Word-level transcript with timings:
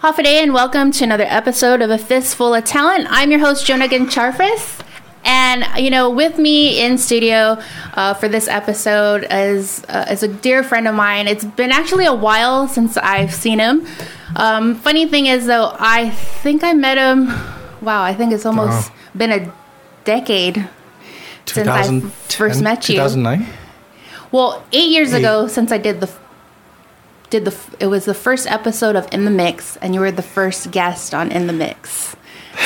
Day 0.00 0.42
and 0.42 0.52
welcome 0.52 0.90
to 0.92 1.04
another 1.04 1.26
episode 1.28 1.80
of 1.80 1.90
A 1.90 1.96
Fistful 1.96 2.52
of 2.54 2.64
Talent. 2.64 3.06
I'm 3.10 3.30
your 3.30 3.38
host, 3.38 3.64
Joan 3.64 3.80
Charfauros. 3.80 4.84
And 5.24 5.64
you 5.82 5.88
know, 5.88 6.10
with 6.10 6.36
me 6.36 6.82
in 6.82 6.98
studio 6.98 7.58
uh, 7.94 8.14
for 8.14 8.28
this 8.28 8.48
episode 8.48 9.26
is 9.30 9.84
uh, 9.88 10.06
is 10.10 10.22
a 10.22 10.28
dear 10.28 10.64
friend 10.64 10.88
of 10.88 10.94
mine. 10.96 11.28
It's 11.28 11.44
been 11.44 11.70
actually 11.70 12.06
a 12.06 12.14
while 12.14 12.66
since 12.66 12.96
I've 12.96 13.32
seen 13.32 13.60
him. 13.60 13.86
Um, 14.34 14.74
funny 14.74 15.06
thing 15.06 15.26
is, 15.26 15.46
though, 15.46 15.76
I 15.78 16.10
think 16.10 16.64
I 16.64 16.72
met 16.72 16.98
him. 16.98 17.28
Wow, 17.80 18.02
I 18.02 18.12
think 18.12 18.32
it's 18.32 18.44
almost 18.44 18.90
been 19.16 19.30
a 19.30 19.52
decade 20.04 20.68
since 21.46 21.68
I 21.68 22.00
first 22.00 22.62
met 22.62 22.88
you. 22.88 22.96
2009. 22.96 23.46
Well, 24.32 24.64
eight 24.72 24.90
years 24.90 25.12
eight. 25.12 25.20
ago 25.20 25.46
since 25.46 25.70
I 25.70 25.78
did 25.78 26.00
the 26.00 26.10
did 27.30 27.44
the 27.44 27.56
it 27.78 27.86
was 27.86 28.04
the 28.04 28.14
first 28.14 28.46
episode 28.46 28.96
of 28.96 29.08
In 29.12 29.24
the 29.24 29.30
Mix, 29.30 29.76
and 29.76 29.94
you 29.94 30.00
were 30.00 30.10
the 30.10 30.22
first 30.22 30.70
guest 30.70 31.14
on 31.14 31.32
In 31.32 31.46
the 31.46 31.52
Mix. 31.52 32.16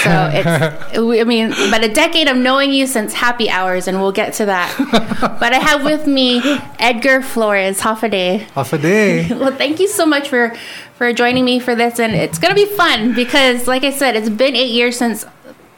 So 0.03 0.11
it's 0.33 0.99
I 0.99 1.25
mean, 1.25 1.51
but 1.71 1.85
a 1.85 1.93
decade 1.93 2.29
of 2.29 2.37
knowing 2.37 2.73
you 2.73 2.87
since 2.87 3.13
Happy 3.13 3.49
Hours, 3.51 3.87
and 3.87 4.01
we'll 4.01 4.13
get 4.13 4.33
to 4.35 4.47
that. 4.47 4.75
but 5.41 5.53
I 5.53 5.59
have 5.59 5.85
with 5.85 6.07
me 6.07 6.41
Edgar 6.79 7.21
Flores. 7.21 7.81
Half 7.81 8.03
a 8.03 8.09
day. 8.09 8.39
Half 8.55 8.73
a 8.73 8.79
day. 8.79 9.29
well, 9.31 9.55
thank 9.55 9.79
you 9.79 9.87
so 9.87 10.07
much 10.07 10.29
for 10.29 10.55
for 10.97 11.13
joining 11.13 11.45
me 11.45 11.61
for 11.61 11.75
this, 11.75 12.01
and 12.01 12.15
it's 12.15 12.39
gonna 12.39 12.55
be 12.55 12.67
fun 12.67 13.15
because, 13.15 13.69
like 13.69 13.85
I 13.85 13.91
said, 13.91 14.17
it's 14.17 14.31
been 14.31 14.57
eight 14.57 14.73
years 14.73 14.97
since 14.97 15.27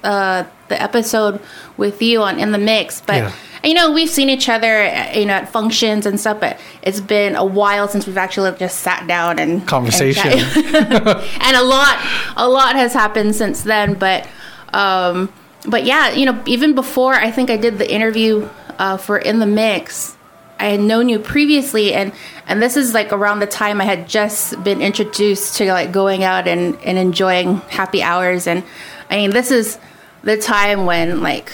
uh, 0.04 0.44
the 0.68 0.80
episode 0.80 1.40
with 1.76 2.00
you 2.00 2.22
on 2.22 2.38
In 2.38 2.52
the 2.52 2.58
Mix, 2.58 3.00
but. 3.00 3.16
Yeah 3.16 3.32
you 3.66 3.74
know, 3.74 3.90
we've 3.90 4.08
seen 4.08 4.30
each 4.30 4.48
other, 4.48 4.84
you 5.12 5.26
know, 5.26 5.34
at 5.34 5.48
functions 5.48 6.06
and 6.06 6.20
stuff, 6.20 6.38
but 6.38 6.58
it's 6.82 7.00
been 7.00 7.34
a 7.34 7.44
while 7.44 7.88
since 7.88 8.06
we've 8.06 8.16
actually 8.16 8.56
just 8.58 8.78
sat 8.78 9.06
down 9.08 9.40
and 9.40 9.66
conversation. 9.66 10.30
And, 10.30 10.74
and 11.40 11.56
a 11.56 11.62
lot, 11.62 11.98
a 12.36 12.48
lot 12.48 12.76
has 12.76 12.92
happened 12.92 13.34
since 13.34 13.62
then. 13.62 13.94
But, 13.94 14.28
um, 14.72 15.32
but 15.66 15.84
yeah, 15.84 16.12
you 16.12 16.26
know, 16.26 16.40
even 16.46 16.76
before 16.76 17.14
I 17.14 17.32
think 17.32 17.50
I 17.50 17.56
did 17.56 17.78
the 17.78 17.92
interview 17.92 18.48
uh, 18.78 18.98
for 18.98 19.18
In 19.18 19.40
the 19.40 19.46
Mix, 19.46 20.16
I 20.58 20.66
had 20.66 20.80
known 20.80 21.08
you 21.08 21.18
previously, 21.18 21.92
and 21.92 22.12
and 22.46 22.62
this 22.62 22.78
is 22.78 22.94
like 22.94 23.12
around 23.12 23.40
the 23.40 23.46
time 23.46 23.78
I 23.78 23.84
had 23.84 24.08
just 24.08 24.62
been 24.64 24.80
introduced 24.80 25.56
to 25.56 25.70
like 25.70 25.92
going 25.92 26.24
out 26.24 26.48
and 26.48 26.76
and 26.82 26.96
enjoying 26.96 27.56
happy 27.68 28.02
hours, 28.02 28.46
and 28.46 28.64
I 29.10 29.16
mean, 29.16 29.30
this 29.32 29.50
is 29.50 29.78
the 30.22 30.38
time 30.38 30.86
when 30.86 31.20
like, 31.20 31.52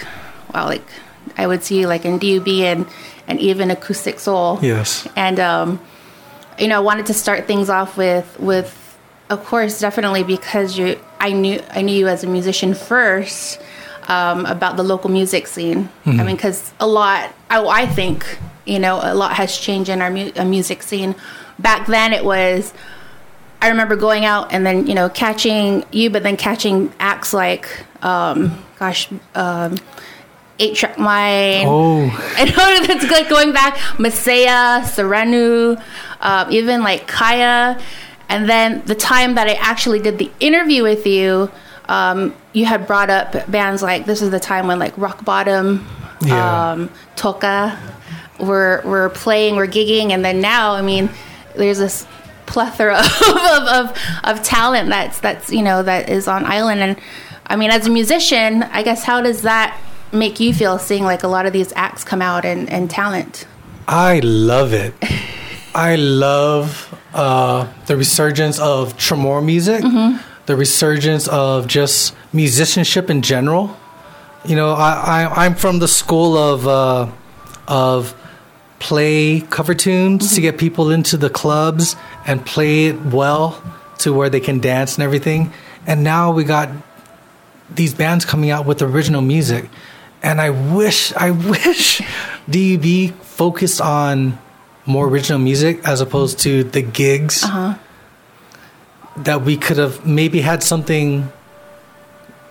wow, 0.55 0.67
like 0.67 0.87
I 1.37 1.47
would 1.47 1.63
see 1.63 1.87
like 1.87 2.05
in 2.05 2.19
DUB 2.19 2.49
and 2.49 2.87
and 3.29 3.41
even 3.41 3.71
acoustic 3.71 4.21
soul. 4.21 4.59
Yes. 4.63 5.09
And 5.17 5.41
um, 5.41 5.81
you 6.59 6.69
know, 6.69 6.77
I 6.77 6.81
wanted 6.81 7.07
to 7.07 7.15
start 7.15 7.47
things 7.47 7.71
off 7.71 7.97
with 7.97 8.39
with 8.39 8.79
of 9.31 9.45
course 9.45 9.81
definitely 9.81 10.25
because 10.25 10.77
you 10.79 10.99
I 11.21 11.33
knew 11.33 11.61
I 11.71 11.83
knew 11.83 11.97
you 11.97 12.09
as 12.09 12.25
a 12.25 12.27
musician 12.27 12.75
first 12.75 13.61
um, 14.09 14.47
about 14.47 14.77
the 14.77 14.83
local 14.83 15.11
music 15.11 15.47
scene. 15.47 15.85
Mm-hmm. 16.05 16.21
I 16.21 16.25
mean, 16.25 16.37
because 16.37 16.73
a 16.81 16.87
lot 16.87 17.33
I, 17.49 17.65
I, 17.65 17.87
think 17.87 18.39
you 18.65 18.79
know 18.79 19.01
a 19.03 19.15
lot 19.15 19.35
has 19.35 19.57
changed 19.57 19.89
in 19.89 20.03
our 20.03 20.11
mu- 20.11 20.33
music 20.45 20.83
scene. 20.83 21.15
Back 21.59 21.87
then, 21.87 22.13
it 22.13 22.25
was. 22.25 22.73
I 23.61 23.69
remember 23.69 23.95
going 23.95 24.25
out 24.25 24.53
and 24.53 24.67
then 24.67 24.89
you 24.89 24.95
know 24.95 25.09
catching 25.09 25.85
you, 25.93 26.11
but 26.11 26.25
then 26.25 26.37
catching 26.37 26.93
acts 26.99 27.33
like, 27.33 27.69
um, 28.03 28.59
gosh, 28.79 29.09
um, 29.37 29.79
eight 30.63 30.77
track 30.77 30.99
mind. 30.99 31.67
Oh, 31.69 32.05
I 32.37 32.45
know 32.45 32.87
that's 32.87 33.11
like 33.11 33.29
going 33.29 33.53
back 33.53 33.77
Masaya, 33.99 34.83
Serenu, 34.83 35.83
uh, 36.21 36.47
even 36.51 36.83
like 36.83 37.07
Kaya, 37.07 37.81
and 38.29 38.49
then 38.49 38.83
the 38.87 38.95
time 38.95 39.35
that 39.35 39.49
I 39.49 39.55
actually 39.55 39.99
did 40.01 40.19
the 40.19 40.31
interview 40.41 40.83
with 40.83 41.07
you, 41.07 41.51
um, 41.87 42.35
you 42.53 42.65
had 42.65 42.87
brought 42.87 43.11
up 43.11 43.51
bands 43.51 43.83
like 43.83 44.07
this 44.07 44.23
is 44.23 44.31
the 44.31 44.41
time 44.41 44.69
when 44.69 44.79
like 44.79 44.97
Rock 44.97 45.25
Bottom, 45.25 45.87
yeah. 46.23 46.73
um, 46.73 46.91
Toka, 47.17 47.79
were 48.39 48.83
were 48.85 49.11
playing, 49.11 49.57
were 49.57 49.67
gigging, 49.67 50.11
and 50.11 50.25
then 50.25 50.41
now 50.41 50.73
I 50.73 50.83
mean, 50.83 51.11
there's 51.57 51.79
this 51.79 52.07
plethora 52.47 52.99
of, 53.29 53.63
of, 53.69 53.99
of 54.25 54.43
talent 54.43 54.89
that's 54.91 55.21
that's 55.21 55.51
you 55.51 55.63
know 55.63 55.83
that 55.83 56.11
is 56.11 56.29
on 56.29 56.45
island 56.45 56.81
and 56.81 57.01
I 57.47 57.57
mean 57.57 57.71
as 57.71 57.87
a 57.87 57.91
musician 57.91 58.63
I 58.65 58.83
guess 58.83 59.05
how 59.05 59.23
does 59.23 59.43
that 59.43 59.81
make 60.13 60.41
you 60.41 60.53
feel 60.53 60.79
seeing 60.79 61.05
like 61.05 61.23
a 61.23 61.29
lot 61.29 61.47
of 61.47 61.53
these 61.53 61.73
acts 61.75 62.05
come 62.05 62.23
out 62.23 62.45
and, 62.45 62.69
and 62.71 62.91
talent? 62.91 63.47
I 63.89 64.21
love 64.21 64.73
it. 64.73 64.95
I 65.75 65.97
love 65.97 66.99
uh, 67.15 67.73
the 67.87 67.97
resurgence 67.97 68.59
of 68.59 68.97
Chamorro 68.99 69.45
music, 69.45 69.83
mm-hmm. 69.83 70.19
the 70.47 70.55
resurgence 70.55 71.29
of 71.29 71.67
just 71.67 72.15
musicianship 72.33 73.09
in 73.09 73.23
general. 73.23 73.77
You 74.45 74.57
know, 74.57 74.73
I, 74.73 75.23
I 75.25 75.47
am 75.47 75.55
from 75.55 75.79
the 75.79 75.89
school 75.89 76.37
of 76.37 76.67
uh, 76.67 77.11
of 77.69 78.15
play 78.81 79.41
cover 79.41 79.75
tunes 79.75 80.27
mm-hmm. 80.27 80.35
to 80.35 80.41
get 80.41 80.59
people 80.59 80.91
into 80.91 81.17
the 81.17 81.31
clubs 81.31 81.97
and 82.27 82.45
play 82.45 82.87
it 82.87 83.01
well 83.07 83.63
to 83.99 84.13
where 84.13 84.29
they 84.29 84.41
can 84.41 84.59
dance 84.59 84.97
and 84.97 85.05
everything. 85.05 85.53
And 85.87 86.05
now 86.05 86.33
we 86.33 86.45
got 86.45 86.69
these 87.71 87.95
bands 87.95 88.25
coming 88.25 88.51
out 88.51 88.67
with 88.67 88.83
original 88.83 89.23
music 89.23 89.71
and 90.23 90.41
I 90.41 90.51
wish, 90.51 91.13
I 91.15 91.31
wish 91.53 92.01
DUB 92.49 93.15
focused 93.23 93.81
on 93.81 94.39
more 94.87 95.09
original 95.09 95.39
music 95.39 95.81
as 95.85 96.01
opposed 96.01 96.39
to 96.41 96.65
the 96.65 96.83
gigs. 96.83 97.45
Uh-huh. 97.45 97.75
That 99.17 99.43
we 99.43 99.59
could 99.59 99.77
have 99.77 100.07
maybe 100.07 100.41
had 100.41 100.63
something 100.63 101.31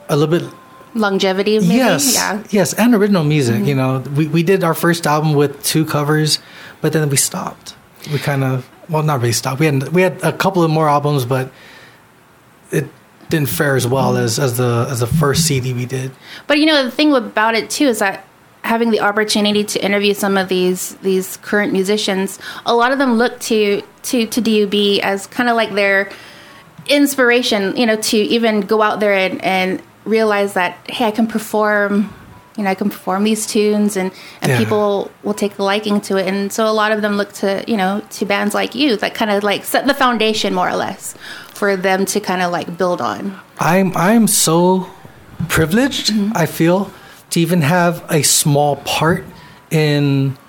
a 0.09 0.15
little 0.15 0.39
bit 0.39 0.53
longevity. 0.93 1.59
Maybe? 1.59 1.75
Yes, 1.75 2.13
yeah. 2.13 2.43
yes, 2.51 2.73
and 2.73 2.93
original 2.93 3.23
music. 3.23 3.55
Mm-hmm. 3.55 3.65
You 3.65 3.75
know, 3.75 3.99
we 4.15 4.27
we 4.27 4.43
did 4.43 4.63
our 4.63 4.75
first 4.75 5.07
album 5.07 5.33
with 5.33 5.63
two 5.63 5.85
covers, 5.85 6.37
but 6.81 6.93
then 6.93 7.09
we 7.09 7.17
stopped. 7.17 7.75
We 8.11 8.19
kind 8.19 8.43
of 8.43 8.69
well, 8.89 9.03
not 9.03 9.21
really 9.21 9.31
stopped. 9.31 9.59
We 9.59 9.65
had 9.65 9.89
we 9.89 10.01
had 10.01 10.21
a 10.23 10.33
couple 10.33 10.63
of 10.63 10.69
more 10.69 10.87
albums, 10.87 11.25
but 11.25 11.51
it 12.71 12.87
didn't 13.31 13.49
fare 13.49 13.75
as 13.75 13.87
well 13.87 14.17
as, 14.17 14.37
as 14.37 14.57
the 14.57 14.87
as 14.89 14.99
the 14.99 15.07
first 15.07 15.47
CD 15.47 15.73
we 15.73 15.85
did. 15.85 16.11
But 16.47 16.59
you 16.59 16.65
know 16.67 16.83
the 16.83 16.91
thing 16.91 17.13
about 17.13 17.55
it 17.55 17.69
too 17.69 17.85
is 17.85 17.99
that 17.99 18.25
having 18.63 18.91
the 18.91 18.99
opportunity 18.99 19.63
to 19.63 19.83
interview 19.83 20.13
some 20.13 20.37
of 20.37 20.49
these 20.49 20.95
these 20.97 21.37
current 21.37 21.73
musicians, 21.73 22.37
a 22.65 22.75
lot 22.75 22.91
of 22.91 22.99
them 22.99 23.13
look 23.15 23.39
to 23.41 23.81
to 24.03 24.27
to 24.27 24.41
DUB 24.41 25.03
as 25.03 25.25
kind 25.27 25.49
of 25.49 25.55
like 25.55 25.73
their 25.73 26.11
inspiration, 26.87 27.75
you 27.75 27.85
know, 27.85 27.95
to 27.95 28.17
even 28.17 28.61
go 28.61 28.81
out 28.81 28.99
there 28.99 29.13
and, 29.13 29.43
and 29.43 29.81
realize 30.05 30.53
that 30.53 30.77
hey, 30.89 31.05
I 31.05 31.11
can 31.11 31.27
perform 31.27 32.13
you 32.57 32.65
know, 32.65 32.69
I 32.69 32.75
can 32.75 32.89
perform 32.89 33.23
these 33.23 33.47
tunes 33.47 33.95
and, 33.95 34.11
and 34.41 34.51
yeah. 34.51 34.57
people 34.57 35.09
will 35.23 35.33
take 35.33 35.57
a 35.57 35.63
liking 35.63 36.01
to 36.01 36.17
it. 36.17 36.27
And 36.27 36.51
so 36.51 36.67
a 36.67 36.73
lot 36.73 36.91
of 36.91 37.01
them 37.01 37.15
look 37.15 37.31
to, 37.33 37.63
you 37.65 37.77
know, 37.77 38.03
to 38.11 38.25
bands 38.25 38.53
like 38.53 38.75
you 38.75 38.97
that 38.97 39.13
kind 39.13 39.31
of 39.31 39.41
like 39.41 39.63
set 39.63 39.87
the 39.87 39.93
foundation 39.93 40.53
more 40.53 40.69
or 40.69 40.75
less 40.75 41.15
for 41.61 41.77
them 41.77 42.07
to 42.07 42.19
kind 42.19 42.41
of 42.41 42.51
like 42.51 42.75
build 42.75 42.99
on. 43.01 43.37
I'm 43.59 43.95
I'm 43.95 44.25
so 44.25 44.89
privileged. 45.47 46.09
Mm-hmm. 46.09 46.33
I 46.33 46.47
feel 46.47 46.89
to 47.29 47.39
even 47.39 47.61
have 47.61 48.03
a 48.09 48.23
small 48.23 48.77
part 48.77 49.23
in 49.69 50.39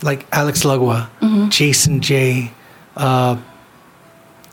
like 0.00 0.30
Alex 0.30 0.62
Lugwa, 0.62 1.10
mm-hmm. 1.18 1.48
Jason 1.48 2.00
J. 2.00 2.52
Uh, 2.94 3.34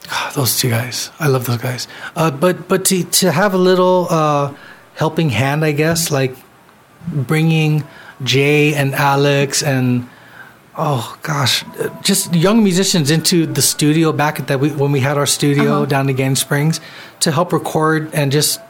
God, 0.10 0.34
those 0.34 0.58
two 0.58 0.72
guys, 0.72 1.12
I 1.20 1.28
love 1.28 1.46
those 1.46 1.62
guys. 1.62 1.88
Uh, 2.16 2.32
but 2.32 2.68
but 2.68 2.84
to 2.86 3.04
to 3.22 3.32
have 3.32 3.54
a 3.54 3.62
little 3.62 4.08
uh, 4.10 4.56
helping 4.96 5.30
hand, 5.30 5.64
I 5.64 5.72
guess, 5.72 6.10
like 6.10 6.34
bringing 7.06 7.84
Jay 8.24 8.74
and 8.74 8.96
Alex 8.96 9.62
and 9.62 10.10
oh 10.78 11.18
gosh, 11.22 11.64
just 12.02 12.34
young 12.34 12.64
musicians 12.64 13.12
into 13.12 13.46
the 13.46 13.62
studio 13.62 14.12
back 14.12 14.40
at 14.40 14.48
that 14.48 14.60
we, 14.60 14.70
when 14.72 14.92
we 14.92 15.00
had 15.00 15.18
our 15.18 15.26
studio 15.26 15.78
uh-huh. 15.78 15.86
down 15.86 16.10
in 16.10 16.16
Gann 16.16 16.36
Springs 16.36 16.80
to 17.22 17.32
help 17.32 17.54
record 17.54 18.14
and 18.14 18.32
just 18.32 18.62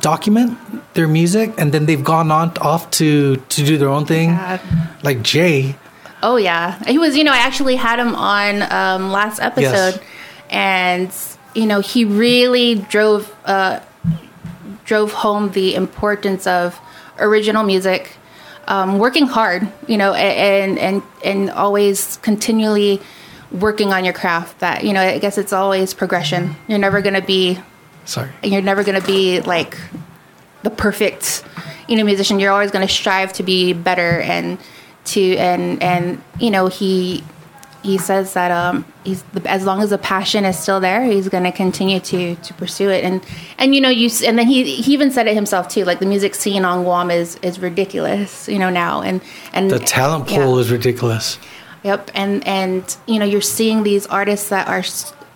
document 0.00 0.58
their 0.94 1.08
music. 1.08 1.52
And 1.58 1.72
then 1.72 1.86
they've 1.86 2.02
gone 2.02 2.30
on 2.30 2.56
off 2.58 2.90
to 2.92 3.36
to 3.36 3.64
do 3.64 3.78
their 3.78 3.88
own 3.88 4.06
thing. 4.06 4.30
Yeah. 4.30 4.60
like 5.02 5.22
jay. 5.22 5.76
Oh 6.22 6.36
yeah. 6.36 6.82
He 6.86 6.98
was 6.98 7.16
you 7.16 7.24
know 7.24 7.32
i 7.32 7.38
actually 7.38 7.76
had 7.76 7.98
him 7.98 8.14
on 8.14 8.62
um, 8.72 9.12
last 9.12 9.40
episode. 9.40 10.00
Yes. 10.00 10.02
and 10.50 11.12
you 11.54 11.66
know 11.66 11.80
he 11.80 12.04
really 12.04 12.76
drove 12.76 13.34
uh, 13.44 13.80
drove 14.84 15.12
home 15.12 15.52
the 15.52 15.74
importance 15.74 16.46
of 16.46 16.80
original 17.18 17.62
music 17.62 18.16
um, 18.68 18.98
working 18.98 19.26
hard, 19.26 19.66
you 19.86 19.96
know, 19.96 20.14
and 20.14 20.78
and 20.78 21.02
and 21.24 21.50
always 21.50 22.18
continually 22.18 23.00
working 23.50 23.92
on 23.92 24.04
your 24.04 24.14
craft. 24.14 24.60
That 24.60 24.84
you 24.84 24.92
know, 24.92 25.00
I 25.00 25.18
guess 25.18 25.38
it's 25.38 25.52
always 25.52 25.94
progression. 25.94 26.56
You're 26.68 26.78
never 26.78 27.00
gonna 27.02 27.22
be 27.22 27.58
sorry. 28.04 28.30
You're 28.42 28.62
never 28.62 28.84
gonna 28.84 29.00
be 29.00 29.40
like 29.40 29.78
the 30.62 30.70
perfect, 30.70 31.44
you 31.88 31.96
know, 31.96 32.04
musician. 32.04 32.40
You're 32.40 32.52
always 32.52 32.70
gonna 32.70 32.88
strive 32.88 33.32
to 33.34 33.42
be 33.42 33.72
better 33.72 34.20
and 34.20 34.58
to 35.06 35.36
and 35.36 35.82
and 35.82 36.22
you 36.40 36.50
know 36.50 36.66
he 36.66 37.22
he 37.84 37.98
says 37.98 38.32
that 38.32 38.50
um, 38.50 38.84
he's 39.04 39.22
as 39.44 39.66
long 39.66 39.82
as 39.82 39.90
the 39.90 39.98
passion 39.98 40.44
is 40.46 40.58
still 40.58 40.80
there, 40.80 41.04
he's 41.04 41.28
going 41.28 41.44
to 41.44 41.52
continue 41.52 42.00
to 42.00 42.34
to 42.34 42.54
pursue 42.54 42.88
it. 42.88 43.04
And 43.04 43.22
and 43.58 43.74
you 43.74 43.80
know 43.80 43.90
you 43.90 44.10
and 44.26 44.38
then 44.38 44.46
he 44.46 44.76
he 44.76 44.92
even 44.94 45.10
said 45.10 45.26
it 45.26 45.34
himself 45.34 45.68
too. 45.68 45.84
Like 45.84 45.98
the 45.98 46.06
music 46.06 46.34
scene 46.34 46.64
on 46.64 46.82
Guam 46.82 47.10
is 47.10 47.36
is 47.42 47.58
ridiculous, 47.58 48.48
you 48.48 48.58
know 48.58 48.70
now. 48.70 49.02
And 49.02 49.20
and 49.52 49.70
the 49.70 49.78
talent 49.78 50.26
pool 50.26 50.54
yeah. 50.54 50.60
is 50.60 50.72
ridiculous. 50.72 51.38
Yep, 51.82 52.10
and 52.14 52.46
and 52.48 52.96
you 53.06 53.18
know 53.18 53.26
you're 53.26 53.42
seeing 53.42 53.82
these 53.82 54.06
artists 54.06 54.48
that 54.48 54.66
are 54.66 54.84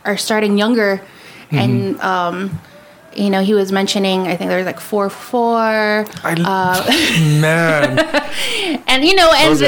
are 0.04 0.16
starting 0.16 0.56
younger, 0.56 1.02
Mm-hmm. 1.50 1.58
and 1.58 2.00
um, 2.02 2.60
you 3.18 3.30
know 3.30 3.42
he 3.42 3.54
was 3.54 3.72
mentioning 3.72 4.26
I 4.28 4.36
think 4.36 4.48
there 4.48 4.58
was 4.58 4.66
like 4.66 4.80
four 4.80 5.10
four. 5.10 5.58
I, 5.58 6.34
Uh, 6.44 6.80
man, 7.40 7.98
and 8.86 9.04
you 9.04 9.14
know 9.14 9.30
and 9.34 9.60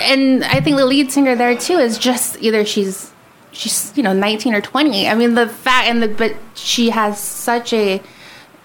and 0.00 0.44
i 0.44 0.60
think 0.60 0.76
the 0.76 0.84
lead 0.86 1.10
singer 1.12 1.34
there 1.36 1.56
too 1.56 1.78
is 1.78 1.98
just 1.98 2.36
either 2.42 2.64
she's 2.64 3.12
she's 3.52 3.92
you 3.96 4.02
know 4.02 4.12
19 4.12 4.54
or 4.54 4.60
20 4.60 5.08
i 5.08 5.14
mean 5.14 5.34
the 5.34 5.48
fact 5.48 5.88
and 5.88 6.02
the 6.02 6.08
but 6.08 6.34
she 6.54 6.90
has 6.90 7.18
such 7.18 7.72
a 7.72 8.02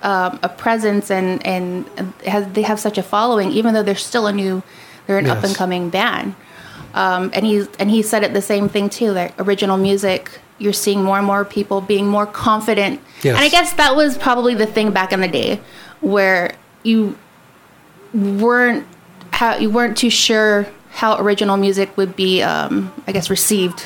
um, 0.04 0.40
a 0.44 0.50
presence 0.50 1.12
and 1.12 1.46
and 1.46 1.86
has 2.26 2.48
they 2.54 2.64
have 2.64 2.80
such 2.80 2.98
a 2.98 3.04
following 3.04 3.52
even 3.52 3.74
though 3.74 3.84
they're 3.84 3.96
still 3.96 4.28
a 4.28 4.34
new 4.34 4.64
they're 5.08 5.18
an 5.20 5.26
Yes. 5.26 5.38
up 5.38 5.44
and 5.44 5.56
coming 5.56 5.90
band 5.90 6.36
um, 6.94 7.30
and 7.34 7.46
he 7.46 7.66
and 7.80 7.90
he 7.90 8.02
said 8.02 8.24
it 8.24 8.34
the 8.34 8.42
same 8.42 8.68
thing 8.68 8.90
too 8.90 9.12
like 9.12 9.40
original 9.40 9.78
music 9.78 10.40
you're 10.62 10.74
seeing 10.86 11.04
more 11.04 11.18
and 11.18 11.26
more 11.28 11.44
people 11.44 11.82
being 11.82 12.08
more 12.08 12.26
confident 12.26 13.00
Yes. 13.24 13.36
and 13.36 13.44
i 13.46 13.50
guess 13.50 13.74
that 13.74 13.96
was 13.96 14.18
probably 14.18 14.54
the 14.56 14.66
thing 14.76 14.92
back 14.92 15.12
in 15.12 15.20
the 15.22 15.28
day 15.28 15.60
where 16.02 16.56
you 16.84 17.18
weren't 18.14 18.86
how 19.32 19.58
you 19.58 19.70
weren't 19.70 19.98
too 19.98 20.10
sure 20.10 20.68
how 20.92 21.18
original 21.20 21.58
music 21.58 21.96
would 21.98 22.16
be 22.16 22.42
um, 22.42 22.92
i 23.08 23.12
guess 23.12 23.30
received 23.30 23.86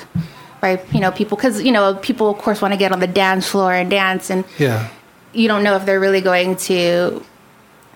by 0.62 0.82
you 0.92 1.00
know 1.00 1.12
people 1.12 1.38
because 1.38 1.62
you 1.62 1.72
know 1.72 1.96
people 1.96 2.30
of 2.30 2.38
course 2.38 2.62
want 2.62 2.74
to 2.74 2.78
get 2.78 2.92
on 2.92 3.00
the 3.00 3.08
dance 3.08 3.48
floor 3.48 3.72
and 3.74 3.90
dance 3.90 4.30
and 4.30 4.44
yeah. 4.58 4.90
you 5.34 5.48
don't 5.48 5.64
know 5.64 5.76
if 5.76 5.86
they're 5.86 6.00
really 6.00 6.22
going 6.22 6.56
to 6.56 7.24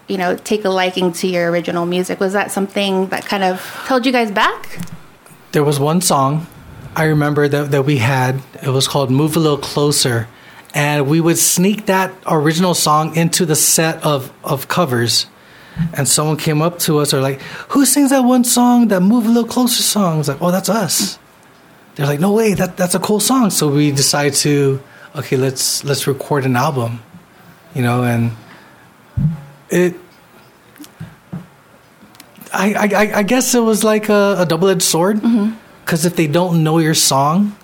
you 0.08 0.18
know 0.18 0.36
take 0.38 0.64
a 0.66 0.70
liking 0.70 1.12
to 1.12 1.28
your 1.28 1.50
original 1.52 1.86
music 1.86 2.20
was 2.20 2.34
that 2.34 2.52
something 2.52 3.08
that 3.10 3.26
kind 3.26 3.44
of 3.44 3.60
held 3.88 4.06
you 4.06 4.12
guys 4.12 4.32
back 4.32 4.80
There 5.52 5.64
was 5.64 5.80
one 5.80 6.02
song 6.02 6.46
I 7.00 7.06
remember 7.06 7.48
that, 7.48 7.72
that 7.72 7.84
we 7.84 7.96
had. 7.96 8.42
It 8.62 8.68
was 8.68 8.90
called 8.90 9.10
Move 9.10 9.38
a 9.38 9.40
Little 9.40 9.58
Closer. 9.58 10.28
And 10.74 11.08
we 11.08 11.22
would 11.22 11.38
sneak 11.38 11.86
that 11.86 12.14
original 12.28 12.74
song 12.74 13.16
into 13.16 13.46
the 13.46 13.56
set 13.56 14.04
of, 14.04 14.34
of 14.44 14.68
covers. 14.68 15.26
And 15.94 16.10
someone 16.10 16.36
came 16.36 16.62
up 16.62 16.78
to 16.80 16.98
us 16.98 17.14
or 17.14 17.22
like, 17.22 17.40
who 17.70 17.86
sings 17.86 18.10
that 18.10 18.26
one 18.26 18.44
song, 18.44 18.90
that 18.90 19.00
Move 19.00 19.26
a 19.26 19.30
Little 19.30 19.50
Closer 19.50 19.82
song? 19.82 20.16
I 20.16 20.18
was 20.18 20.28
like, 20.28 20.42
oh, 20.42 20.52
that's 20.52 20.68
us. 20.68 21.18
They're 21.96 22.06
like, 22.06 22.20
no 22.20 22.34
way, 22.34 22.54
that, 22.56 22.76
that's 22.76 22.96
a 22.96 23.00
cool 23.00 23.22
song. 23.22 23.50
So 23.50 23.70
we 23.70 23.92
decided 23.92 24.34
to, 24.34 24.82
okay, 25.16 25.38
let's 25.38 25.86
let's 25.86 26.06
record 26.06 26.46
an 26.46 26.58
album, 26.58 27.00
you 27.74 27.82
know, 27.82 28.04
and 28.04 28.32
it. 29.70 29.96
I, 32.52 32.74
I, 32.74 33.18
I- 33.20 33.24
guess 33.24 33.56
it 33.56 33.60
was 33.60 33.84
like 33.84 34.10
a, 34.10 34.36
a 34.40 34.46
double 34.46 34.68
edged 34.68 34.82
sword 34.82 35.18
mm-hmm. 35.18 35.56
Because 35.90 36.06
if 36.06 36.16
they 36.16 36.28
don't 36.28 36.64
know 36.64 36.78
your 36.78 36.94
song 36.94 37.56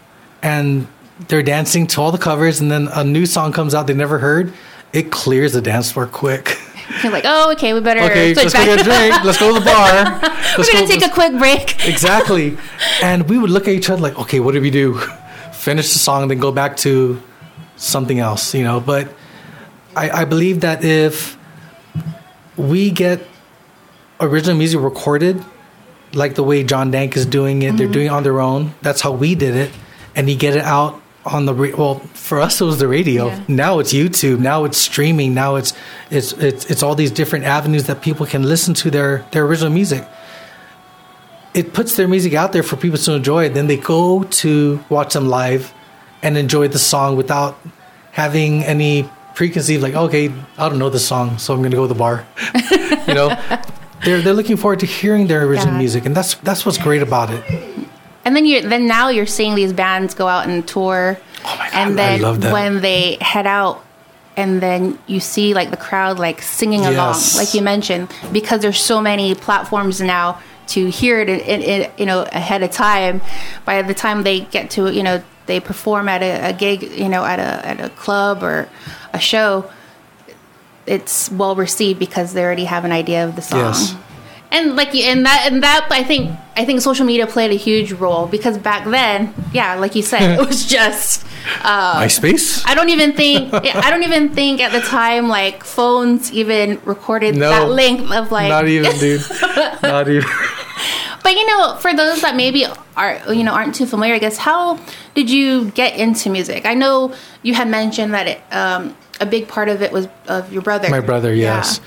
and 0.42 0.88
they're 1.28 1.44
dancing 1.44 1.86
to 1.86 2.02
all 2.02 2.12
the 2.12 2.18
covers 2.18 2.60
and 2.60 2.72
then 2.72 2.88
a 2.92 3.04
new 3.04 3.24
song 3.24 3.54
comes 3.54 3.76
out 3.76 3.86
they 3.86 3.94
never 3.94 4.18
heard, 4.18 4.52
it 4.94 5.12
clears 5.12 5.54
the 5.54 5.62
dance 5.62 5.92
floor 5.92 6.08
quick. 6.08 6.58
you're 7.04 7.12
like 7.12 7.26
oh 7.28 7.52
okay 7.52 7.72
we 7.76 7.82
better 7.82 8.02
Okay, 8.02 8.34
let's 8.34 8.52
go 8.52 8.66
get 8.66 8.82
a 8.82 8.84
drink. 8.84 9.14
Let's 9.24 9.38
go 9.38 9.54
to 9.54 9.60
the 9.60 9.64
bar. 9.64 10.06
we're 10.58 10.66
gonna 10.66 10.88
go- 10.88 10.88
take 10.88 11.06
a 11.06 11.14
quick 11.14 11.38
break 11.38 11.88
exactly. 11.88 12.58
And 13.04 13.30
we 13.30 13.38
would 13.38 13.52
look 13.52 13.68
at 13.68 13.76
each 13.76 13.92
other 13.92 14.02
like, 14.02 14.18
okay, 14.18 14.40
what 14.40 14.56
do 14.56 14.62
we 14.62 14.72
do? 14.72 14.98
Finish 15.54 15.94
the 15.94 16.00
song, 16.00 16.28
then 16.28 16.40
go 16.40 16.52
back 16.52 16.78
to 16.78 17.22
something 17.76 18.18
else, 18.18 18.56
you 18.56 18.64
know. 18.64 18.80
But 18.80 19.14
I, 19.96 20.10
I 20.22 20.26
believe 20.26 20.62
that 20.62 20.84
if 20.84 21.38
we 22.58 22.90
get 22.90 23.22
original 24.20 24.58
music 24.58 24.82
recorded, 24.82 25.46
like 26.16 26.36
the 26.36 26.44
way 26.44 26.64
John 26.64 26.92
Dank 26.92 27.16
is 27.16 27.26
doing 27.26 27.62
it, 27.62 27.78
they're 27.78 27.86
mm-hmm. 27.86 27.94
doing 27.94 28.06
it 28.08 28.12
on 28.12 28.24
their 28.24 28.40
own. 28.40 28.74
That's 28.82 29.02
how 29.02 29.12
we 29.12 29.36
did 29.36 29.56
it, 29.56 29.72
and 30.16 30.30
you 30.30 30.36
get 30.36 30.56
it 30.56 30.64
out 30.64 31.02
on 31.26 31.46
the 31.46 31.54
ra- 31.54 31.76
well. 31.78 32.00
For 32.14 32.42
us, 32.42 32.60
it 32.60 32.66
was 32.66 32.80
the 32.80 32.88
radio. 32.88 33.28
Yeah. 33.28 33.44
Now 33.48 33.80
it's 33.80 33.94
YouTube. 33.94 34.40
Now 34.40 34.66
it's 34.66 34.78
streaming. 34.78 35.34
Now 35.34 35.56
it's 35.56 35.74
it's 36.10 36.34
it's 36.34 36.66
it's 36.66 36.82
all 36.82 36.96
these 36.96 37.12
different 37.12 37.46
avenues 37.46 37.86
that 37.86 38.02
people 38.02 38.26
can 38.26 38.44
listen 38.44 38.74
to 38.76 38.90
their 38.90 39.26
their 39.32 39.46
original 39.46 39.72
music 39.72 40.08
it 41.56 41.72
puts 41.72 41.96
their 41.96 42.08
music 42.08 42.34
out 42.34 42.52
there 42.52 42.64
for 42.64 42.76
people 42.76 43.00
to 43.00 43.14
enjoy. 43.14 43.48
Then 43.50 43.68
they 43.68 43.78
go 43.78 44.24
to 44.24 44.84
watch 44.90 45.14
them 45.14 45.30
live 45.30 45.74
and 46.22 46.38
enjoy 46.38 46.68
the 46.68 46.78
song 46.78 47.16
without 47.16 47.58
having 48.12 48.64
any 48.64 49.10
preconceived 49.36 49.82
like, 49.82 49.96
okay, 49.96 50.32
I 50.58 50.70
don't 50.70 50.80
know 50.80 50.90
the 50.90 51.00
song, 51.00 51.38
so 51.38 51.54
I'm 51.54 51.64
gonna 51.64 51.76
go 51.76 51.88
to 51.88 51.94
the 51.94 51.98
bar. 51.98 52.28
you 53.08 53.14
know, 53.14 53.30
they're 54.06 54.22
they're 54.22 54.34
looking 54.34 54.58
forward 54.58 54.80
to 54.82 54.86
hearing 54.86 55.28
their 55.28 55.44
original 55.46 55.74
Yeah. 55.74 55.80
music, 55.80 56.06
and 56.06 56.16
that's 56.16 56.36
that's 56.36 56.66
what's 56.66 56.78
great 56.78 57.02
about 57.02 57.30
it. 57.32 57.44
And 58.24 58.36
then 58.36 58.46
you 58.46 58.62
then 58.62 58.88
now 58.88 59.10
you're 59.10 59.26
seeing 59.26 59.56
these 59.56 59.74
bands 59.74 60.14
go 60.14 60.28
out 60.28 60.48
and 60.48 60.66
tour. 60.68 61.18
Oh 61.44 61.56
my 61.60 61.70
God, 61.70 61.74
And 61.74 61.90
I 61.92 61.94
then 61.96 62.22
love 62.22 62.42
that. 62.42 62.54
when 62.54 62.82
they 62.82 63.18
head 63.22 63.46
out 63.46 63.84
and 64.38 64.62
then 64.62 64.98
you 65.08 65.20
see 65.20 65.54
like 65.54 65.70
the 65.72 65.78
crowd 65.78 66.18
like 66.20 66.42
singing 66.42 66.82
Yes. 66.84 66.94
along, 67.36 67.44
like 67.46 67.54
you 67.54 67.62
mentioned, 67.62 68.12
because 68.32 68.62
there's 68.62 68.80
so 68.82 69.00
many 69.02 69.36
platforms 69.36 70.02
now 70.02 70.40
to 70.68 70.88
hear 70.90 71.20
it 71.20 71.30
in, 71.30 71.62
in, 71.62 71.92
you 71.98 72.06
know 72.06 72.22
ahead 72.32 72.64
of 72.64 72.72
time. 72.72 73.22
By 73.66 73.82
the 73.84 73.94
time 73.94 74.24
they 74.24 74.42
get 74.42 74.72
to 74.72 74.92
you 74.92 75.04
know 75.04 75.22
they 75.46 75.60
perform 75.60 76.10
at 76.10 76.24
a, 76.24 76.50
a 76.50 76.54
gig, 76.54 76.82
you 76.98 77.08
know 77.10 77.24
at 77.24 77.40
a 77.40 77.66
at 77.68 77.80
a 77.80 77.90
club 77.90 78.42
or 78.42 78.68
a 79.14 79.20
show, 79.20 79.70
it's 80.88 81.32
well 81.32 81.56
received 81.56 82.00
because 82.00 82.34
they 82.34 82.44
already 82.44 82.66
have 82.66 82.86
an 82.86 82.92
idea 82.92 83.26
of 83.26 83.36
the 83.36 83.42
song. 83.42 83.60
Yes. 83.60 83.96
And 84.52 84.76
like 84.76 84.94
you, 84.94 85.04
and 85.04 85.26
that, 85.26 85.50
and 85.52 85.64
that, 85.64 85.88
I 85.90 86.04
think, 86.04 86.32
I 86.56 86.64
think 86.66 86.80
social 86.80 87.06
media 87.06 87.28
played 87.28 87.52
a 87.52 87.56
huge 87.56 87.92
role 87.92 88.28
because 88.28 88.58
back 88.58 88.86
then, 88.86 89.34
yeah, 89.54 89.76
like 89.76 89.96
you 89.96 90.02
said, 90.04 90.40
it 90.40 90.48
was 90.48 90.66
just. 90.78 91.26
Uh, 91.62 92.00
MySpace. 92.02 92.64
I 92.66 92.74
don't 92.76 92.90
even 92.90 93.14
think, 93.14 93.54
I 93.54 93.90
don't 93.90 94.04
even 94.04 94.30
think 94.30 94.62
at 94.62 94.72
the 94.72 94.82
time 94.82 95.28
like 95.28 95.64
phones 95.64 96.32
even 96.32 96.80
recorded 96.86 97.36
No. 97.36 97.50
that 97.50 97.70
length 97.70 98.12
of 98.12 98.32
like. 98.32 98.50
Not 98.50 98.68
even, 98.68 98.96
dude. 98.98 99.22
Not 99.84 100.08
even. 100.08 100.30
But 101.24 101.34
you 101.34 101.46
know, 101.48 101.76
for 101.80 101.94
those 101.94 102.22
that 102.22 102.36
maybe 102.36 102.66
are 102.96 103.20
you 103.34 103.44
know 103.44 103.52
aren't 103.54 103.74
too 103.74 103.88
familiar, 103.88 104.14
I 104.14 104.20
guess 104.20 104.38
how 104.38 104.80
did 105.16 105.28
you 105.30 105.72
get 105.72 105.98
into 105.98 106.30
music? 106.30 106.66
I 106.68 106.76
know 106.76 107.14
you 107.42 107.56
had 107.56 107.68
mentioned 107.68 108.14
that 108.14 108.28
it, 108.28 108.42
um, 108.54 108.96
a 109.22 109.26
big 109.26 109.48
part 109.48 109.70
of 109.70 109.82
it 109.82 109.92
was 109.92 110.08
of 110.28 110.52
your 110.52 110.62
brother. 110.62 110.90
My 110.90 111.00
brother, 111.00 111.34
Yeah. 111.34 111.58
yes. 111.58 111.82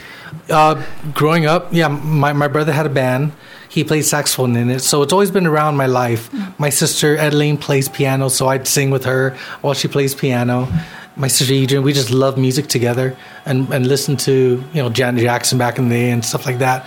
Uh, 0.51 0.83
growing 1.15 1.47
up, 1.47 1.69
yeah, 1.73 1.89
my, 1.89 2.33
my 2.33 2.49
brother 2.49 2.73
had 2.73 2.85
a 2.87 2.91
band. 2.91 3.33
He 3.71 3.85
played 3.85 4.03
saxophone 4.05 4.57
in 4.57 4.71
it, 4.71 4.81
so 4.81 5.03
it's 5.03 5.13
always 5.13 5.31
been 5.31 5.47
around 5.47 5.77
my 5.77 5.87
life. 5.87 6.31
My 6.59 6.71
sister 6.71 7.17
Adeline 7.17 7.57
plays 7.59 7.89
piano, 7.89 8.29
so 8.29 8.49
I'd 8.49 8.67
sing 8.67 8.91
with 8.91 9.05
her 9.05 9.37
while 9.61 9.75
she 9.75 9.89
plays 9.89 10.15
piano. 10.15 10.69
My 11.17 11.29
sister 11.29 11.53
Adrian, 11.53 11.83
we 11.83 11.93
just 11.93 12.11
love 12.11 12.39
music 12.39 12.67
together 12.69 13.17
and, 13.45 13.69
and 13.73 13.87
listen 13.87 14.17
to 14.19 14.63
you 14.73 14.83
know 14.83 14.89
Janet 14.89 15.23
Jackson 15.23 15.59
back 15.59 15.79
in 15.79 15.89
the 15.89 15.95
day 15.95 16.11
and 16.11 16.25
stuff 16.25 16.47
like 16.47 16.59
that. 16.61 16.87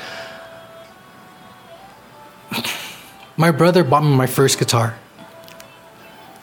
My 3.38 3.52
brother 3.52 3.84
bought 3.84 4.04
me 4.04 4.16
my 4.16 4.28
first 4.28 4.60
guitar. 4.60 4.96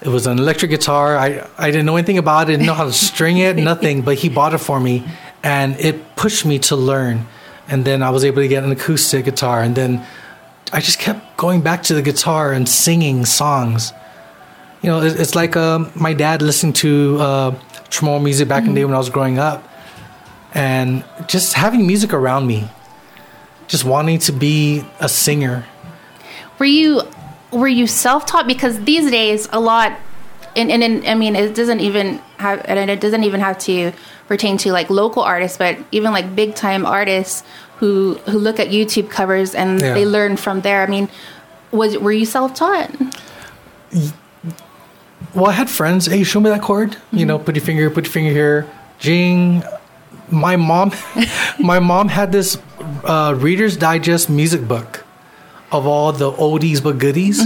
It 0.00 0.08
was 0.08 0.26
an 0.26 0.38
electric 0.38 0.70
guitar. 0.70 1.16
I, 1.16 1.46
I 1.58 1.70
didn't 1.70 1.86
know 1.86 1.96
anything 1.96 2.18
about 2.18 2.48
it, 2.48 2.52
didn't 2.52 2.66
know 2.66 2.74
how 2.74 2.84
to 2.84 2.92
string 2.92 3.38
it, 3.38 3.56
nothing, 3.56 4.02
but 4.02 4.16
he 4.16 4.28
bought 4.28 4.54
it 4.54 4.58
for 4.58 4.78
me 4.78 5.04
and 5.42 5.74
it 5.80 6.14
pushed 6.16 6.44
me 6.46 6.58
to 6.60 6.76
learn. 6.76 7.26
And 7.68 7.84
then 7.84 8.02
I 8.02 8.10
was 8.10 8.24
able 8.24 8.40
to 8.42 8.48
get 8.48 8.62
an 8.64 8.70
acoustic 8.70 9.24
guitar. 9.24 9.60
And 9.62 9.74
then 9.74 10.04
I 10.72 10.80
just 10.80 10.98
kept 11.00 11.36
going 11.36 11.60
back 11.62 11.82
to 11.84 11.94
the 11.94 12.02
guitar 12.02 12.52
and 12.52 12.68
singing 12.68 13.24
songs. 13.26 13.92
You 14.82 14.90
know, 14.90 15.02
it- 15.02 15.18
it's 15.18 15.34
like 15.34 15.56
um, 15.56 15.90
my 15.96 16.12
dad 16.14 16.42
listening 16.42 16.72
to 16.74 17.18
uh, 17.20 17.54
music 18.20 18.46
back 18.48 18.62
in 18.64 18.74
the 18.74 18.80
day 18.80 18.84
when 18.84 18.94
I 18.94 18.98
was 18.98 19.10
growing 19.10 19.38
up. 19.38 19.64
And 20.54 21.04
just 21.26 21.54
having 21.54 21.86
music 21.86 22.12
around 22.14 22.46
me, 22.46 22.68
just 23.66 23.84
wanting 23.84 24.18
to 24.20 24.32
be 24.32 24.84
a 25.00 25.08
singer. 25.08 25.64
Were 26.58 26.66
you 26.66 27.02
were 27.52 27.68
you 27.68 27.86
self 27.86 28.26
taught? 28.26 28.46
Because 28.46 28.80
these 28.84 29.10
days, 29.10 29.48
a 29.52 29.60
lot, 29.60 29.98
and, 30.56 30.70
and, 30.70 30.82
and 30.82 31.06
I 31.06 31.14
mean, 31.14 31.36
it 31.36 31.54
doesn't 31.54 31.80
even 31.80 32.18
have, 32.38 32.62
and 32.64 32.90
it 32.90 33.00
doesn't 33.00 33.24
even 33.24 33.40
have 33.40 33.58
to 33.60 33.92
pertain 34.26 34.56
to 34.58 34.72
like 34.72 34.90
local 34.90 35.22
artists, 35.22 35.56
but 35.56 35.78
even 35.92 36.12
like 36.12 36.34
big 36.36 36.54
time 36.54 36.84
artists 36.84 37.42
who 37.76 38.14
who 38.26 38.38
look 38.38 38.58
at 38.60 38.68
YouTube 38.68 39.08
covers 39.08 39.54
and 39.54 39.80
Yeah. 39.80 39.94
they 39.94 40.04
learn 40.04 40.36
from 40.36 40.60
there. 40.62 40.82
I 40.82 40.86
mean, 40.86 41.08
was 41.70 41.96
were 41.98 42.12
you 42.12 42.26
self 42.26 42.54
taught? 42.54 42.90
Well, 45.34 45.46
I 45.46 45.52
had 45.52 45.68
friends. 45.70 46.06
Hey, 46.06 46.22
show 46.24 46.40
me 46.40 46.50
that 46.50 46.62
chord. 46.62 46.96
You 47.12 47.26
know, 47.26 47.38
put 47.38 47.54
your 47.56 47.64
finger, 47.64 47.90
put 47.90 48.04
your 48.04 48.12
finger 48.12 48.30
here. 48.30 48.66
Jing. 48.98 49.62
My 50.30 50.56
mom, 50.56 50.92
my 51.58 51.78
mom 51.78 52.08
had 52.08 52.32
this 52.32 52.58
uh, 53.04 53.34
Reader's 53.38 53.76
Digest 53.78 54.28
music 54.28 54.66
book 54.68 55.04
of 55.70 55.86
all 55.86 56.12
the 56.12 56.30
oldies 56.32 56.82
but 56.82 56.98
goodies, 56.98 57.40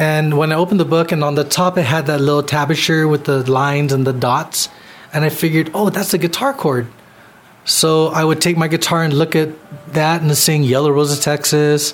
And 0.00 0.38
when 0.38 0.52
I 0.52 0.54
opened 0.54 0.78
the 0.78 0.84
book, 0.84 1.10
and 1.12 1.24
on 1.24 1.34
the 1.34 1.42
top 1.44 1.76
it 1.76 1.82
had 1.82 2.06
that 2.06 2.20
little 2.20 2.42
tablature 2.42 3.08
with 3.10 3.24
the 3.24 3.38
lines 3.50 3.92
and 3.92 4.06
the 4.06 4.12
dots, 4.12 4.68
and 5.12 5.24
I 5.24 5.28
figured, 5.28 5.70
oh, 5.74 5.90
that's 5.90 6.14
a 6.14 6.18
guitar 6.18 6.52
chord. 6.54 6.86
So 7.64 8.06
I 8.08 8.22
would 8.24 8.40
take 8.40 8.56
my 8.56 8.68
guitar 8.68 9.02
and 9.02 9.12
look 9.12 9.34
at 9.36 9.48
that 9.92 10.22
and 10.22 10.34
sing 10.36 10.62
Yellow 10.62 10.90
Rose 10.90 11.12
of 11.12 11.20
Texas, 11.20 11.92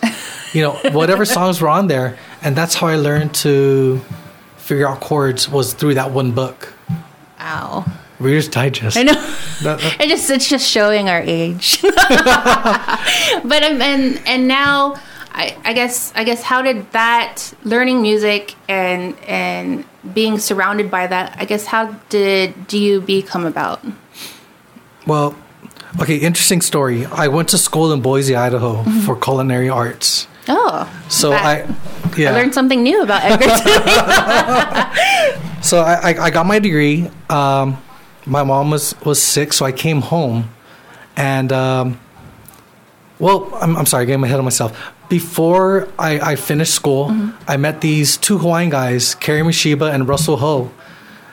you 0.53 0.63
know, 0.63 0.73
whatever 0.93 1.25
songs 1.25 1.61
were 1.61 1.69
on 1.69 1.87
there. 1.89 2.17
And 2.43 2.55
that's 2.55 2.75
how 2.75 2.89
I 2.89 2.97
learned 2.97 3.35
to 3.37 4.01
figure 4.59 4.87
out 4.89 5.01
chords 5.01 5.49
was 5.49 5.73
through 5.75 5.95
that 5.95 6.11
one 6.13 6.33
book. 6.33 6.75
Ow. 7.41 7.85
Reader's 8.21 8.49
Digest. 8.49 8.97
I 8.97 9.03
know. 9.05 9.15
That- 9.63 9.79
that- 9.81 10.01
it 10.01 10.09
just 10.09 10.29
it's 10.31 10.49
just 10.49 10.69
showing 10.69 11.09
our 11.09 11.23
age. 11.23 11.81
but 11.83 13.63
um, 13.63 13.81
and 13.81 14.21
and 14.27 14.49
now 14.49 14.97
I, 15.37 15.57
I 15.65 15.73
guess 15.73 16.13
I 16.15 16.23
guess 16.25 16.43
how 16.43 16.63
did 16.63 16.91
that 16.93 17.53
learning 17.65 18.01
music 18.03 18.55
and 18.69 19.19
and 19.27 19.85
being 20.15 20.39
surrounded 20.39 20.91
by 20.91 21.07
that 21.09 21.37
I 21.39 21.45
guess 21.45 21.67
how 21.67 21.93
did 22.09 22.55
DUB 22.69 23.27
come 23.27 23.45
about? 23.45 23.83
Well, 25.07 25.35
okay, 26.01 26.17
interesting 26.17 26.61
story. 26.61 27.05
I 27.07 27.29
went 27.29 27.49
to 27.51 27.59
school 27.59 27.93
in 27.93 28.01
Boise, 28.01 28.37
Idaho 28.37 28.85
for 29.05 29.17
culinary 29.17 29.69
arts. 29.69 30.29
Oh, 30.49 30.89
So 31.09 31.31
that- 31.31 31.45
I, 31.69 31.75
yeah. 32.17 32.31
I 32.31 32.35
learned 32.35 32.55
something 32.55 32.83
new 32.83 33.03
about 33.03 33.23
Edgerton. 33.25 33.73
So 35.65 35.81
I, 35.81 36.11
I, 36.13 36.25
I 36.27 36.31
got 36.31 36.45
my 36.45 36.59
degree. 36.59 37.09
Um, 37.31 37.79
my 38.27 38.43
mom 38.43 38.71
was, 38.71 38.95
was 39.03 39.21
sick, 39.23 39.55
so 39.55 39.65
I 39.65 39.73
came 39.73 40.03
home. 40.03 40.51
And, 41.17 41.51
um, 41.53 41.99
well, 43.19 43.49
I'm, 43.63 43.75
I'm 43.75 43.87
sorry, 43.87 44.05
getting 44.05 44.23
ahead 44.25 44.39
of 44.39 44.45
myself. 44.45 44.77
Before 45.09 45.89
I, 45.99 46.33
I 46.33 46.37
finished 46.37 46.75
school, 46.75 47.15
I 47.47 47.57
met 47.57 47.81
these 47.81 48.17
two 48.17 48.39
Hawaiian 48.39 48.71
guys, 48.71 49.15
Kerry 49.15 49.43
Mishiba 49.43 49.93
and 49.93 50.09
Russell 50.09 50.39
Ho. 50.39 50.71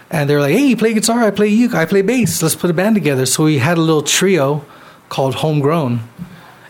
And 0.09 0.29
they 0.29 0.35
were 0.35 0.41
like, 0.41 0.51
hey, 0.51 0.67
you 0.67 0.77
play 0.77 0.93
guitar, 0.93 1.21
I 1.21 1.31
play 1.31 1.47
uke, 1.47 1.73
I 1.73 1.85
play 1.85 2.01
bass. 2.01 2.43
Let's 2.43 2.55
put 2.55 2.69
a 2.69 2.73
band 2.73 2.95
together. 2.95 3.25
So 3.25 3.45
we 3.45 3.59
had 3.59 3.77
a 3.77 3.81
little 3.81 4.01
trio 4.01 4.65
called 5.07 5.35
Homegrown. 5.35 6.01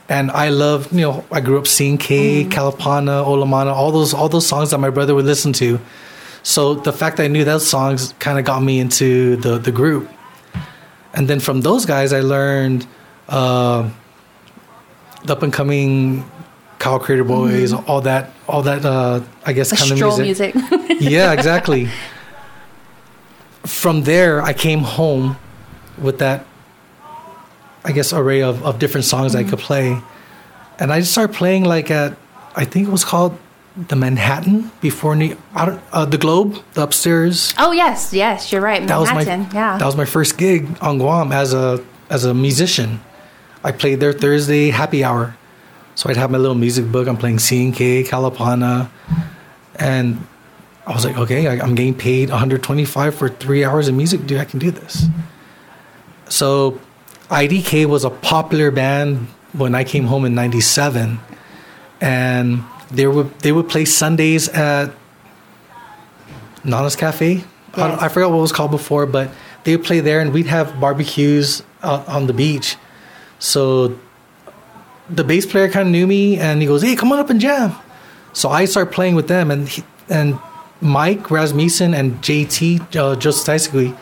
And 0.08 0.30
I 0.30 0.50
love, 0.50 0.92
you 0.92 1.02
know, 1.02 1.26
I 1.32 1.42
grew 1.42 1.58
up 1.58 1.68
seeing 1.68 1.98
K, 1.98 2.44
Kalapana, 2.44 3.26
Olomana, 3.26 3.74
all 3.74 3.92
those 3.92 4.14
all 4.14 4.30
those 4.30 4.46
songs 4.46 4.72
that 4.72 4.78
my 4.78 4.90
brother 4.90 5.16
would 5.16 5.26
listen 5.26 5.54
to. 5.54 5.80
So 6.44 6.76
the 6.76 6.92
fact 6.92 7.18
that 7.18 7.24
I 7.24 7.28
knew 7.28 7.44
those 7.46 7.66
songs 7.66 8.14
kind 8.20 8.38
of 8.38 8.46
got 8.46 8.62
me 8.62 8.80
into 8.80 9.38
the, 9.38 9.58
the 9.58 9.72
group. 9.72 10.10
And 11.14 11.28
then 11.28 11.40
from 11.40 11.62
those 11.62 11.86
guys, 11.86 12.14
I 12.14 12.22
learned 12.22 12.88
uh, 13.30 13.90
the 15.24 15.34
up 15.34 15.44
and 15.44 15.54
coming 15.54 16.30
Ka'au 16.82 16.98
Crater 16.98 17.24
Boys, 17.24 17.74
all 17.74 18.02
that, 18.02 18.32
all 18.48 18.64
that, 18.64 18.84
uh, 18.84 19.22
I 19.46 19.54
guess, 19.54 19.72
kind 19.72 19.92
of 19.92 20.18
music. 20.18 20.56
music. 20.56 21.00
yeah, 21.00 21.32
exactly. 21.32 21.90
From 23.64 24.02
there, 24.02 24.42
I 24.42 24.54
came 24.54 24.80
home 24.80 25.38
with 26.00 26.18
that, 26.20 26.44
I 27.86 27.92
guess, 27.92 28.12
array 28.12 28.42
of, 28.42 28.66
of 28.66 28.80
different 28.80 29.06
songs 29.06 29.36
I 29.36 29.44
could 29.44 29.60
play. 29.60 30.02
And 30.80 30.92
I 30.92 31.02
just 31.02 31.12
started 31.12 31.36
playing 31.36 31.66
like 31.66 31.92
at, 31.92 32.18
I 32.56 32.66
think 32.66 32.88
it 32.88 32.92
was 32.92 33.06
called 33.06 33.38
the 33.76 33.96
Manhattan 33.96 34.72
before 34.82 35.16
New, 35.16 35.38
I 35.54 35.66
don't, 35.66 35.82
uh, 35.94 36.06
the 36.06 36.18
Globe, 36.18 36.58
the 36.74 36.82
upstairs. 36.82 37.54
oh 37.60 37.72
yes, 37.72 38.12
yes, 38.12 38.52
you're 38.52 38.60
right. 38.60 38.86
That 38.88 38.98
was 38.98 39.10
my 39.14 39.22
yeah. 39.22 39.78
that 39.78 39.86
was 39.86 39.96
my 39.96 40.06
first 40.06 40.38
gig 40.38 40.68
on 40.82 40.98
Guam 40.98 41.32
as 41.32 41.54
a 41.54 41.82
as 42.10 42.26
a 42.26 42.34
musician. 42.34 43.00
I 43.64 43.72
played 43.72 44.02
there 44.02 44.12
Thursday 44.12 44.72
happy 44.72 45.06
hour, 45.06 45.38
so 46.02 46.10
I'd 46.10 46.18
have 46.18 46.32
my 46.32 46.40
little 46.40 46.56
music 46.56 46.92
book. 46.92 47.08
I'm 47.08 47.16
playing 47.16 47.38
C 47.38 47.64
and 47.64 47.76
Kalapana, 47.76 48.90
and 49.76 50.26
I 50.88 50.94
was 50.94 51.06
like, 51.06 51.16
okay, 51.16 51.46
I, 51.46 51.64
I'm 51.64 51.76
getting 51.76 51.94
paid 51.94 52.32
125 52.32 53.14
for 53.14 53.30
three 53.30 53.64
hours 53.64 53.88
of 53.88 53.94
music, 53.94 54.26
dude. 54.26 54.40
I 54.40 54.46
can 54.46 54.58
do 54.58 54.72
this. 54.72 55.06
So, 56.28 56.80
IDK 57.30 57.86
was 57.86 58.04
a 58.04 58.10
popular 58.10 58.72
band 58.72 59.28
when 59.54 59.76
I 59.76 59.84
came 59.84 60.06
home 60.06 60.26
in 60.26 60.34
'97, 60.34 61.20
and 62.02 62.64
they 62.90 63.06
would 63.06 63.38
they 63.42 63.52
would 63.52 63.70
play 63.70 63.86
Sundays 63.86 64.50
at 64.50 64.92
Nana's 66.64 66.96
Cafe. 66.96 67.44
I. 67.76 68.06
I 68.06 68.10
forgot 68.10 68.32
what 68.32 68.40
it 68.40 68.42
was 68.42 68.52
called 68.52 68.72
before, 68.72 69.06
but 69.06 69.30
they 69.66 69.76
would 69.76 69.86
play 69.86 70.00
there, 70.00 70.20
and 70.20 70.34
we'd 70.34 70.48
have 70.48 70.80
barbecues 70.80 71.62
out 71.84 72.08
on 72.08 72.26
the 72.26 72.34
beach. 72.34 72.76
So 73.38 74.00
the 75.10 75.24
bass 75.24 75.46
player 75.46 75.70
kind 75.70 75.88
of 75.88 75.92
knew 75.92 76.08
me, 76.08 76.38
and 76.38 76.62
he 76.62 76.68
goes, 76.68 76.82
"Hey, 76.82 76.96
come 76.96 77.12
on 77.12 77.20
up 77.20 77.30
and 77.30 77.40
jam." 77.40 77.74
So 78.34 78.50
I 78.50 78.66
start 78.66 78.92
playing 78.92 79.16
with 79.16 79.28
them, 79.28 79.52
and 79.52 79.68
he, 79.68 79.84
and 80.10 80.40
Mike 80.80 81.30
Rasmussen 81.32 81.94
and 81.94 82.22
JT 82.22 82.96
uh, 82.96 83.16
Joseph 83.16 83.46
Tysegui 83.48 83.96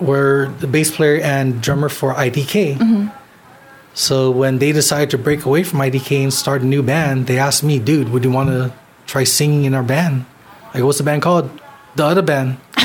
were 0.00 0.52
the 0.60 0.66
bass 0.66 0.90
player 0.94 1.20
and 1.22 1.60
drummer 1.62 1.88
for 1.88 2.14
IDK. 2.14 3.10
So 3.94 4.30
when 4.30 4.58
they 4.58 4.72
decided 4.72 5.10
to 5.10 5.18
break 5.18 5.44
away 5.44 5.62
from 5.64 5.80
IDK 5.80 6.22
and 6.22 6.32
start 6.32 6.62
a 6.62 6.66
new 6.66 6.82
band, 6.82 7.26
they 7.26 7.38
asked 7.38 7.62
me, 7.62 7.78
"Dude, 7.78 8.08
would 8.10 8.24
you 8.24 8.30
want 8.30 8.48
to 8.48 8.72
try 9.06 9.24
singing 9.24 9.64
in 9.64 9.74
our 9.74 9.82
band?" 9.82 10.24
I 10.74 10.78
go, 10.78 10.86
"What's 10.86 10.98
the 10.98 11.04
band 11.04 11.22
called?" 11.22 11.50
The 11.96 12.04
other 12.04 12.22
band. 12.22 12.56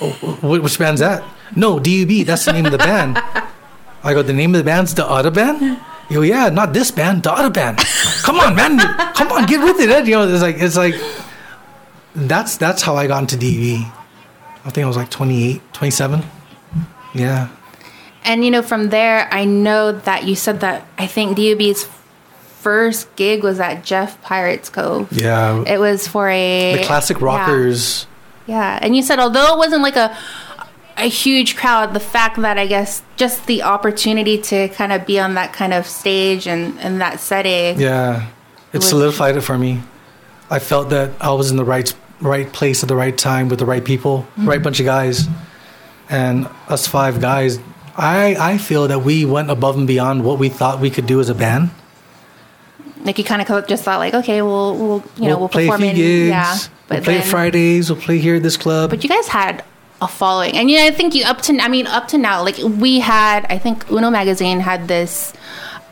"Oh, 0.00 0.10
wh- 0.40 0.62
Which 0.62 0.78
band's 0.78 1.00
that? 1.00 1.22
No, 1.54 1.78
DUB. 1.78 2.24
That's 2.26 2.44
the 2.46 2.52
name 2.52 2.64
of 2.66 2.72
the 2.72 2.78
band. 2.78 3.18
I 4.04 4.12
go, 4.14 4.22
the 4.22 4.32
name 4.32 4.54
of 4.54 4.58
the 4.58 4.64
band's 4.64 4.94
the 4.94 5.06
other 5.06 5.30
band. 5.30 5.78
You 6.10 6.22
yeah, 6.22 6.48
not 6.50 6.72
this 6.72 6.90
band, 6.90 7.22
the 7.22 7.32
other 7.32 7.50
band. 7.50 7.78
Come 8.22 8.38
on, 8.38 8.54
man, 8.54 8.78
come 9.14 9.32
on, 9.32 9.46
get 9.46 9.62
with 9.62 9.80
it. 9.80 9.90
Eh? 9.90 9.98
Ed. 9.98 10.06
You 10.06 10.14
know, 10.14 10.28
it's 10.28 10.42
like 10.42 10.56
it's 10.58 10.76
like 10.76 10.94
that's 12.14 12.56
that's 12.56 12.82
how 12.82 12.96
I 12.96 13.06
got 13.06 13.22
into 13.22 13.36
DUB. 13.36 13.90
I 14.66 14.70
think 14.70 14.84
I 14.84 14.88
was 14.88 14.96
like 14.96 15.10
28, 15.10 15.60
27. 15.74 16.22
Yeah. 17.14 17.48
And 18.24 18.44
you 18.44 18.50
know, 18.50 18.62
from 18.62 18.88
there, 18.88 19.28
I 19.32 19.44
know 19.44 19.92
that 19.92 20.24
you 20.24 20.34
said 20.34 20.60
that 20.60 20.86
I 20.96 21.06
think 21.06 21.36
DUB's 21.36 21.88
first 22.60 23.14
gig 23.16 23.42
was 23.42 23.60
at 23.60 23.84
Jeff 23.84 24.20
Pirates 24.22 24.70
Cove. 24.70 25.12
Yeah. 25.12 25.62
It 25.66 25.78
was 25.78 26.08
for 26.08 26.28
a 26.28 26.78
the 26.78 26.84
classic 26.84 27.18
yeah. 27.18 27.24
rockers. 27.24 28.06
Yeah, 28.46 28.78
and 28.80 28.94
you 28.94 29.02
said 29.02 29.18
although 29.18 29.54
it 29.54 29.58
wasn't 29.58 29.82
like 29.82 29.96
a 29.96 30.16
a 30.96 31.08
huge 31.08 31.56
crowd, 31.56 31.92
the 31.94 32.00
fact 32.00 32.40
that 32.40 32.58
I 32.58 32.66
guess 32.66 33.02
just 33.16 33.46
the 33.46 33.62
opportunity 33.62 34.38
to 34.42 34.68
kind 34.68 34.92
of 34.92 35.06
be 35.06 35.18
on 35.18 35.34
that 35.34 35.52
kind 35.52 35.72
of 35.72 35.86
stage 35.86 36.46
and 36.46 36.78
and 36.80 37.00
that 37.00 37.20
setting. 37.20 37.80
Yeah, 37.80 38.28
it 38.72 38.78
was- 38.78 38.88
solidified 38.88 39.36
it 39.36 39.42
for 39.42 39.58
me. 39.58 39.82
I 40.50 40.58
felt 40.58 40.90
that 40.90 41.10
I 41.20 41.32
was 41.32 41.50
in 41.50 41.56
the 41.56 41.64
right 41.64 41.92
right 42.20 42.50
place 42.52 42.82
at 42.82 42.88
the 42.88 42.96
right 42.96 43.16
time 43.16 43.48
with 43.48 43.58
the 43.58 43.66
right 43.66 43.84
people, 43.84 44.26
right 44.36 44.56
mm-hmm. 44.56 44.62
bunch 44.62 44.80
of 44.80 44.86
guys, 44.86 45.26
and 46.08 46.48
us 46.68 46.86
five 46.86 47.20
guys. 47.20 47.58
I 47.96 48.36
I 48.38 48.58
feel 48.58 48.88
that 48.88 49.00
we 49.00 49.24
went 49.24 49.50
above 49.50 49.76
and 49.76 49.86
beyond 49.86 50.24
what 50.24 50.38
we 50.38 50.48
thought 50.48 50.80
we 50.80 50.90
could 50.90 51.06
do 51.06 51.20
as 51.20 51.28
a 51.28 51.34
band. 51.34 51.70
Like 53.04 53.18
you 53.18 53.24
kind 53.24 53.42
of 53.42 53.66
just 53.66 53.84
thought 53.84 53.98
like, 53.98 54.14
okay, 54.14 54.42
we'll 54.42 54.76
we'll 54.76 55.04
you 55.16 55.28
know 55.28 55.38
we'll, 55.38 55.48
play 55.48 55.64
a 55.64 55.66
perform 55.66 55.80
few 55.80 55.90
in 55.90 55.96
gigs. 55.96 56.28
yeah, 56.28 56.58
we'll 56.90 57.02
play 57.02 57.18
at 57.18 57.24
Fridays. 57.24 57.90
We'll 57.90 58.00
play 58.00 58.18
here 58.18 58.36
at 58.36 58.42
this 58.42 58.56
club. 58.56 58.90
But 58.90 59.02
you 59.02 59.08
guys 59.08 59.28
had 59.28 59.64
a 60.04 60.08
following, 60.08 60.56
and 60.56 60.70
yeah, 60.70 60.84
I 60.84 60.90
think 60.90 61.14
you 61.14 61.24
up 61.24 61.40
to 61.42 61.58
I 61.58 61.68
mean 61.68 61.86
up 61.86 62.08
to 62.08 62.18
now, 62.18 62.42
like 62.42 62.58
we 62.58 63.00
had, 63.00 63.46
I 63.48 63.58
think 63.58 63.90
Uno 63.90 64.10
magazine 64.10 64.60
had 64.60 64.88
this. 64.88 65.32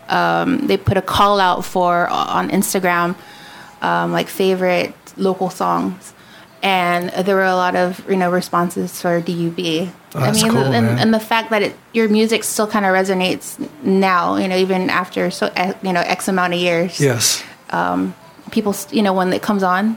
Um, 0.09 0.67
they 0.67 0.77
put 0.77 0.97
a 0.97 1.03
call 1.03 1.41
out 1.41 1.65
for 1.65 2.07
on 2.09 2.51
Instagram, 2.51 3.17
um, 3.81 4.13
like 4.13 4.29
favorite 4.29 4.95
local 5.17 5.49
songs, 5.51 6.13
and 6.63 7.09
there 7.27 7.35
were 7.37 7.45
a 7.45 7.57
lot 7.57 7.75
of 7.77 8.05
you 8.11 8.17
know 8.17 8.31
responses 8.31 9.01
for 9.01 9.21
DUB. 9.21 9.89
Oh, 10.15 10.21
that's 10.21 10.43
cool, 10.43 10.59
and, 10.59 10.87
and 11.01 11.15
the 11.15 11.21
fact 11.21 11.51
that 11.51 11.63
it, 11.63 11.75
your 11.93 12.09
music 12.09 12.45
still 12.45 12.67
kind 12.67 12.85
of 12.85 12.93
resonates 12.93 13.59
now, 13.83 14.37
you 14.37 14.47
know, 14.49 14.57
even 14.57 14.91
after 14.91 15.31
so 15.31 15.51
you 15.83 15.93
know 15.93 16.01
X 16.01 16.29
amount 16.29 16.53
of 16.55 16.61
years 16.61 17.01
yes, 17.01 17.43
Um, 17.71 18.15
people 18.51 18.75
you 18.91 19.03
know 19.03 19.15
when 19.15 19.33
it 19.33 19.41
comes 19.41 19.63
on 19.63 19.97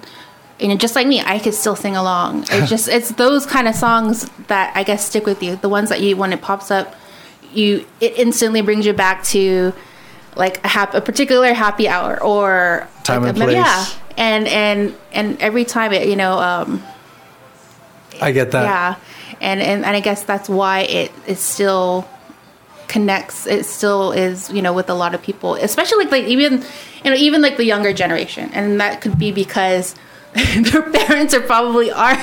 you 0.60 0.68
know 0.70 0.76
just 0.76 0.96
like 0.96 1.06
me 1.08 1.20
i 1.22 1.38
could 1.40 1.54
still 1.54 1.76
sing 1.76 1.96
along. 1.96 2.46
It's 2.50 2.70
just 2.76 2.88
it's 2.88 3.10
those 3.12 3.46
kind 3.46 3.68
of 3.68 3.76
songs 3.76 4.30
that 4.48 4.76
i 4.76 4.84
guess 4.84 5.06
stick 5.06 5.26
with 5.26 5.42
you. 5.44 5.56
The 5.58 5.70
ones 5.70 5.90
that 5.90 6.02
you 6.02 6.16
when 6.18 6.32
it 6.34 6.42
pops 6.42 6.72
up 6.72 6.96
you 7.54 7.86
it 8.02 8.18
instantly 8.18 8.62
brings 8.62 8.86
you 8.86 8.94
back 8.94 9.24
to 9.26 9.74
like 10.36 10.64
a, 10.66 10.68
hap- 10.68 10.94
a 10.94 11.02
particular 11.02 11.54
happy 11.54 11.88
hour 11.88 12.22
or 12.22 12.88
Time 13.04 13.22
like 13.24 13.30
and 13.34 13.42
a- 13.42 13.46
place. 13.46 13.56
yeah. 13.56 13.86
and 14.18 14.48
and 14.48 14.96
and 15.14 15.42
every 15.42 15.64
time 15.66 15.94
it 15.94 16.08
you 16.10 16.16
know 16.16 16.38
um 16.40 16.84
I 18.22 18.32
get 18.32 18.52
that. 18.52 18.64
yeah. 18.64 18.96
And, 19.42 19.62
and 19.62 19.84
and 19.86 19.96
i 19.96 20.00
guess 20.00 20.24
that's 20.24 20.48
why 20.48 20.82
it 20.82 21.12
it 21.28 21.36
still 21.38 22.08
connects 22.88 23.46
it 23.48 23.66
still 23.66 24.12
is 24.14 24.50
you 24.52 24.62
know 24.62 24.72
with 24.72 24.90
a 24.90 24.94
lot 24.94 25.14
of 25.16 25.22
people 25.22 25.56
especially 25.56 26.06
like, 26.06 26.12
like 26.12 26.26
even 26.26 26.64
you 27.04 27.10
know 27.12 27.16
even 27.16 27.42
like 27.42 27.58
the 27.58 27.66
younger 27.66 27.92
generation. 27.94 28.50
And 28.54 28.80
that 28.80 29.02
could 29.02 29.18
be 29.20 29.32
because 29.32 29.96
their 30.72 30.82
parents 30.92 31.34
are 31.34 31.42
probably 31.42 31.92
our 31.92 32.18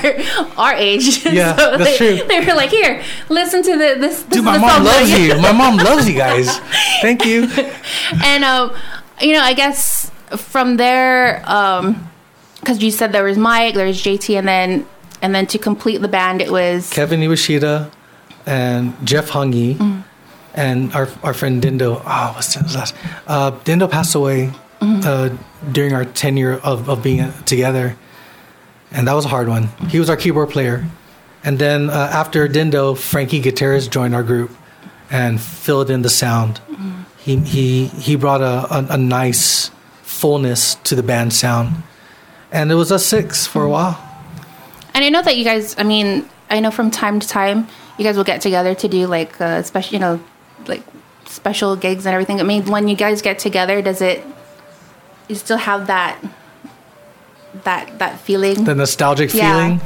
our 0.58 0.74
age 0.74 1.24
Yeah, 1.32 1.56
so 1.56 1.76
that's 1.78 1.98
they, 1.98 2.18
true. 2.18 2.26
they 2.28 2.40
were 2.44 2.54
like 2.54 2.70
here 2.70 3.02
listen 3.28 3.62
to 3.62 3.72
the, 3.72 3.96
this, 3.98 4.22
this 4.22 4.24
Dude, 4.24 4.38
is 4.38 4.44
my 4.44 4.58
mom 4.58 4.84
loves 4.84 5.10
you. 5.18 5.34
My 5.40 5.52
mom 5.52 5.76
loves 5.88 6.08
you 6.08 6.14
guys. 6.16 6.58
Thank 7.00 7.24
you. 7.24 7.48
and 8.22 8.44
um, 8.44 8.74
you 9.20 9.32
know, 9.32 9.40
I 9.40 9.54
guess 9.54 10.10
from 10.36 10.76
there, 10.76 11.42
um, 11.48 12.08
because 12.60 12.82
you 12.82 12.90
said 12.90 13.12
there 13.12 13.24
was 13.24 13.38
Mike, 13.38 13.74
there 13.74 13.86
was 13.86 14.00
JT, 14.02 14.36
and 14.38 14.46
then 14.46 14.86
and 15.22 15.34
then 15.34 15.46
to 15.46 15.58
complete 15.58 15.98
the 15.98 16.08
band, 16.08 16.42
it 16.42 16.50
was 16.50 16.90
Kevin 16.90 17.20
Iwashita 17.20 17.90
and 18.46 18.94
Jeff 19.06 19.30
Hungy 19.30 19.76
Mm. 19.76 20.02
and 20.54 20.92
our 20.94 21.08
our 21.22 21.32
friend 21.34 21.62
Dindo. 21.62 22.02
Oh, 22.04 22.32
what's 22.34 22.54
his 22.54 22.74
last? 22.74 22.94
Uh, 23.26 23.52
Dindo 23.64 23.88
passed 23.90 24.14
away 24.14 24.52
Mm-hmm. 24.82 25.06
uh, 25.06 25.70
during 25.70 25.92
our 25.94 26.04
tenure 26.04 26.58
of, 26.64 26.88
of 26.90 27.04
being 27.04 27.32
together, 27.46 27.94
and 28.92 29.06
that 29.08 29.14
was 29.14 29.24
a 29.24 29.28
hard 29.28 29.48
one. 29.48 29.68
He 29.88 29.98
was 29.98 30.08
our 30.10 30.16
keyboard 30.16 30.50
player, 30.50 30.84
and 31.44 31.58
then 31.58 31.90
uh, 31.90 32.10
after 32.12 32.48
Dindo, 32.48 32.96
Frankie 32.96 33.40
Gutierrez 33.40 33.88
joined 33.88 34.14
our 34.14 34.22
group 34.22 34.50
and 35.10 35.40
filled 35.40 35.90
in 35.90 36.02
the 36.02 36.10
sound. 36.10 36.60
Mm-hmm. 36.68 37.02
He 37.18 37.36
he 37.38 37.86
he 37.86 38.16
brought 38.16 38.40
a, 38.40 38.66
a, 38.74 38.86
a 38.94 38.96
nice 38.98 39.70
fullness 40.02 40.76
to 40.84 40.94
the 40.94 41.02
band 41.02 41.32
sound, 41.32 41.82
and 42.50 42.70
it 42.70 42.74
was 42.76 42.90
us 42.92 43.04
six 43.06 43.46
for 43.46 43.62
a 43.62 43.64
Mm-hmm. 43.64 43.72
while. 43.72 44.08
And 44.94 45.04
I 45.04 45.08
know 45.08 45.22
that 45.22 45.36
you 45.38 45.44
guys, 45.44 45.74
I 45.78 45.84
mean, 45.84 46.28
I 46.50 46.60
know 46.60 46.70
from 46.70 46.90
time 46.90 47.18
to 47.18 47.26
time 47.26 47.66
you 47.96 48.04
guys 48.04 48.16
will 48.16 48.24
get 48.24 48.42
together 48.42 48.74
to 48.74 48.88
do 48.88 49.06
like 49.06 49.40
uh, 49.40 49.62
special, 49.62 49.94
you 49.94 50.00
know, 50.00 50.20
like 50.66 50.82
special 51.24 51.76
gigs 51.76 52.04
and 52.04 52.12
everything. 52.12 52.40
I 52.40 52.42
mean, 52.42 52.66
when 52.70 52.88
you 52.88 52.96
guys 52.96 53.22
get 53.22 53.38
together, 53.38 53.80
does 53.80 54.02
it, 54.02 54.22
you 55.28 55.34
still 55.34 55.56
have 55.56 55.86
that, 55.86 56.18
that, 57.64 57.98
that 57.98 58.20
feeling? 58.20 58.64
the 58.64 58.74
nostalgic 58.74 59.32
Yeah. 59.34 59.52
feeling? 59.54 59.80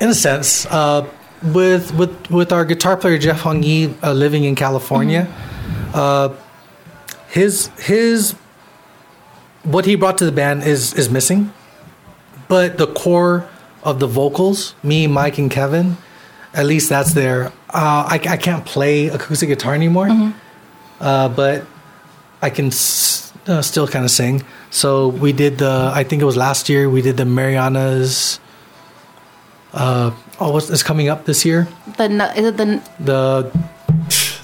In 0.00 0.08
a 0.08 0.14
sense 0.14 0.66
uh, 0.66 1.06
with 1.42 1.94
with 1.94 2.30
with 2.30 2.52
our 2.52 2.64
guitar 2.64 2.96
player 2.96 3.18
Jeff 3.18 3.40
Hong 3.42 3.62
Yi 3.62 3.94
uh, 4.02 4.12
living 4.12 4.44
in 4.44 4.54
California 4.54 5.28
uh, 5.94 6.30
his 7.28 7.68
his 7.78 8.34
what 9.62 9.84
he 9.86 9.94
brought 9.94 10.18
to 10.18 10.24
the 10.24 10.32
band 10.32 10.64
is 10.64 10.92
is 10.94 11.08
missing. 11.08 11.52
But 12.48 12.78
the 12.78 12.86
core 12.88 13.46
of 13.84 14.00
the 14.00 14.06
vocals 14.08 14.74
me 14.82 15.06
Mike 15.06 15.38
and 15.38 15.50
Kevin 15.50 15.96
at 16.54 16.66
least 16.66 16.88
that's 16.90 17.14
there. 17.14 17.46
Uh, 17.70 18.04
I, 18.10 18.20
I 18.28 18.36
can't 18.36 18.66
play 18.66 19.06
acoustic 19.06 19.48
guitar 19.48 19.74
anymore. 19.74 20.08
Uh, 21.00 21.28
but 21.28 21.64
I 22.42 22.50
can 22.50 22.66
s- 22.66 23.31
uh, 23.46 23.62
still 23.62 23.86
kind 23.88 24.04
of 24.04 24.10
sing. 24.10 24.42
So 24.70 25.08
we 25.08 25.32
did 25.32 25.58
the. 25.58 25.90
I 25.94 26.04
think 26.04 26.22
it 26.22 26.24
was 26.26 26.36
last 26.36 26.68
year. 26.68 26.88
We 26.90 27.02
did 27.02 27.16
the 27.16 27.24
Marianas. 27.24 28.40
Uh, 29.72 30.10
oh, 30.38 30.52
what's 30.52 30.68
is 30.70 30.82
coming 30.82 31.08
up 31.08 31.24
this 31.24 31.44
year? 31.44 31.66
the, 31.96 32.04
is 32.36 32.46
it 32.46 32.56
the, 32.56 32.82
The 33.00 33.50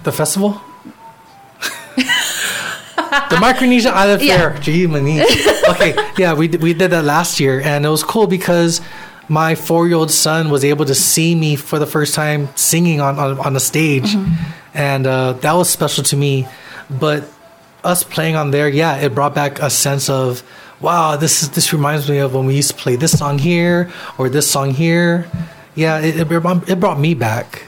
the 0.04 0.12
festival. 0.12 0.60
the 1.96 3.38
Micronesia 3.40 3.90
Island 3.90 4.22
Yeah. 4.26 4.36
Fair. 4.52 4.58
Gee, 4.60 4.86
mani. 4.86 5.20
Okay, 5.68 5.94
yeah, 6.16 6.34
we 6.34 6.48
did- 6.48 6.62
we 6.62 6.72
did 6.74 6.90
that 6.92 7.04
last 7.04 7.40
year, 7.40 7.60
and 7.60 7.84
it 7.84 7.88
was 7.88 8.02
cool 8.02 8.26
because 8.26 8.80
my 9.28 9.54
four 9.54 9.86
year 9.86 9.96
old 9.96 10.10
son 10.10 10.48
was 10.50 10.64
able 10.64 10.84
to 10.86 10.94
see 10.94 11.34
me 11.34 11.56
for 11.56 11.78
the 11.78 11.86
first 11.86 12.14
time 12.14 12.48
singing 12.56 13.00
on 13.00 13.18
on, 13.18 13.38
on 13.40 13.56
a 13.56 13.60
stage, 13.60 14.16
and 14.74 15.06
uh, 15.06 15.32
that 15.44 15.52
was 15.52 15.68
special 15.68 16.02
to 16.04 16.16
me. 16.16 16.46
But 16.88 17.28
us 17.88 18.02
playing 18.04 18.36
on 18.36 18.50
there, 18.50 18.68
yeah, 18.68 18.96
it 18.96 19.14
brought 19.14 19.34
back 19.34 19.60
a 19.60 19.70
sense 19.70 20.08
of 20.08 20.42
wow, 20.80 21.16
this 21.16 21.42
is 21.42 21.50
this 21.50 21.72
reminds 21.72 22.08
me 22.08 22.18
of 22.18 22.34
when 22.34 22.46
we 22.46 22.54
used 22.54 22.70
to 22.70 22.76
play 22.76 22.94
this 22.96 23.18
song 23.18 23.38
here 23.38 23.90
or 24.18 24.28
this 24.28 24.48
song 24.48 24.70
here. 24.70 25.26
Yeah, 25.74 25.98
it, 26.00 26.20
it, 26.20 26.28
brought- 26.28 26.68
it 26.68 26.78
brought 26.80 26.98
me 27.00 27.14
back. 27.14 27.64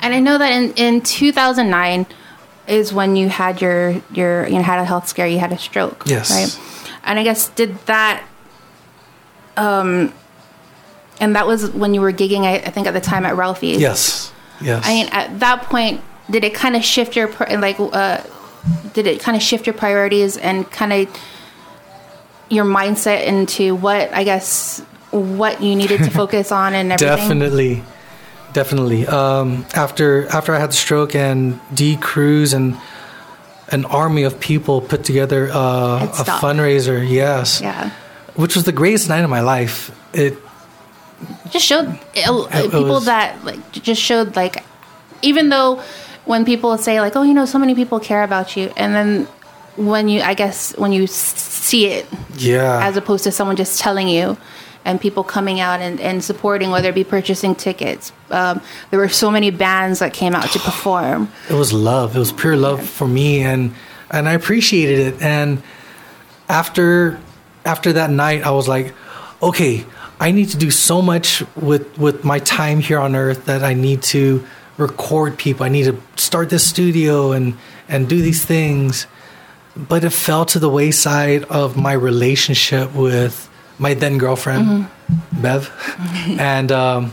and 0.00 0.14
I 0.14 0.20
know 0.20 0.38
that 0.38 0.52
in, 0.52 0.72
in 0.74 1.00
2009 1.00 2.06
is 2.66 2.92
when 2.92 3.16
you 3.16 3.28
had 3.28 3.60
your, 3.60 4.00
your, 4.12 4.46
you 4.46 4.54
know, 4.56 4.62
had 4.62 4.78
a 4.78 4.84
health 4.84 5.08
scare, 5.08 5.26
you 5.26 5.38
had 5.38 5.52
a 5.52 5.58
stroke. 5.58 6.04
Yes. 6.06 6.30
Right. 6.30 6.52
And 7.04 7.18
I 7.18 7.22
guess 7.24 7.48
did 7.50 7.76
that, 7.86 8.24
um, 9.56 10.12
and 11.20 11.36
that 11.36 11.46
was 11.46 11.70
when 11.70 11.94
you 11.94 12.00
were 12.00 12.12
gigging, 12.12 12.44
I, 12.44 12.54
I 12.56 12.70
think 12.70 12.86
at 12.86 12.94
the 12.94 13.00
time 13.00 13.24
at 13.26 13.36
Ralphie's. 13.36 13.80
Yes, 13.80 14.32
yes. 14.60 14.82
I 14.86 14.88
mean, 14.94 15.08
at 15.12 15.40
that 15.40 15.62
point, 15.62 16.00
did 16.30 16.44
it 16.44 16.54
kind 16.54 16.74
of 16.76 16.82
shift 16.84 17.16
your 17.16 17.28
like? 17.58 17.76
Uh, 17.78 18.22
did 18.92 19.06
it 19.06 19.20
kind 19.20 19.36
of 19.36 19.42
shift 19.42 19.66
your 19.66 19.74
priorities 19.74 20.36
and 20.36 20.70
kind 20.70 20.92
of 20.92 21.20
your 22.50 22.64
mindset 22.64 23.24
into 23.24 23.74
what 23.74 24.12
I 24.12 24.24
guess 24.24 24.80
what 25.10 25.62
you 25.62 25.74
needed 25.76 25.98
to 26.04 26.10
focus 26.20 26.52
on 26.52 26.74
and 26.74 26.92
everything? 26.92 27.16
Definitely, 27.16 27.82
definitely. 28.52 29.06
Um, 29.06 29.66
after 29.74 30.26
after 30.28 30.54
I 30.54 30.58
had 30.58 30.70
the 30.70 30.74
stroke 30.76 31.14
and 31.14 31.60
D 31.72 31.96
Cruz 31.96 32.52
and 32.52 32.76
an 33.70 33.84
army 33.86 34.22
of 34.24 34.38
people 34.40 34.80
put 34.80 35.04
together 35.04 35.48
uh, 35.52 36.04
a 36.04 36.24
fundraiser. 36.24 37.06
Yes, 37.08 37.60
Yeah. 37.60 37.90
which 38.34 38.54
was 38.54 38.64
the 38.64 38.72
greatest 38.72 39.08
night 39.08 39.24
of 39.24 39.30
my 39.30 39.40
life. 39.40 39.90
It 40.12 40.36
just 41.50 41.64
showed 41.64 41.86
uh, 41.88 42.46
It 42.52 42.64
people 42.70 42.84
was- 42.88 43.06
that 43.06 43.42
like 43.44 43.72
just 43.72 44.00
showed 44.00 44.36
like 44.36 44.62
even 45.22 45.48
though 45.48 45.82
when 46.24 46.44
people 46.44 46.76
say 46.78 47.00
like 47.00 47.16
oh 47.16 47.22
you 47.22 47.34
know 47.34 47.44
so 47.44 47.58
many 47.58 47.74
people 47.74 48.00
care 48.00 48.22
about 48.22 48.56
you 48.56 48.72
and 48.76 48.94
then 48.94 49.24
when 49.76 50.08
you 50.08 50.20
i 50.22 50.34
guess 50.34 50.76
when 50.78 50.92
you 50.92 51.06
see 51.06 51.86
it 51.86 52.06
yeah 52.36 52.86
as 52.86 52.96
opposed 52.96 53.24
to 53.24 53.32
someone 53.32 53.56
just 53.56 53.80
telling 53.80 54.08
you 54.08 54.36
and 54.86 55.00
people 55.00 55.24
coming 55.24 55.60
out 55.60 55.80
and, 55.80 55.98
and 56.00 56.22
supporting 56.22 56.70
whether 56.70 56.90
it 56.90 56.94
be 56.94 57.04
purchasing 57.04 57.54
tickets 57.54 58.12
um, 58.30 58.60
there 58.90 58.98
were 58.98 59.08
so 59.08 59.30
many 59.30 59.50
bands 59.50 60.00
that 60.00 60.12
came 60.12 60.34
out 60.34 60.50
to 60.50 60.58
perform 60.58 61.28
it 61.50 61.54
was 61.54 61.72
love. 61.72 62.16
It 62.16 62.18
was 62.18 62.32
pure 62.32 62.56
love 62.56 62.86
for 62.86 63.06
me, 63.06 63.42
and 63.42 63.74
and 64.10 64.28
I 64.28 64.32
appreciated 64.32 64.98
it. 64.98 65.22
And 65.22 65.62
after 66.48 67.18
after 67.64 67.92
that 67.94 68.10
night, 68.10 68.42
I 68.42 68.50
was 68.50 68.68
like, 68.68 68.94
okay, 69.42 69.84
I 70.20 70.32
need 70.32 70.48
to 70.50 70.56
do 70.56 70.70
so 70.70 71.00
much 71.00 71.44
with 71.54 71.96
with 71.98 72.24
my 72.24 72.38
time 72.40 72.80
here 72.80 72.98
on 72.98 73.14
Earth 73.14 73.46
that 73.46 73.62
I 73.62 73.74
need 73.74 74.02
to 74.14 74.44
record 74.76 75.38
people. 75.38 75.64
I 75.64 75.68
need 75.68 75.84
to 75.84 76.00
start 76.16 76.50
this 76.50 76.66
studio 76.66 77.32
and 77.32 77.56
and 77.88 78.08
do 78.08 78.20
these 78.22 78.44
things. 78.44 79.06
But 79.76 80.04
it 80.04 80.10
fell 80.10 80.44
to 80.46 80.58
the 80.58 80.68
wayside 80.68 81.44
of 81.44 81.76
my 81.76 81.92
relationship 81.92 82.94
with 82.94 83.50
my 83.78 83.94
then 83.94 84.18
girlfriend, 84.18 84.66
mm-hmm. 84.66 85.42
Bev, 85.42 85.68
mm-hmm. 85.68 86.40
and 86.54 86.70
um, 86.70 87.12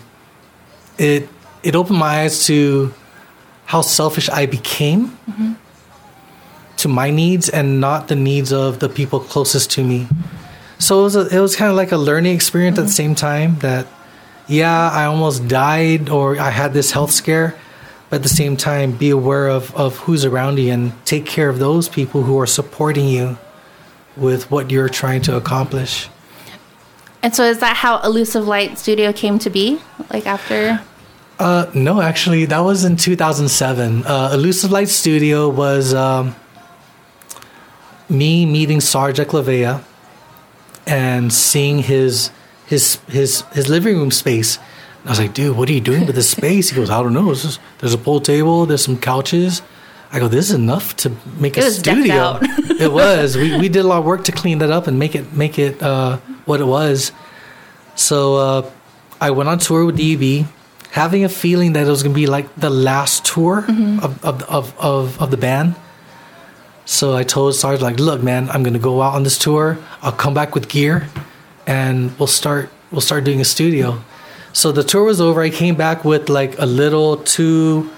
it 0.98 1.28
it 1.64 1.76
opened 1.76 2.00
my 2.00 2.22
eyes 2.22 2.46
to 2.48 2.94
how 3.66 3.82
selfish 3.82 4.30
I 4.30 4.46
became 4.46 5.10
mm-hmm. 5.10 5.54
to 6.78 6.88
my 6.88 7.10
needs 7.10 7.50
and 7.50 7.80
not 7.80 8.10
the 8.10 8.16
needs 8.16 8.52
of 8.52 8.80
the 8.80 8.90
people 8.90 9.20
closest 9.20 9.72
to 9.72 9.84
me. 9.84 10.08
So 10.78 11.00
it 11.00 11.04
was 11.04 11.16
a, 11.16 11.28
it 11.28 11.40
was 11.40 11.56
kind 11.56 11.70
of 11.70 11.78
like 11.78 11.92
a 11.92 11.98
learning 11.98 12.34
experience 12.34 12.78
at 12.80 12.86
the 12.86 12.92
same 12.92 13.16
time 13.16 13.60
that 13.60 13.88
yeah, 14.48 14.90
I 14.92 15.06
almost 15.06 15.48
died 15.48 16.10
or 16.10 16.40
I 16.40 16.50
had 16.50 16.74
this 16.74 16.92
health 16.92 17.12
scare, 17.12 17.56
but 18.10 18.18
at 18.18 18.24
the 18.24 18.30
same 18.30 18.58
time 18.58 18.92
be 18.94 19.10
aware 19.10 19.48
of 19.48 19.74
of 19.76 19.98
who's 19.98 20.26
around 20.26 20.60
you 20.60 20.72
and 20.72 20.94
take 21.06 21.26
care 21.26 21.50
of 21.50 21.60
those 21.60 21.88
people 21.90 22.24
who 22.24 22.40
are 22.40 22.48
supporting 22.48 23.08
you 23.08 23.38
with 24.18 24.52
what 24.52 24.72
you're 24.72 24.90
trying 24.90 25.22
to 25.24 25.36
accomplish. 25.36 26.10
and 27.24 27.34
so 27.36 27.44
is 27.44 27.60
that 27.60 27.78
how 27.78 28.00
elusive 28.02 28.48
light 28.48 28.78
studio 28.78 29.14
came 29.14 29.40
to 29.40 29.50
be 29.50 29.80
like 30.14 30.26
after 30.26 30.82
Uh, 31.40 31.66
no, 31.74 32.02
actually, 32.02 32.46
that 32.46 32.60
was 32.60 32.84
in 32.86 32.96
2007. 32.96 34.06
Uh, 34.06 34.30
Elusive 34.32 34.72
Light 34.72 34.90
Studio 34.90 35.50
was 35.50 35.92
um, 35.92 36.36
me 38.10 38.46
meeting 38.46 38.80
Sarge 38.80 39.18
Eclavea 39.18 39.82
and 40.86 41.34
seeing 41.34 41.80
his 41.80 42.30
his 42.72 42.96
his 43.08 43.42
his 43.54 43.70
living 43.70 43.96
room 43.98 44.12
space. 44.12 44.58
And 45.02 45.10
I 45.10 45.12
was 45.12 45.20
like, 45.20 45.34
dude, 45.34 45.56
what 45.58 45.70
are 45.70 45.74
you 45.74 45.82
doing 45.82 46.06
with 46.08 46.16
this 46.16 46.30
space? 46.38 46.70
He 46.70 46.76
goes, 46.76 46.90
I 46.90 47.04
don't 47.04 47.14
know. 47.14 47.34
Just, 47.34 47.60
there's 47.80 47.94
a 47.94 47.98
pool 47.98 48.22
table, 48.22 48.66
there's 48.66 48.84
some 48.84 48.98
couches. 48.98 49.62
I 50.14 50.20
go, 50.20 50.28
this 50.28 50.50
is 50.50 50.56
enough 50.56 50.96
to 50.98 51.12
make 51.38 51.58
It 51.58 51.64
a 51.64 51.72
studio. 51.72 52.40
it 52.86 52.92
was. 52.92 53.38
We 53.38 53.58
we 53.58 53.70
did 53.70 53.86
a 53.86 53.88
lot 53.88 54.00
of 54.00 54.06
work 54.06 54.24
to 54.26 54.32
clean 54.32 54.58
that 54.60 54.72
up 54.72 54.88
and 54.88 54.98
make 54.98 55.16
it 55.16 55.32
make 55.34 55.60
it 55.60 55.82
uh, 55.84 56.18
what 56.46 56.60
it 56.60 56.66
was. 56.66 57.12
So 57.96 58.36
uh, 58.36 58.72
I 59.22 59.32
went 59.32 59.48
on 59.50 59.60
tour 59.60 59.86
with 59.86 59.98
DB, 59.98 60.48
having 60.92 61.24
a 61.24 61.30
feeling 61.30 61.74
that 61.74 61.88
it 61.88 61.90
was 61.90 62.04
going 62.04 62.14
to 62.16 62.20
be 62.20 62.28
like 62.28 62.48
the 62.56 62.70
last 62.70 63.24
tour 63.26 63.66
of, 64.02 64.26
of, 64.26 64.44
of, 64.44 64.74
of, 64.80 65.22
of 65.22 65.32
the 65.32 65.38
band. 65.38 65.76
So 66.86 67.16
I 67.16 67.24
told 67.24 67.56
Sarge, 67.56 67.82
like, 67.82 68.00
look, 68.00 68.24
man, 68.24 68.50
I'm 68.50 68.64
going 68.64 68.74
to 68.74 68.80
go 68.80 69.02
out 69.02 69.14
on 69.14 69.24
this 69.24 69.38
tour. 69.38 69.78
I'll 70.02 70.12
come 70.12 70.34
back 70.34 70.56
with 70.56 70.68
gear, 70.68 71.08
and 71.72 72.20
we'll 72.20 72.28
start 72.28 72.70
we'll 72.92 73.08
start 73.10 73.24
doing 73.24 73.40
a 73.40 73.46
studio. 73.46 74.04
So 74.52 74.74
the 74.74 74.84
tour 74.84 75.06
was 75.06 75.22
over. 75.22 75.42
I 75.42 75.50
came 75.50 75.76
back 75.76 76.04
with 76.04 76.28
like 76.28 76.60
a 76.60 76.66
little 76.66 77.18
two 77.18 77.90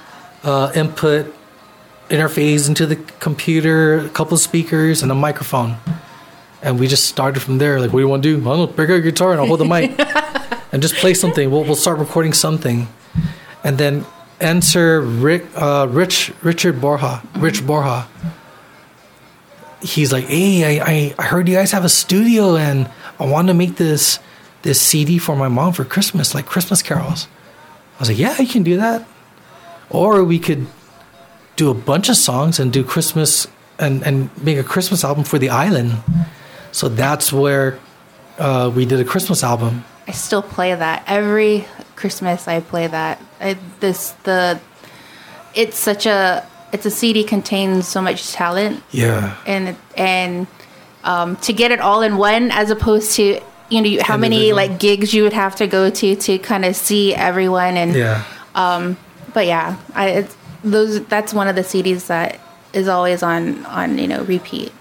uh, 0.44 0.72
input 0.76 1.34
interface 2.10 2.68
into 2.68 2.86
the 2.86 2.98
computer, 3.20 3.98
a 3.98 4.10
couple 4.10 4.36
of 4.36 4.42
speakers, 4.42 5.02
and 5.02 5.12
a 5.12 5.16
microphone. 5.16 5.78
And 6.62 6.80
we 6.80 6.88
just 6.88 7.06
started 7.06 7.40
from 7.42 7.58
there. 7.58 7.80
Like, 7.80 7.92
what 7.92 8.00
do 8.00 8.06
you 8.06 8.08
want 8.08 8.22
to 8.22 8.38
do? 8.38 8.42
I 8.42 8.44
don't 8.44 8.58
know. 8.60 8.68
Pick 8.68 8.86
up 8.86 8.90
your 8.90 9.02
guitar 9.02 9.32
and 9.32 9.42
I'll 9.42 9.48
hold 9.48 9.60
the 9.60 9.66
mic 9.66 10.00
and 10.72 10.80
just 10.80 10.96
play 10.96 11.16
something. 11.16 11.50
We'll, 11.50 11.64
we'll 11.64 11.76
start 11.76 11.98
recording 11.98 12.34
something. 12.34 12.88
And 13.64 13.80
then 13.80 14.06
enter 14.40 15.02
Rick, 15.02 15.46
uh, 15.56 15.88
Rich, 15.90 16.32
Richard 16.44 16.80
Borja, 16.80 17.24
Rich 17.38 17.66
Borja. 17.66 18.08
He's 19.82 20.14
like, 20.14 20.26
hey, 20.26 20.80
I, 20.80 20.86
I, 20.86 21.16
I 21.18 21.24
heard 21.24 21.50
you 21.50 21.56
guys 21.56 21.72
have 21.72 21.84
a 21.84 21.90
studio 21.90 22.56
and 22.56 22.88
I 23.24 23.26
I 23.26 23.30
want 23.30 23.48
to 23.48 23.54
make 23.54 23.78
this 23.78 24.20
this 24.64 24.82
CD 24.82 25.18
for 25.18 25.36
my 25.36 25.48
mom 25.48 25.74
for 25.74 25.86
Christmas, 25.86 26.36
like 26.36 26.46
Christmas 26.46 26.82
carols. 26.82 27.28
I 27.98 28.00
was 28.00 28.10
like, 28.10 28.18
yeah, 28.18 28.40
you 28.40 28.48
can 28.48 28.64
do 28.64 28.78
that. 28.78 29.08
Or 29.90 30.24
we 30.24 30.40
could 30.40 30.68
do 31.56 31.70
a 31.70 31.74
bunch 31.74 32.10
of 32.10 32.18
songs 32.18 32.60
and 32.60 32.72
do 32.74 32.84
Christmas 32.84 33.48
and, 33.80 34.04
and 34.04 34.30
make 34.44 34.58
a 34.58 34.64
Christmas 34.64 35.04
album 35.04 35.24
for 35.24 35.38
the 35.40 35.50
island. 35.50 35.94
So 36.72 36.90
that's 36.90 37.32
where 37.32 37.80
uh, 38.40 38.72
we 38.76 38.86
did 38.86 39.00
a 39.00 39.06
Christmas 39.06 39.44
album. 39.44 39.86
I 40.08 40.12
still 40.12 40.42
play 40.42 40.76
that 40.76 41.04
every 41.08 41.66
Christmas. 41.96 42.48
I 42.48 42.60
play 42.60 42.88
that. 42.88 43.22
I, 43.40 43.58
this 43.80 44.12
the 44.24 44.60
it's 45.56 45.78
such 45.78 46.06
a 46.06 46.46
it's 46.74 46.86
a 46.86 46.92
CD 46.92 47.24
contains 47.24 47.88
so 47.88 48.02
much 48.02 48.32
talent. 48.32 48.84
Yeah. 48.92 49.38
And 49.46 49.78
and 49.96 50.48
um, 51.04 51.36
to 51.38 51.54
get 51.54 51.72
it 51.72 51.80
all 51.80 52.02
in 52.02 52.18
one, 52.18 52.52
as 52.52 52.70
opposed 52.70 53.16
to 53.16 53.40
you 53.70 53.82
know 53.82 54.04
how 54.04 54.18
many 54.18 54.54
like 54.54 54.80
gigs 54.80 55.14
you 55.14 55.24
would 55.24 55.34
have 55.34 55.56
to 55.58 55.68
go 55.68 55.90
to 55.90 56.16
to 56.16 56.38
kind 56.40 56.66
of 56.66 56.76
see 56.76 57.14
everyone 57.16 57.76
and 57.78 57.96
Yeah. 57.96 58.24
but 59.34 59.48
yeah, 59.48 59.78
I 59.96 60.08
it's, 60.10 60.36
those 60.64 61.04
that's 61.06 61.34
one 61.34 61.48
of 61.48 61.56
the 61.56 61.62
CDs 61.64 62.08
that 62.08 62.40
is 62.74 62.88
always 62.88 63.24
on 63.24 63.66
on 63.66 63.98
you 63.98 64.08
know 64.08 64.24
repeat. 64.24 64.72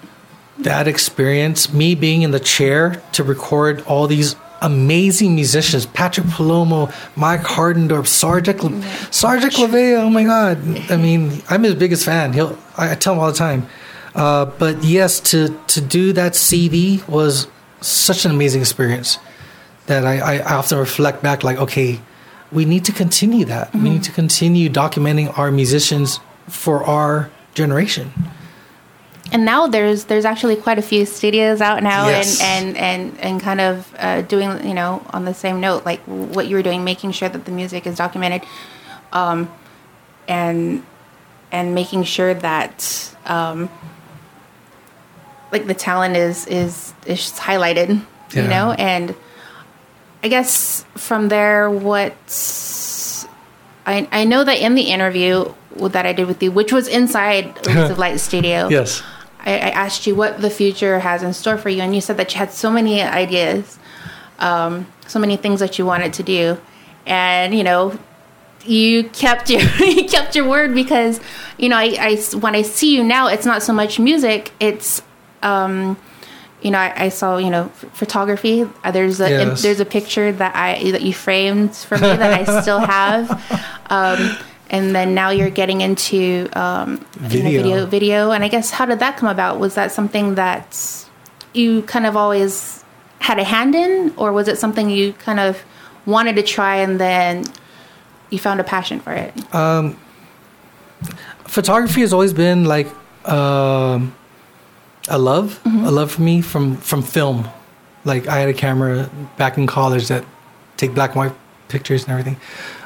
that 0.59 0.87
experience, 0.87 1.73
me 1.73 1.95
being 1.95 2.23
in 2.23 2.31
the 2.31 2.41
chair 2.41 3.03
to 3.13 3.25
record 3.25 3.83
all 3.87 4.07
these 4.07 4.37
amazing 4.61 5.35
musicians, 5.35 5.87
Patrick 5.87 6.27
Palomo, 6.27 6.93
Mike 7.17 7.41
Hardendorf, 7.41 8.07
Sarge, 8.07 8.47
Sarge 9.11 9.43
Eclavea, 9.43 10.01
oh 10.03 10.09
my 10.11 10.23
God. 10.23 10.59
I 10.89 10.97
mean, 10.97 11.43
I'm 11.51 11.65
his 11.65 11.75
biggest 11.75 12.05
fan. 12.05 12.33
He'll, 12.33 12.57
I 12.77 12.95
tell 12.95 13.15
him 13.15 13.19
all 13.19 13.27
the 13.27 13.37
time. 13.37 13.67
Uh, 14.15 14.45
but 14.45 14.83
yes, 14.85 15.21
to, 15.21 15.59
to 15.69 15.81
do 15.81 16.13
that 16.13 16.35
CD 16.37 17.03
was 17.09 17.47
such 17.81 18.25
an 18.25 18.31
amazing 18.31 18.61
experience 18.61 19.19
that 19.87 20.07
I, 20.07 20.19
I 20.39 20.55
often 20.57 20.79
reflect 20.79 21.23
back 21.23 21.43
like, 21.43 21.59
okay, 21.59 22.01
we 22.51 22.65
need 22.67 22.85
to 22.85 22.93
continue 22.93 23.45
that. 23.47 23.73
We 23.75 23.89
need 23.89 24.03
to 24.05 24.13
continue 24.13 24.69
documenting 24.69 25.37
our 25.39 25.51
musicians 25.51 26.21
for 26.49 26.85
our 26.85 27.31
generation. 27.55 28.13
And 29.33 29.47
now 29.47 29.67
there's 29.67 30.05
there's 30.05 30.27
actually 30.27 30.57
quite 30.57 30.79
a 30.79 30.83
few 30.83 31.07
studios 31.07 31.63
out 31.63 31.83
now, 31.83 32.07
Yes. 32.09 32.39
and, 32.43 32.77
and 32.77 33.11
and 33.17 33.21
and 33.21 33.41
kind 33.41 33.63
of 33.63 33.95
uh, 33.99 34.21
doing 34.21 34.69
you 34.69 34.75
know 34.75 35.03
on 35.11 35.25
the 35.25 35.33
same 35.33 35.59
note 35.59 35.87
like 35.87 36.01
what 36.01 36.47
you 36.49 36.57
were 36.57 36.63
doing, 36.63 36.85
making 36.85 37.13
sure 37.13 37.31
that 37.31 37.47
the 37.47 37.51
music 37.51 37.87
is 37.87 37.97
documented, 37.97 38.43
um, 39.15 39.51
and 40.29 40.85
and 41.51 41.75
making 41.75 42.05
sure 42.05 42.35
that 42.35 43.15
um, 43.25 43.71
like 45.53 45.67
the 45.67 45.75
talent 45.75 46.17
is 46.17 46.47
is 46.47 46.95
is 47.07 47.33
highlighted, 47.33 48.01
Yeah. 48.33 48.43
you 48.43 48.49
know, 48.49 48.73
and 48.73 49.15
I 50.25 50.29
guess 50.29 50.85
from 50.97 51.29
there, 51.29 51.69
what's 51.71 53.27
I 53.87 54.09
I 54.13 54.25
know 54.25 54.45
that 54.45 54.59
in 54.59 54.75
the 54.75 54.83
interview 54.85 55.53
that 55.77 56.07
I 56.07 56.13
did 56.13 56.27
with 56.27 56.43
you, 56.43 56.51
which 56.53 56.73
was 56.73 56.89
inside 56.89 57.57
Elusive 57.67 57.99
Light 57.99 58.21
Studio, 58.21 58.69
Yes. 58.69 59.03
I, 59.45 59.55
I 59.55 59.71
asked 59.71 60.07
you 60.07 60.15
what 60.15 60.41
the 60.41 60.51
future 60.51 61.01
has 61.01 61.23
in 61.23 61.33
store 61.35 61.59
for 61.59 61.69
you, 61.69 61.83
and 61.83 61.95
you 61.95 62.01
said 62.01 62.17
that 62.19 62.33
you 62.33 62.39
had 62.39 62.53
so 62.53 62.71
many 62.71 63.03
ideas, 63.03 63.79
um, 64.39 64.87
so 65.07 65.19
many 65.19 65.37
things 65.37 65.61
that 65.61 65.79
you 65.79 65.87
wanted 65.87 66.13
to 66.15 66.23
do, 66.23 66.59
and 67.07 67.53
you 67.55 67.65
know, 67.65 67.99
you 68.65 69.05
kept 69.11 69.51
your 69.51 69.61
you 69.81 70.05
kept 70.09 70.37
your 70.37 70.49
word 70.49 70.75
because 70.75 71.21
you 71.59 71.69
know 71.69 71.77
I, 71.77 71.97
I 71.99 72.17
when 72.39 72.55
I 72.55 72.63
see 72.63 72.95
you 72.95 73.03
now, 73.03 73.27
it's 73.27 73.45
not 73.45 73.63
so 73.63 73.73
much 73.73 73.99
music, 73.99 74.53
it's 74.61 75.03
um, 75.43 75.97
you 76.63 76.71
know 76.71 76.79
I, 76.79 77.05
I 77.05 77.09
saw 77.09 77.37
you 77.39 77.51
know 77.51 77.71
ph- 77.81 77.93
photography. 77.93 78.69
Uh, 78.85 78.91
There's 78.91 79.21
a 79.21 79.29
Yes. 79.31 79.63
there's 79.63 79.81
a 79.81 79.85
picture 79.85 80.31
that 80.33 80.55
I 80.55 80.91
that 80.93 81.03
you 81.03 81.13
framed 81.13 81.75
for 81.75 81.97
me 81.97 82.03
that 82.09 82.33
I 82.49 82.61
still 82.63 82.79
have. 82.99 83.31
Um, 83.91 84.37
and 84.71 84.95
then 84.95 85.15
now 85.15 85.29
you're 85.31 85.51
getting 85.51 85.83
into 85.83 86.49
um, 86.55 86.93
you 86.93 87.21
know, 87.21 87.29
Video. 87.29 87.63
video, 87.63 87.87
video. 87.87 88.31
And 88.31 88.43
I 88.43 88.49
guess 88.49 88.71
how 88.71 88.87
did 88.87 89.01
that 89.01 89.17
come 89.19 89.29
about? 89.29 89.59
Was 89.61 89.75
that 89.75 89.93
something 89.93 90.37
that 90.37 90.67
you 91.53 91.83
kind 91.83 92.07
of 92.07 92.17
always 92.17 92.83
had 93.19 93.39
a 93.39 93.45
hand 93.45 93.75
in, 93.75 94.15
or 94.17 94.33
was 94.33 94.49
it 94.49 94.57
something 94.59 94.89
you 94.89 95.13
kind 95.15 95.39
of 95.41 95.63
wanted 96.07 96.37
to 96.37 96.43
try 96.43 96.77
and 96.77 96.99
then 96.99 97.45
you 98.31 98.39
found 98.39 98.61
a 98.61 98.65
passion 98.65 98.99
for 98.99 99.13
it? 99.13 99.35
photography 101.47 102.01
has 102.01 102.13
always 102.13 102.33
been 102.33 102.65
like 102.65 102.89
um, 103.29 104.15
a 105.09 105.19
love, 105.19 105.61
a 105.67 105.91
love 105.91 106.13
for 106.13 106.23
me 106.23 106.41
from 106.43 106.77
from 106.77 107.03
film. 107.03 107.49
Like 108.05 108.27
I 108.27 108.39
had 108.39 108.49
a 108.49 108.55
camera 108.55 109.11
back 109.37 109.59
in 109.59 109.67
college 109.67 110.09
that 110.09 110.25
take 110.77 110.95
black 110.95 111.11
and 111.11 111.19
white 111.19 111.33
pictures 111.69 112.05
and 112.05 112.13
everything. 112.13 112.37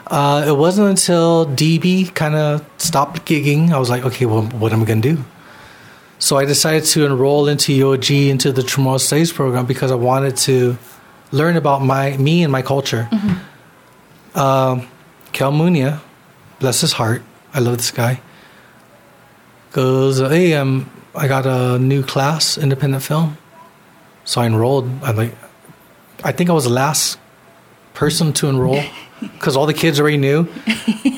Uh, 0.06 0.44
it 0.46 0.56
wasn't 0.56 0.88
until 0.88 1.46
DB 1.46 2.14
kind 2.14 2.34
of 2.34 2.64
stopped 2.78 3.24
gigging. 3.26 3.72
I 3.72 3.78
was 3.78 3.90
like, 3.90 4.04
okay, 4.04 4.26
well, 4.26 4.42
what 4.42 4.72
am 4.72 4.82
I 4.82 4.84
gonna 4.84 5.00
do? 5.00 5.24
So 6.18 6.36
I 6.36 6.44
decided 6.44 6.84
to 6.84 7.04
enroll 7.04 7.48
into 7.48 7.72
UOG 7.72 8.28
into 8.28 8.52
the 8.52 8.62
Chamorro 8.62 9.00
Studies 9.00 9.32
program 9.32 9.66
because 9.66 9.90
I 9.92 9.96
wanted 9.96 10.36
to 10.48 10.78
learn 11.32 11.56
about 11.56 11.82
my 11.82 12.16
me 12.16 12.42
and 12.42 12.52
my 12.52 12.62
culture. 12.62 13.08
Um, 14.34 14.86
Kel 15.32 15.52
Muña, 15.52 16.00
bless 16.60 16.80
his 16.80 16.92
heart, 16.92 17.22
I 17.52 17.60
love 17.60 17.76
this 17.76 17.90
guy 17.90 18.20
goes, 19.76 20.18
"Hey, 20.18 20.54
um, 20.54 20.88
I 21.16 21.28
got 21.28 21.46
a 21.46 21.78
new 21.78 22.02
class, 22.02 22.58
independent 22.58 23.02
film." 23.02 23.38
So 24.24 24.40
I 24.40 24.46
enrolled. 24.46 24.90
I 25.02 25.12
like, 25.12 25.34
I 26.22 26.32
think 26.32 26.50
I 26.50 26.52
was 26.52 26.64
the 26.64 26.70
last 26.70 27.18
person 27.94 28.32
to 28.34 28.48
enroll 28.48 28.82
because 29.20 29.56
all 29.56 29.66
the 29.66 29.74
kids 29.74 29.98
already 30.00 30.18
knew, 30.18 30.48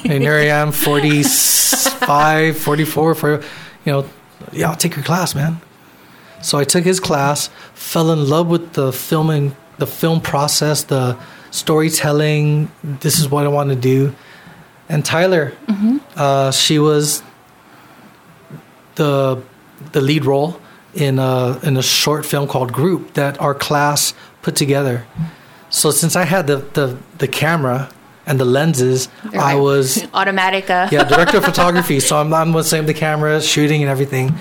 and 0.04 0.22
here 0.22 0.34
I 0.34 0.46
am, 0.46 0.72
45, 0.72 2.58
44, 2.58 3.14
for 3.14 3.42
you 3.84 3.92
know, 3.92 4.08
yeah, 4.52 4.70
I'll 4.70 4.76
take 4.76 4.94
your 4.94 5.04
class, 5.04 5.34
man. 5.34 5.60
So 6.42 6.58
I 6.58 6.64
took 6.64 6.84
his 6.84 7.00
class, 7.00 7.48
fell 7.74 8.12
in 8.12 8.28
love 8.28 8.46
with 8.46 8.74
the 8.74 8.92
filming, 8.92 9.56
the 9.78 9.86
film 9.86 10.20
process, 10.20 10.84
the 10.84 11.18
storytelling. 11.50 12.70
This 12.84 13.18
is 13.18 13.28
what 13.28 13.44
I 13.44 13.48
want 13.48 13.70
to 13.70 13.76
do. 13.76 14.14
And 14.88 15.04
Tyler, 15.04 15.52
uh, 16.16 16.50
she 16.52 16.78
was 16.78 17.22
the 18.94 19.42
the 19.92 20.00
lead 20.00 20.24
role 20.24 20.60
in 20.94 21.18
a 21.18 21.58
in 21.62 21.76
a 21.76 21.82
short 21.82 22.24
film 22.24 22.48
called 22.48 22.72
Group 22.72 23.14
that 23.14 23.40
our 23.40 23.54
class 23.54 24.14
put 24.42 24.56
together. 24.56 25.06
So 25.70 25.90
since 25.90 26.16
I 26.16 26.24
had 26.24 26.46
the 26.46 26.56
the, 26.56 26.96
the 27.18 27.28
camera 27.28 27.90
and 28.26 28.38
the 28.38 28.44
lenses, 28.44 29.08
I 29.38 29.54
was 29.54 30.06
automatic. 30.14 30.70
Uh, 30.70 30.88
yeah 30.90 31.04
director 31.04 31.38
of 31.38 31.44
photography. 31.44 32.00
So 32.00 32.16
I'm 32.16 32.32
I'm 32.32 32.52
the 32.52 32.62
same 32.62 32.86
the 32.86 32.94
camera, 32.94 33.40
shooting 33.40 33.82
and 33.82 33.90
everything. 33.90 34.34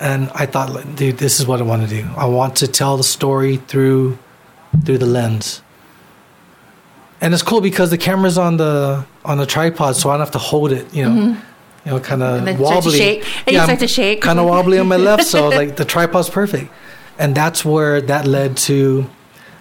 And 0.00 0.30
I 0.32 0.46
thought, 0.46 0.94
dude, 0.94 1.18
this 1.18 1.40
is 1.40 1.46
what 1.46 1.60
I 1.60 1.64
want 1.64 1.88
to 1.88 1.88
do. 1.88 2.08
I 2.16 2.26
want 2.26 2.56
to 2.56 2.68
tell 2.68 2.96
the 2.96 3.04
story 3.04 3.56
through 3.56 4.18
through 4.84 4.98
the 4.98 5.06
lens. 5.06 5.62
And 7.20 7.34
it's 7.34 7.42
cool 7.42 7.60
because 7.60 7.90
the 7.90 7.98
camera's 7.98 8.38
on 8.38 8.58
the 8.58 9.04
on 9.24 9.38
the 9.38 9.46
tripod, 9.46 9.96
so 9.96 10.10
I 10.10 10.12
don't 10.12 10.20
have 10.20 10.30
to 10.32 10.38
hold 10.38 10.70
it. 10.72 10.94
You 10.94 11.04
know, 11.04 11.36
you 11.84 11.92
know, 11.92 12.00
kind 12.00 12.22
of 12.22 12.42
start 12.42 12.58
wobbly. 12.58 12.98
shake. 12.98 13.46
And 13.46 13.56
you 13.56 13.62
start 13.62 13.78
to 13.80 13.88
shake. 13.88 14.20
Kind 14.22 14.38
of 14.38 14.46
wobbly 14.46 14.78
on 14.78 14.88
my 14.88 14.96
left, 14.96 15.24
so 15.24 15.48
like 15.60 15.76
the 15.76 15.84
tripod's 15.84 16.30
perfect. 16.30 16.70
And 17.18 17.34
that's 17.34 17.64
where 17.64 18.00
that 18.02 18.26
led 18.26 18.56
to 18.68 19.08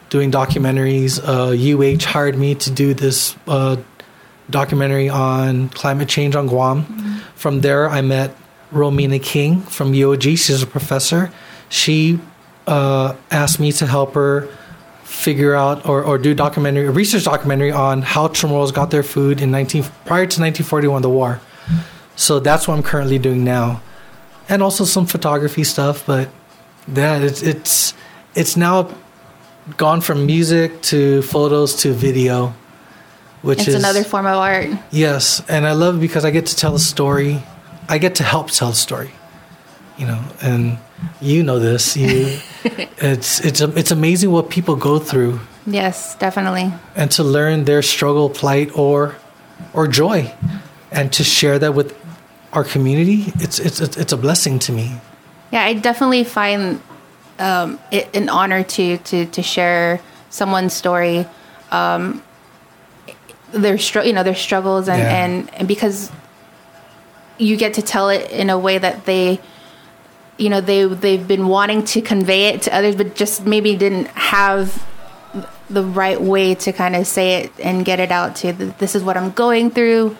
doing 0.09 0.31
documentaries. 0.31 1.19
Uh, 1.23 1.53
UH 1.53 2.09
hired 2.11 2.37
me 2.37 2.55
to 2.55 2.71
do 2.71 2.93
this 2.93 3.35
uh, 3.47 3.77
documentary 4.49 5.09
on 5.09 5.69
climate 5.69 6.07
change 6.07 6.35
on 6.35 6.47
Guam. 6.47 7.21
From 7.35 7.61
there, 7.61 7.89
I 7.89 8.01
met 8.01 8.35
Romina 8.71 9.21
King 9.21 9.61
from 9.61 9.93
UOG. 9.93 10.37
She's 10.37 10.61
a 10.61 10.67
professor. 10.67 11.31
She 11.69 12.19
uh, 12.65 13.15
asked 13.31 13.59
me 13.59 13.71
to 13.73 13.87
help 13.87 14.13
her 14.13 14.47
figure 15.03 15.55
out 15.55 15.87
or, 15.87 16.03
or 16.03 16.17
do 16.17 16.33
documentary, 16.33 16.85
a 16.85 16.91
research 16.91 17.23
documentary 17.23 17.71
on 17.71 18.01
how 18.01 18.27
Chamorros 18.27 18.73
got 18.73 18.91
their 18.91 19.03
food 19.03 19.41
in 19.41 19.51
19 19.51 19.83
prior 20.05 20.25
to 20.25 20.41
1941, 20.41 21.01
the 21.01 21.09
war. 21.09 21.39
So 22.17 22.39
that's 22.39 22.67
what 22.67 22.73
I'm 22.75 22.83
currently 22.83 23.19
doing 23.19 23.43
now, 23.45 23.81
and 24.49 24.61
also 24.61 24.83
some 24.85 25.05
photography 25.05 25.63
stuff. 25.63 26.03
But 26.05 26.29
that 26.89 27.21
it's 27.21 27.41
it's 27.43 27.93
it's 28.35 28.57
now 28.57 28.89
gone 29.77 30.01
from 30.01 30.25
music 30.25 30.81
to 30.81 31.21
photos 31.21 31.75
to 31.83 31.93
video, 31.93 32.53
which 33.43 33.59
it's 33.59 33.69
is 33.69 33.75
another 33.75 34.03
form 34.03 34.25
of 34.25 34.33
art. 34.37 34.67
Yes, 34.91 35.41
and 35.47 35.65
I 35.65 35.73
love 35.73 35.97
it 35.97 36.01
because 36.01 36.25
I 36.25 36.31
get 36.31 36.47
to 36.47 36.55
tell 36.55 36.75
a 36.75 36.79
story. 36.79 37.41
I 37.87 37.99
get 37.99 38.15
to 38.15 38.23
help 38.23 38.49
tell 38.51 38.69
a 38.69 38.75
story. 38.75 39.11
You 39.97 40.07
know, 40.07 40.21
and 40.41 40.77
you 41.21 41.43
know 41.43 41.59
this. 41.59 41.95
You, 41.95 42.39
it's 42.97 43.39
it's 43.41 43.61
it's 43.61 43.91
amazing 43.91 44.31
what 44.31 44.49
people 44.49 44.75
go 44.75 44.97
through, 44.99 45.39
Yes, 45.67 46.15
definitely. 46.15 46.73
and 46.95 47.11
to 47.11 47.23
learn 47.23 47.65
their 47.65 47.81
struggle, 47.83 48.29
plight, 48.29 48.71
or 48.75 49.15
or 49.73 49.87
joy, 49.87 50.33
and 50.91 51.11
to 51.13 51.23
share 51.23 51.59
that 51.59 51.73
with 51.75 51.93
our 52.57 52.63
community. 52.63 53.31
It's 53.39 53.59
it's 53.59 53.79
it's 53.79 54.11
a 54.11 54.17
blessing 54.17 54.57
to 54.65 54.71
me. 54.71 54.99
Yeah, 55.51 55.63
I 55.63 55.73
definitely 55.75 56.23
find 56.23 56.81
um, 57.37 57.79
it, 57.91 58.09
an 58.15 58.29
honor 58.29 58.63
to 58.63 58.97
to 58.97 59.25
to 59.27 59.41
share 59.43 60.01
someone's 60.31 60.73
story. 60.73 61.27
Um, 61.71 62.23
their 63.51 63.77
str- 63.77 64.01
you 64.01 64.13
know 64.13 64.23
their 64.23 64.35
struggles 64.35 64.89
and, 64.89 64.99
Yeah. 64.99 65.23
and 65.25 65.53
and 65.53 65.67
because 65.67 66.11
you 67.37 67.55
get 67.57 67.75
to 67.75 67.83
tell 67.83 68.09
it 68.09 68.31
in 68.31 68.49
a 68.49 68.57
way 68.57 68.77
that 68.79 69.05
they 69.05 69.39
you 70.37 70.49
know 70.49 70.59
they 70.59 70.85
they've 70.85 71.27
been 71.27 71.47
wanting 71.47 71.83
to 71.93 72.01
convey 72.01 72.47
it 72.47 72.63
to 72.63 72.75
others 72.75 72.95
but 72.95 73.13
just 73.15 73.45
maybe 73.45 73.75
didn't 73.75 74.07
have 74.07 74.83
the 75.69 75.83
right 75.83 76.19
way 76.19 76.55
to 76.55 76.71
kind 76.73 76.95
of 76.95 77.05
say 77.05 77.43
it 77.43 77.51
and 77.63 77.85
get 77.85 77.99
it 77.99 78.11
out 78.11 78.35
to 78.37 78.51
th- 78.53 78.73
this 78.79 78.95
is 78.95 79.03
what 79.03 79.15
I'm 79.15 79.31
going 79.31 79.69
through 79.71 80.17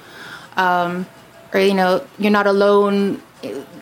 um 0.55 1.05
or 1.53 1.59
you 1.59 1.73
know 1.73 2.05
you're 2.19 2.31
not 2.31 2.47
alone 2.47 3.21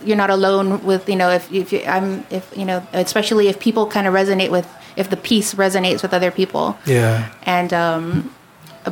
you're 0.04 0.18
not 0.18 0.30
alone 0.30 0.84
with 0.84 1.08
you 1.10 1.16
know 1.16 1.30
if 1.30 1.52
if 1.52 1.72
you, 1.74 1.82
I'm 1.86 2.26
if 2.30 2.52
you 2.56 2.66
know 2.66 2.86
especially 2.94 3.48
if 3.48 3.60
people 3.60 3.88
kind 3.88 4.08
of 4.08 4.14
resonate 4.14 4.52
with 4.52 4.68
if 4.96 5.10
the 5.10 5.18
piece 5.18 5.54
resonates 5.56 6.02
with 6.02 6.14
other 6.14 6.32
people. 6.32 6.78
Yeah. 6.86 7.32
and 7.44 7.74
um 7.74 8.34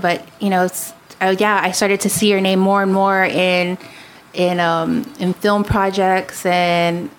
but 0.01 0.25
you 0.39 0.49
know 0.49 0.65
it's, 0.65 0.91
uh, 1.21 1.35
yeah 1.37 1.59
i 1.63 1.71
started 1.71 2.01
to 2.01 2.09
see 2.09 2.29
your 2.29 2.41
name 2.41 2.59
more 2.59 2.81
and 2.81 2.91
more 2.91 3.23
in 3.23 3.77
in 4.33 4.59
um 4.59 5.05
in 5.19 5.33
film 5.33 5.63
projects 5.63 6.45
and 6.45 7.09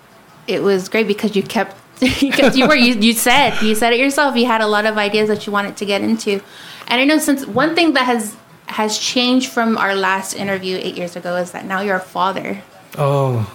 it 0.47 0.61
was 0.61 0.89
great 0.89 1.07
because 1.07 1.35
you 1.35 1.43
kept 1.43 1.75
you 2.21 2.31
kept 2.31 2.55
you 2.55 2.67
were 2.67 2.75
you, 2.75 2.95
you 2.95 3.13
said 3.13 3.61
you 3.61 3.73
said 3.73 3.93
it 3.93 3.99
yourself. 3.99 4.35
You 4.35 4.45
had 4.45 4.61
a 4.61 4.67
lot 4.67 4.85
of 4.85 4.97
ideas 4.97 5.29
that 5.29 5.47
you 5.47 5.53
wanted 5.53 5.77
to 5.77 5.85
get 5.85 6.01
into. 6.01 6.41
And 6.87 7.01
i 7.01 7.05
know 7.05 7.17
since 7.17 7.45
one 7.45 7.73
thing 7.73 7.93
that 7.93 8.05
has 8.05 8.35
has 8.67 8.97
changed 8.97 9.49
from 9.51 9.77
our 9.77 9.95
last 9.95 10.33
interview 10.33 10.77
eight 10.81 10.95
years 10.97 11.15
ago 11.15 11.35
is 11.37 11.51
that 11.51 11.65
now 11.65 11.81
you're 11.81 11.97
a 11.97 11.99
father 11.99 12.61
Oh. 12.97 13.45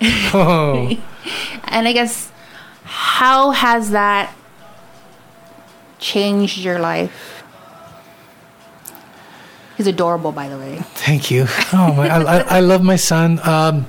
Oh. 0.32 0.88
and 1.64 1.86
i 1.88 1.92
guess 1.92 2.30
how 2.84 3.50
has 3.50 3.90
that 3.90 4.34
changed 5.98 6.58
your 6.58 6.78
life 6.78 7.42
he's 9.76 9.86
adorable 9.86 10.32
by 10.32 10.48
the 10.48 10.56
way 10.58 10.78
Thank 10.94 11.30
you. 11.30 11.46
Oh 11.72 11.92
my, 11.96 12.08
I, 12.08 12.20
I, 12.22 12.38
I 12.56 12.60
love 12.60 12.82
my 12.82 12.96
son. 12.96 13.40
Um, 13.42 13.86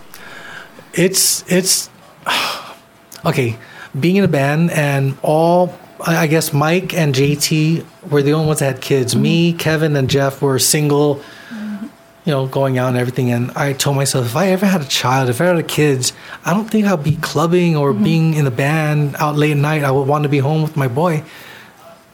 it's 0.93 1.43
it's 1.51 1.89
okay. 3.25 3.57
Being 3.99 4.15
in 4.17 4.23
a 4.23 4.27
band 4.29 4.71
and 4.71 5.17
all, 5.21 5.77
I 6.05 6.27
guess 6.27 6.53
Mike 6.53 6.93
and 6.93 7.13
JT 7.13 7.85
were 8.09 8.21
the 8.21 8.33
only 8.33 8.47
ones 8.47 8.59
that 8.59 8.73
had 8.75 8.81
kids. 8.81 9.15
Me, 9.15 9.49
mm-hmm. 9.49 9.57
Kevin, 9.57 9.95
and 9.95 10.09
Jeff 10.09 10.41
were 10.41 10.59
single. 10.59 11.17
Mm-hmm. 11.49 11.87
You 12.25 12.31
know, 12.31 12.47
going 12.47 12.77
out 12.77 12.89
and 12.89 12.97
everything. 12.97 13.31
And 13.31 13.51
I 13.51 13.73
told 13.73 13.95
myself, 13.95 14.25
if 14.27 14.35
I 14.35 14.49
ever 14.49 14.65
had 14.65 14.81
a 14.81 14.85
child, 14.85 15.29
if 15.29 15.41
I 15.41 15.45
had 15.45 15.67
kids, 15.67 16.13
I 16.45 16.53
don't 16.53 16.69
think 16.69 16.85
I'll 16.85 16.97
be 16.97 17.15
clubbing 17.15 17.75
or 17.75 17.93
mm-hmm. 17.93 18.03
being 18.03 18.33
in 18.35 18.45
the 18.45 18.51
band 18.51 19.15
out 19.17 19.35
late 19.35 19.51
at 19.51 19.57
night. 19.57 19.83
I 19.83 19.91
would 19.91 20.07
want 20.07 20.23
to 20.23 20.29
be 20.29 20.39
home 20.39 20.61
with 20.61 20.77
my 20.77 20.87
boy. 20.87 21.23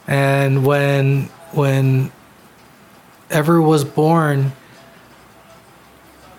And 0.06 0.64
when 0.64 1.24
when 1.52 2.10
Ever 3.30 3.60
was 3.60 3.84
born, 3.84 4.52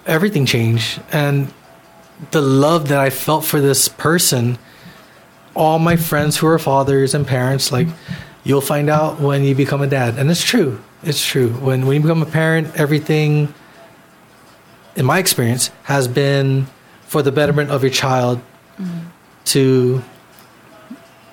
everything 0.08 0.48
changed. 0.48 1.00
And 1.12 1.54
the 2.32 2.42
love 2.42 2.88
that 2.88 2.98
I 2.98 3.12
felt 3.12 3.46
for 3.46 3.62
this 3.62 3.88
person, 3.88 4.58
all 5.56 5.80
my 5.80 5.96
friends 5.96 6.38
who 6.38 6.48
are 6.48 6.60
fathers 6.60 7.14
and 7.14 7.26
parents, 7.26 7.72
like, 7.72 7.88
you'll 8.44 8.62
find 8.62 8.90
out 8.90 9.20
when 9.20 9.44
you 9.44 9.56
become 9.56 9.82
a 9.82 9.88
dad. 9.88 10.18
And 10.18 10.30
it's 10.30 10.44
true. 10.44 10.80
It's 11.04 11.26
true. 11.26 11.50
When, 11.50 11.86
when 11.86 11.96
you 11.96 12.02
become 12.02 12.22
a 12.22 12.26
parent, 12.26 12.76
everything, 12.76 13.54
in 14.96 15.06
my 15.06 15.20
experience, 15.20 15.72
has 15.84 16.08
been 16.08 16.68
for 17.02 17.22
the 17.22 17.32
betterment 17.32 17.72
of 17.72 17.84
your 17.84 17.92
child 17.92 18.42
to 19.46 20.04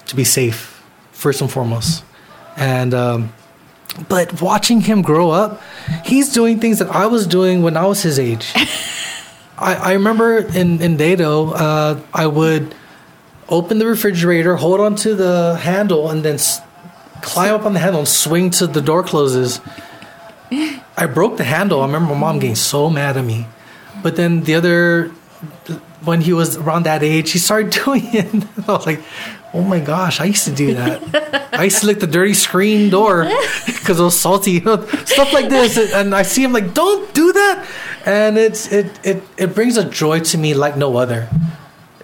to 0.06 0.16
be 0.16 0.24
safe 0.24 0.82
first 1.12 1.40
and 1.40 1.50
foremost. 1.50 2.04
And 2.56 2.94
um, 2.94 3.32
but 4.08 4.40
watching 4.40 4.80
him 4.80 5.02
grow 5.02 5.30
up, 5.30 5.62
he's 6.04 6.32
doing 6.32 6.60
things 6.60 6.78
that 6.78 6.88
I 6.88 7.06
was 7.06 7.26
doing 7.26 7.62
when 7.62 7.76
I 7.76 7.86
was 7.86 8.02
his 8.02 8.18
age. 8.18 8.52
I, 9.58 9.74
I 9.74 9.92
remember 9.94 10.38
in, 10.38 10.82
in 10.82 10.96
Dededo, 10.98 11.52
uh, 11.54 12.00
I 12.12 12.26
would 12.26 12.74
open 13.48 13.78
the 13.78 13.86
refrigerator, 13.86 14.56
hold 14.56 14.80
onto 14.80 15.14
the 15.14 15.56
handle, 15.62 16.10
and 16.10 16.24
then 16.24 16.34
s- 16.34 16.60
climb 17.22 17.54
up 17.54 17.64
on 17.64 17.72
the 17.74 17.80
handle 17.80 18.00
and 18.00 18.08
swing 18.08 18.50
to 18.50 18.66
the 18.66 18.80
door 18.80 19.02
closes. 19.02 19.60
I 20.96 21.06
broke 21.06 21.36
the 21.36 21.44
handle. 21.44 21.80
I 21.82 21.86
remember 21.86 22.14
my 22.14 22.20
mom 22.20 22.38
getting 22.38 22.56
so 22.56 22.88
mad 22.90 23.16
at 23.16 23.24
me. 23.24 23.46
But 24.02 24.16
then 24.16 24.42
the 24.44 24.54
other, 24.54 25.08
when 26.04 26.20
he 26.20 26.32
was 26.32 26.56
around 26.56 26.84
that 26.84 27.02
age, 27.02 27.32
he 27.32 27.38
started 27.38 27.70
doing 27.84 28.02
it. 28.14 28.44
I 28.68 28.72
was 28.72 28.86
like, 28.86 29.00
oh 29.52 29.62
my 29.62 29.80
gosh, 29.80 30.20
I 30.20 30.24
used 30.24 30.44
to 30.44 30.52
do 30.54 30.74
that. 30.74 31.48
I 31.52 31.64
used 31.64 31.80
to 31.80 31.86
lick 31.86 32.00
the 32.00 32.06
dirty 32.06 32.34
screen 32.34 32.90
door 32.90 33.24
because 33.66 33.98
it 33.98 34.02
was 34.02 34.18
salty, 34.18 34.60
stuff 34.60 35.32
like 35.32 35.48
this. 35.48 35.76
And 35.92 36.14
I 36.14 36.22
see 36.22 36.42
him 36.44 36.52
like, 36.52 36.74
don't 36.74 37.12
do 37.14 37.32
that. 37.32 37.66
And 38.04 38.38
it's 38.38 38.70
it 38.70 38.86
it 39.02 39.22
it 39.36 39.54
brings 39.54 39.76
a 39.76 39.84
joy 39.84 40.20
to 40.20 40.38
me 40.38 40.54
like 40.54 40.76
no 40.76 40.96
other. 40.96 41.28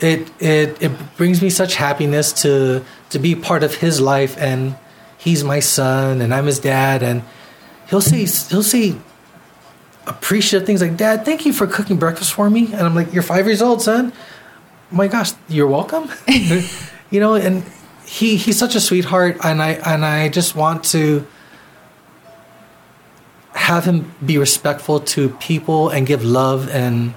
It 0.03 0.31
it 0.41 0.83
it 0.83 1.17
brings 1.17 1.41
me 1.41 1.51
such 1.51 1.77
happiness 1.77 2.33
to 2.43 2.85
to 3.11 3.19
be 3.19 3.35
part 3.35 3.63
of 3.63 3.77
his 3.77 4.01
life 4.01 4.37
and 4.39 4.77
he's 5.17 5.45
my 5.45 5.61
son 5.61 6.21
and 6.21 6.35
I'm 6.35 6.47
his 6.47 6.59
dad 6.59 7.03
and 7.03 7.23
he'll 7.89 8.01
say 8.01 8.27
he'll 8.51 8.63
say 8.63 8.97
appreciative 10.07 10.67
things 10.67 10.83
like 10.83 10.97
dad 10.97 11.25
thank 11.25 11.47
you 11.47 11.53
for 11.53 11.67
cooking 11.67 11.97
breakfast 11.97 12.33
for 12.33 12.51
me. 12.51 12.67
And 12.73 12.83
i'm 12.83 12.95
like 12.95 13.13
you're 13.15 13.23
five 13.23 13.47
years 13.47 13.63
old 13.63 13.81
son. 13.81 14.13
Oh 14.93 14.97
my 14.97 15.09
gosh 15.09 15.33
you're 15.49 15.69
welcome. 15.69 16.11
You 17.13 17.21
know 17.21 17.35
and 17.35 17.63
he 18.07 18.37
he's 18.37 18.59
such 18.59 18.75
a 18.75 18.81
sweetheart 18.81 19.37
and 19.45 19.63
i 19.63 19.73
and 19.73 20.03
i 20.03 20.31
just 20.31 20.57
want 20.57 20.83
to 20.85 21.27
have 23.53 23.85
him 23.85 24.15
be 24.25 24.39
respectful 24.39 25.01
to 25.01 25.29
people 25.29 25.91
and 25.91 26.07
give 26.07 26.25
love 26.25 26.71
and 26.71 27.13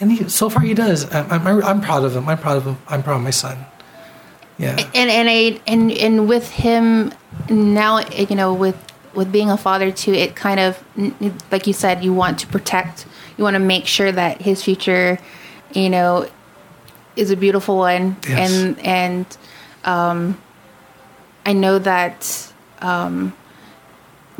and 0.00 0.12
he, 0.12 0.28
so 0.28 0.48
far 0.48 0.62
he 0.62 0.74
does. 0.74 1.12
I'm, 1.12 1.46
I'm 1.46 1.62
i'm 1.64 1.80
proud 1.80 2.04
of 2.04 2.16
him. 2.16 2.28
I'm 2.28 2.38
proud 2.38 2.56
of 2.56 2.64
him. 2.64 2.76
I'm 2.88 3.02
proud 3.02 3.16
of 3.16 3.22
my 3.22 3.30
son. 3.30 3.58
Yeah. 4.58 4.76
And 4.94 5.10
and 5.10 5.28
I 5.30 5.60
and 5.66 5.90
and 5.92 6.28
with 6.28 6.50
him 6.50 7.12
now, 7.48 8.00
you 8.10 8.36
know, 8.36 8.52
with 8.54 8.76
with 9.14 9.32
being 9.32 9.50
a 9.50 9.56
father 9.56 9.90
too, 9.90 10.12
it 10.12 10.36
kind 10.36 10.60
of 10.60 10.82
like 11.50 11.66
you 11.66 11.72
said, 11.72 12.04
you 12.04 12.12
want 12.12 12.38
to 12.40 12.46
protect, 12.46 13.06
you 13.36 13.44
want 13.44 13.54
to 13.54 13.58
make 13.60 13.86
sure 13.86 14.12
that 14.12 14.42
his 14.42 14.62
future, 14.62 15.18
you 15.72 15.90
know, 15.90 16.28
is 17.16 17.30
a 17.30 17.36
beautiful 17.36 17.76
one, 17.76 18.16
Yes. 18.28 18.52
and 18.52 18.78
and 18.80 19.36
um, 19.84 20.40
I 21.46 21.52
know 21.54 21.78
that 21.78 22.52
um, 22.80 23.34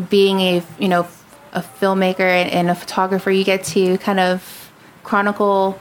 being 0.09 0.41
a 0.41 0.63
you 0.79 0.89
know 0.89 1.07
a 1.53 1.63
filmmaker 1.63 2.21
and, 2.21 2.51
and 2.51 2.71
a 2.71 2.75
photographer, 2.75 3.31
you 3.31 3.45
get 3.45 3.65
to 3.65 3.99
kind 3.99 4.21
of 4.21 4.60
chronicle 5.11 5.77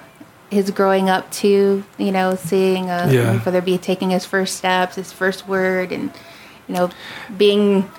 his 0.49 0.71
growing 0.71 1.07
up 1.07 1.29
too. 1.31 1.83
You 1.99 2.11
know, 2.11 2.35
seeing 2.35 2.89
uh, 2.89 3.09
Yeah. 3.11 3.39
whether 3.41 3.59
it 3.59 3.65
be 3.65 3.77
taking 3.77 4.09
his 4.09 4.25
first 4.25 4.57
steps, 4.57 4.95
his 4.95 5.11
first 5.13 5.47
word, 5.47 5.91
and 5.91 6.11
you 6.67 6.73
know, 6.75 6.89
being 7.37 7.89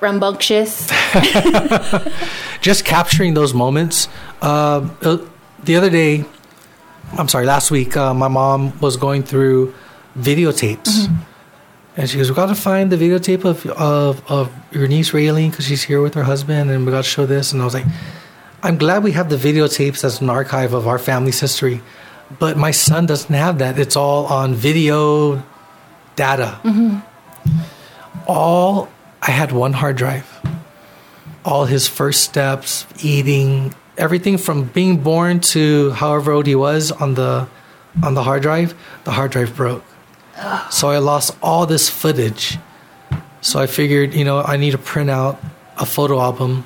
rambunctious. 0.00 0.90
just 2.60 2.84
capturing 2.84 3.34
those 3.34 3.54
moments. 3.54 4.08
Uh, 4.40 4.88
uh, 5.02 5.18
the 5.62 5.76
other 5.76 5.90
day, 5.90 6.24
I'm 7.16 7.28
sorry, 7.28 7.46
last 7.46 7.70
week, 7.70 7.96
uh, 7.96 8.12
my 8.12 8.28
mom 8.28 8.78
was 8.80 8.96
going 8.96 9.22
through 9.22 9.72
videotapes. 10.18 11.08
And 11.96 12.10
she 12.10 12.16
goes, 12.18 12.30
We 12.30 12.34
got 12.34 12.46
to 12.46 12.54
find 12.56 12.90
the 12.90 12.96
videotape 12.96 13.44
of, 13.44 13.64
of, 13.66 14.28
of 14.28 14.50
your 14.72 14.88
niece 14.88 15.12
Raylene 15.12 15.50
because 15.50 15.66
she's 15.66 15.84
here 15.84 16.00
with 16.02 16.14
her 16.14 16.24
husband, 16.24 16.70
and 16.70 16.84
we 16.84 16.90
got 16.90 17.04
to 17.04 17.10
show 17.16 17.26
this. 17.26 17.52
And 17.52 17.62
I 17.62 17.64
was 17.64 17.74
like, 17.74 17.84
I'm 18.62 18.78
glad 18.78 19.02
we 19.02 19.12
have 19.12 19.28
the 19.28 19.36
videotapes 19.36 20.04
as 20.04 20.20
an 20.20 20.30
archive 20.30 20.72
of 20.72 20.86
our 20.86 20.98
family's 20.98 21.40
history. 21.40 21.82
But 22.38 22.56
my 22.56 22.70
son 22.70 23.06
doesn't 23.06 23.34
have 23.34 23.58
that. 23.58 23.78
It's 23.78 23.96
all 23.96 24.26
on 24.26 24.54
video 24.54 25.42
data. 26.16 26.58
Mm-hmm. 26.62 27.00
All, 28.26 28.88
I 29.20 29.30
had 29.30 29.52
one 29.52 29.72
hard 29.72 29.96
drive 29.96 30.28
all 31.44 31.64
his 31.64 31.88
first 31.88 32.22
steps, 32.22 32.86
eating, 33.02 33.74
everything 33.98 34.38
from 34.38 34.64
being 34.64 34.98
born 34.98 35.40
to 35.40 35.90
however 35.90 36.32
old 36.32 36.46
he 36.46 36.54
was 36.54 36.92
on 36.92 37.14
the 37.14 37.48
on 38.02 38.14
the 38.14 38.22
hard 38.22 38.42
drive, 38.42 38.74
the 39.04 39.10
hard 39.10 39.30
drive 39.32 39.54
broke. 39.54 39.84
So 40.70 40.88
I 40.88 40.98
lost 40.98 41.36
all 41.42 41.66
this 41.66 41.90
footage. 41.90 42.58
So 43.42 43.60
I 43.60 43.66
figured, 43.66 44.14
you 44.14 44.24
know, 44.24 44.40
I 44.40 44.56
need 44.56 44.70
to 44.70 44.78
print 44.78 45.10
out 45.10 45.38
a 45.76 45.84
photo 45.84 46.20
album 46.20 46.64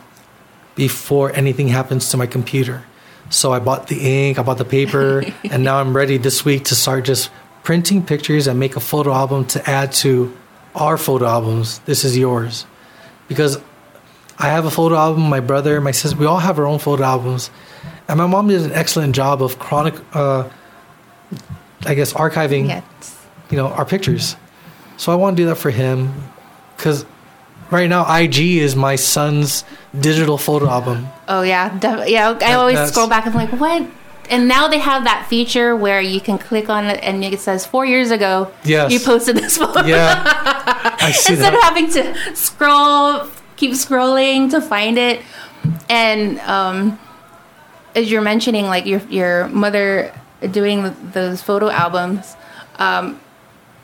before 0.76 1.32
anything 1.34 1.68
happens 1.68 2.10
to 2.10 2.16
my 2.16 2.26
computer. 2.26 2.84
So 3.30 3.52
I 3.52 3.58
bought 3.58 3.88
the 3.88 3.98
ink, 4.28 4.38
I 4.38 4.42
bought 4.42 4.58
the 4.58 4.64
paper, 4.64 5.24
and 5.50 5.64
now 5.64 5.78
I'm 5.78 5.96
ready 5.96 6.16
this 6.16 6.44
week 6.44 6.66
to 6.66 6.76
start 6.76 7.04
just 7.04 7.30
printing 7.64 8.04
pictures 8.06 8.46
and 8.46 8.60
make 8.60 8.76
a 8.76 8.80
photo 8.80 9.12
album 9.12 9.44
to 9.46 9.68
add 9.68 9.90
to 9.92 10.36
our 10.76 10.96
photo 10.96 11.26
albums. 11.26 11.80
This 11.80 12.04
is 12.04 12.16
yours. 12.16 12.64
Because 13.26 13.58
I 14.38 14.48
have 14.48 14.64
a 14.66 14.70
photo 14.70 14.94
album. 14.94 15.22
My 15.28 15.40
brother, 15.40 15.80
my 15.80 15.90
sister, 15.90 16.16
we 16.16 16.26
all 16.26 16.38
have 16.38 16.58
our 16.60 16.66
own 16.66 16.78
photo 16.78 17.02
albums, 17.02 17.50
and 18.06 18.18
my 18.18 18.26
mom 18.26 18.46
did 18.46 18.62
an 18.62 18.72
excellent 18.72 19.16
job 19.16 19.42
of 19.42 19.58
chronic, 19.58 19.94
uh, 20.14 20.48
I 21.84 21.94
guess 21.94 22.12
archiving 22.12 22.68
Yes. 22.68 23.16
you 23.50 23.56
know 23.56 23.68
our 23.68 23.84
pictures. 23.84 24.36
So 24.98 25.10
I 25.10 25.16
want 25.16 25.36
to 25.36 25.42
do 25.42 25.46
that 25.48 25.56
for 25.56 25.70
him 25.70 26.12
because 26.76 27.04
right 27.70 27.88
now 27.88 28.02
IG 28.16 28.38
is 28.58 28.74
my 28.76 28.96
son's 28.96 29.64
digital 29.98 30.38
photo 30.38 30.68
album. 30.68 31.08
Oh 31.28 31.42
yeah, 31.42 31.76
def- 31.78 32.08
yeah. 32.08 32.30
I 32.30 32.34
That- 32.34 32.56
always 32.58 32.74
that's- 32.76 32.92
scroll 32.92 33.08
back 33.08 33.26
and 33.26 33.34
I'm 33.34 33.50
like, 33.50 33.60
what? 33.60 33.86
And 34.28 34.48
now 34.48 34.66
they 34.66 34.78
have 34.78 35.04
that 35.04 35.26
feature 35.28 35.76
where 35.76 36.00
you 36.00 36.20
can 36.20 36.36
click 36.36 36.68
on 36.68 36.86
it 36.86 36.98
and 37.02 37.22
it 37.24 37.38
says 37.38 37.64
four 37.64 37.86
years 37.86 38.10
ago 38.10 38.50
Yes. 38.64 38.90
you 38.90 38.98
posted 38.98 39.36
this 39.36 39.56
photo. 39.58 39.84
Yeah, 39.86 40.20
I 41.00 41.12
see 41.12 41.34
Instead 41.34 41.54
of 41.54 41.60
having 41.62 41.88
to 41.92 42.34
scroll, 42.34 43.28
keep 43.56 43.72
scrolling 43.72 44.50
to 44.50 44.60
find 44.60 44.98
it, 44.98 45.22
and 45.88 46.40
um, 46.40 46.98
as 47.94 48.10
you're 48.10 48.20
mentioning, 48.20 48.66
like 48.66 48.84
your 48.84 49.00
your 49.08 49.46
mother 49.48 50.12
doing 50.50 50.92
those 51.12 51.40
photo 51.40 51.70
albums. 51.70 52.34
Um, 52.80 53.20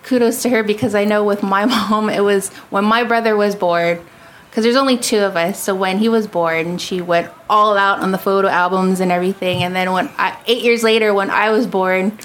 kudos 0.02 0.42
to 0.42 0.50
her 0.50 0.62
because 0.62 0.94
I 0.94 1.04
know 1.04 1.24
with 1.24 1.42
my 1.42 1.64
mom, 1.90 2.08
it 2.08 2.20
was 2.20 2.48
when 2.70 2.84
my 2.84 3.04
brother 3.04 3.36
was 3.36 3.54
born, 3.54 4.04
because 4.50 4.64
there's 4.64 4.76
only 4.76 4.98
two 4.98 5.20
of 5.20 5.36
us. 5.36 5.58
So 5.58 5.74
when 5.74 5.98
he 5.98 6.08
was 6.08 6.26
born, 6.26 6.78
she 6.78 7.00
went 7.00 7.30
all 7.48 7.78
out 7.78 8.00
on 8.00 8.12
the 8.12 8.18
photo 8.18 8.48
albums 8.48 9.00
and 9.00 9.10
everything. 9.10 9.62
And 9.62 9.74
then 9.74 9.92
when 9.92 10.10
I, 10.18 10.38
eight 10.46 10.62
years 10.62 10.82
later, 10.82 11.14
when 11.14 11.30
I 11.30 11.50
was 11.50 11.66
born, 11.66 12.18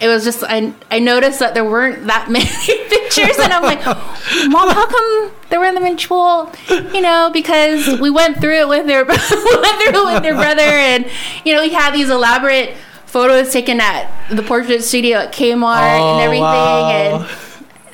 it 0.00 0.08
was 0.08 0.24
just 0.24 0.42
I 0.42 0.72
I 0.90 0.98
noticed 0.98 1.38
that 1.38 1.54
there 1.54 1.64
weren't 1.64 2.06
that 2.06 2.28
many 2.30 2.44
pictures, 2.44 3.38
and 3.38 3.52
I'm 3.52 3.62
like, 3.62 3.84
Mom, 3.86 4.68
how 4.70 4.86
come 4.86 5.30
there 5.50 5.60
weren't 5.60 5.74
that 5.76 5.82
many? 5.82 5.96
Well, 6.10 6.52
you 6.92 7.00
know, 7.00 7.30
because 7.32 8.00
we 8.00 8.10
went 8.10 8.40
through 8.40 8.60
it 8.60 8.68
with 8.68 8.86
their 8.86 9.04
we 9.04 9.10
went 9.10 9.20
through 9.20 10.08
it 10.08 10.14
with 10.14 10.22
their 10.22 10.34
brother, 10.34 10.62
and 10.62 11.08
you 11.44 11.54
know, 11.54 11.62
we 11.62 11.70
had 11.70 11.92
these 11.92 12.10
elaborate 12.10 12.74
photos 13.14 13.52
taken 13.52 13.80
at 13.80 14.10
the 14.28 14.42
portrait 14.42 14.82
studio 14.82 15.18
at 15.18 15.32
Kmart 15.32 16.00
Oh, 16.00 16.14
and 16.14 16.20
everything, 16.20 16.42
wow. 16.42 17.28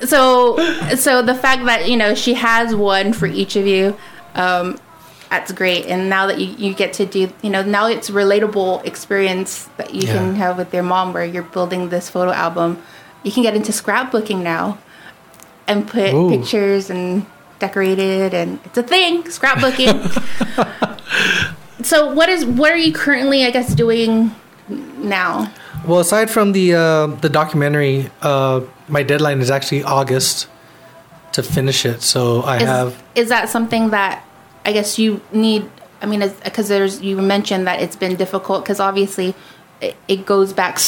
and 0.01 0.09
so 0.09 0.57
so 0.97 1.21
the 1.21 1.35
fact 1.35 1.67
that 1.67 1.91
you 1.91 1.97
know 1.99 2.15
she 2.15 2.33
has 2.33 2.75
one 2.75 3.13
for 3.13 3.27
each 3.27 3.55
of 3.55 3.67
you 3.67 3.95
um 4.35 4.79
that's 5.29 5.53
great 5.53 5.85
and 5.85 6.09
now 6.09 6.27
that 6.27 6.41
you, 6.41 6.47
you 6.57 6.73
get 6.75 6.95
to 6.95 7.05
do 7.05 7.31
you 7.43 7.51
know 7.51 7.63
now 7.63 7.87
it's 7.87 8.09
relatable 8.09 8.83
experience 8.87 9.69
that 9.77 9.93
you 9.95 10.07
can 10.07 10.37
have 10.37 10.57
with 10.57 10.73
your 10.73 10.83
mom 10.83 11.13
where 11.13 11.27
you're 11.27 11.43
building 11.43 11.91
this 11.91 12.09
photo 12.09 12.33
album 12.33 12.83
you 13.23 13.31
can 13.31 13.43
get 13.43 13.55
into 13.55 13.73
scrapbooking 13.73 14.43
now 14.43 14.79
and 15.67 15.87
put 15.87 16.15
Ooh. 16.15 16.31
pictures 16.31 16.89
and 16.89 17.27
decorate 17.59 17.99
it 17.99 18.33
and 18.33 18.59
it's 18.65 18.79
a 18.79 18.83
thing 18.83 19.23
scrapbooking 19.25 19.93
so 21.85 22.11
what 22.15 22.31
is 22.31 22.47
what 22.47 22.73
are 22.73 22.79
you 22.79 22.91
currently 22.91 23.45
i 23.45 23.51
guess 23.51 23.75
doing 23.75 24.35
now 25.03 25.53
Well, 25.87 26.01
aside 26.01 26.31
from 26.31 26.53
the 26.53 26.75
uh, 26.75 27.07
the 27.07 27.29
documentary, 27.29 28.11
uh, 28.21 28.61
my 28.89 29.03
deadline 29.03 29.41
is 29.41 29.51
actually 29.51 29.83
August 29.83 30.47
to 31.33 31.43
finish 31.43 31.87
it. 31.87 32.03
So 32.03 32.43
I 32.43 32.57
is, 32.59 32.63
have 32.63 33.03
is 33.15 33.29
that 33.31 33.49
something 33.49 33.91
that 33.91 34.25
I 34.65 34.73
guess 34.73 34.99
you 34.99 35.21
need? 35.33 35.69
I 36.03 36.07
mean, 36.07 36.21
because 36.45 36.69
there's 36.69 37.01
you 37.01 37.17
mentioned 37.17 37.67
that 37.67 37.81
it's 37.81 37.97
been 37.97 38.17
difficult 38.17 38.65
because 38.65 38.81
obviously 38.81 39.35
it, 39.81 39.97
it 40.09 40.27
goes 40.27 40.53
back, 40.53 40.79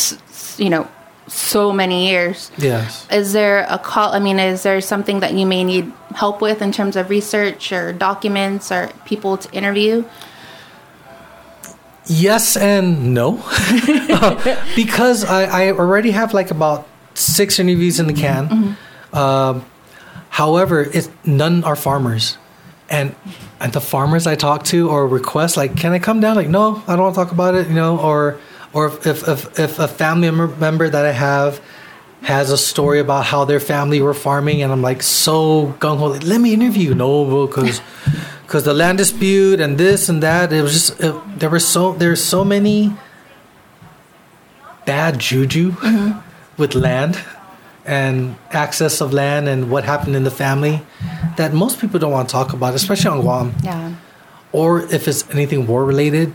you 0.59 0.69
know, 0.69 0.89
so 1.27 1.73
many 1.73 2.09
years. 2.09 2.51
yes. 2.59 3.07
Is 3.11 3.33
there 3.33 3.67
a 3.69 3.79
call? 3.79 4.13
I 4.13 4.19
mean, 4.19 4.39
is 4.39 4.63
there 4.63 4.81
something 4.81 5.21
that 5.21 5.33
you 5.33 5.47
may 5.47 5.65
need 5.65 5.91
help 6.15 6.41
with 6.41 6.61
in 6.61 6.73
terms 6.73 6.97
of 6.97 7.09
research 7.09 7.73
or 7.73 7.93
documents 7.93 8.71
or 8.71 8.91
people 9.07 9.37
to 9.39 9.51
interview? 9.53 10.05
Yes 12.07 12.57
and 12.57 13.15
no, 13.15 13.37
because 14.77 15.25
I, 15.25 15.67
I 15.67 15.73
already 15.73 16.11
have 16.11 16.35
like 16.35 16.51
about 16.51 16.87
six 17.15 17.59
interviews 17.59 18.01
in 18.01 18.07
the 18.07 18.13
can. 18.13 18.77
Um, 19.13 19.65
however, 20.31 20.83
it's 20.83 21.09
none 21.25 21.63
are 21.65 21.77
farmers, 21.77 22.39
and 22.91 23.15
and 23.61 23.73
the 23.73 23.81
farmers 23.81 24.27
I 24.27 24.35
talk 24.35 24.65
to 24.65 24.91
or 24.91 25.07
request 25.07 25.57
like, 25.57 25.77
can 25.77 25.93
I 25.93 26.01
come 26.01 26.21
down? 26.21 26.35
Like, 26.35 26.49
no, 26.49 26.83
I 26.89 26.97
don't 26.97 27.05
want 27.05 27.15
to 27.15 27.21
talk 27.23 27.33
about 27.33 27.55
it. 27.55 27.69
You 27.69 27.75
know, 27.75 27.99
or 28.01 28.39
or 28.73 28.89
if 28.89 29.29
if 29.29 29.59
if 29.59 29.79
a 29.79 29.87
family 29.87 30.31
member 30.31 30.89
that 30.89 31.05
I 31.05 31.13
have 31.13 31.61
has 32.23 32.51
a 32.51 32.59
story 32.59 33.01
about 33.01 33.27
how 33.27 33.45
their 33.45 33.61
family 33.61 34.01
were 34.01 34.15
farming, 34.15 34.63
and 34.63 34.73
I'm 34.73 34.83
like 34.83 35.03
so 35.03 35.75
gung 35.79 35.99
ho, 35.99 36.07
like, 36.07 36.23
let 36.25 36.41
me 36.41 36.53
interview. 36.53 36.95
Noble 36.95 37.47
because 37.47 37.81
because 38.47 38.65
the 38.65 38.75
land 38.75 38.99
dispute 38.99 39.61
and 39.61 39.79
this 39.79 40.09
and 40.09 40.23
that. 40.23 40.53
It 40.53 40.63
was 40.63 40.73
just 40.73 41.01
it, 41.01 41.39
there 41.39 41.51
were 41.51 41.59
so 41.59 41.95
there's 41.95 42.23
so 42.23 42.45
many 42.45 42.95
bad 44.85 45.19
juju 45.19 45.73
mm-hmm. 45.73 46.21
with 46.61 46.75
land 46.75 47.19
and 47.85 48.37
access 48.51 49.01
of 49.01 49.13
land 49.13 49.49
and 49.49 49.71
what 49.71 49.85
happened 49.85 50.15
in 50.15 50.25
the 50.25 50.31
family 50.31 50.83
that 51.37 51.53
most 51.53 51.81
people 51.81 51.99
don't 51.99 52.13
want 52.13 52.29
to 52.29 52.33
talk 52.33 52.53
about, 52.53 52.75
especially 52.75 53.11
on 53.11 53.21
Guam. 53.23 53.55
Yeah. 53.63 53.95
Or 54.53 54.83
if 54.83 55.09
it's 55.09 55.29
anything 55.31 55.67
war 55.67 55.85
related, 55.85 56.35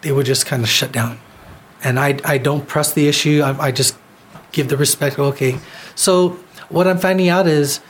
they 0.00 0.10
would 0.10 0.26
just 0.26 0.46
kind 0.46 0.62
of 0.62 0.68
shut 0.68 0.90
down. 0.90 1.18
And 1.84 1.98
I, 1.98 2.18
I 2.24 2.38
don't 2.38 2.66
press 2.66 2.92
the 2.92 3.08
issue. 3.08 3.42
I, 3.42 3.66
I 3.66 3.72
just 3.72 3.96
give 4.52 4.68
the 4.68 4.76
respect. 4.76 5.18
Okay. 5.18 5.58
So 5.94 6.38
what 6.68 6.86
I'm 6.86 6.98
finding 6.98 7.28
out 7.28 7.46
is 7.46 7.80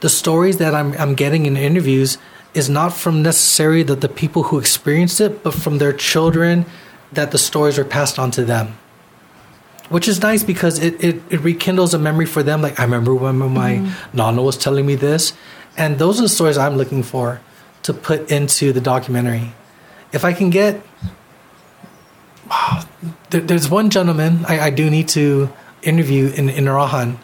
the 0.00 0.08
stories 0.08 0.58
that 0.58 0.74
I'm, 0.74 0.92
I'm 0.94 1.14
getting 1.14 1.46
in 1.46 1.56
interviews 1.56 2.18
is 2.54 2.68
not 2.68 2.92
from 2.92 3.22
necessarily 3.22 3.82
the, 3.82 3.94
the 3.94 4.08
people 4.08 4.44
who 4.44 4.58
experienced 4.58 5.20
it, 5.20 5.42
but 5.42 5.54
from 5.54 5.78
their 5.78 5.92
children 5.92 6.64
that 7.12 7.30
the 7.30 7.38
stories 7.38 7.78
are 7.78 7.84
passed 7.84 8.18
on 8.18 8.30
to 8.32 8.44
them. 8.44 8.78
Which 9.88 10.08
is 10.08 10.20
nice 10.20 10.42
because 10.42 10.78
it, 10.80 11.02
it, 11.02 11.22
it 11.30 11.40
rekindles 11.40 11.94
a 11.94 11.98
memory 11.98 12.26
for 12.26 12.42
them. 12.42 12.62
Like, 12.62 12.80
I 12.80 12.84
remember 12.84 13.14
when 13.14 13.38
my 13.38 13.74
mm-hmm. 13.74 14.16
nana 14.16 14.42
was 14.42 14.56
telling 14.56 14.84
me 14.84 14.96
this. 14.96 15.32
And 15.76 15.98
those 15.98 16.18
are 16.18 16.22
the 16.22 16.28
stories 16.28 16.58
I'm 16.58 16.76
looking 16.76 17.02
for 17.02 17.40
to 17.82 17.92
put 17.92 18.30
into 18.30 18.72
the 18.72 18.80
documentary. 18.80 19.52
If 20.12 20.24
I 20.24 20.32
can 20.32 20.50
get. 20.50 20.82
There, 23.30 23.40
there's 23.40 23.68
one 23.68 23.90
gentleman 23.90 24.44
I, 24.46 24.60
I 24.60 24.70
do 24.70 24.88
need 24.90 25.08
to 25.08 25.50
interview 25.82 26.28
in, 26.28 26.48
in 26.48 26.64
Arahan, 26.64 27.18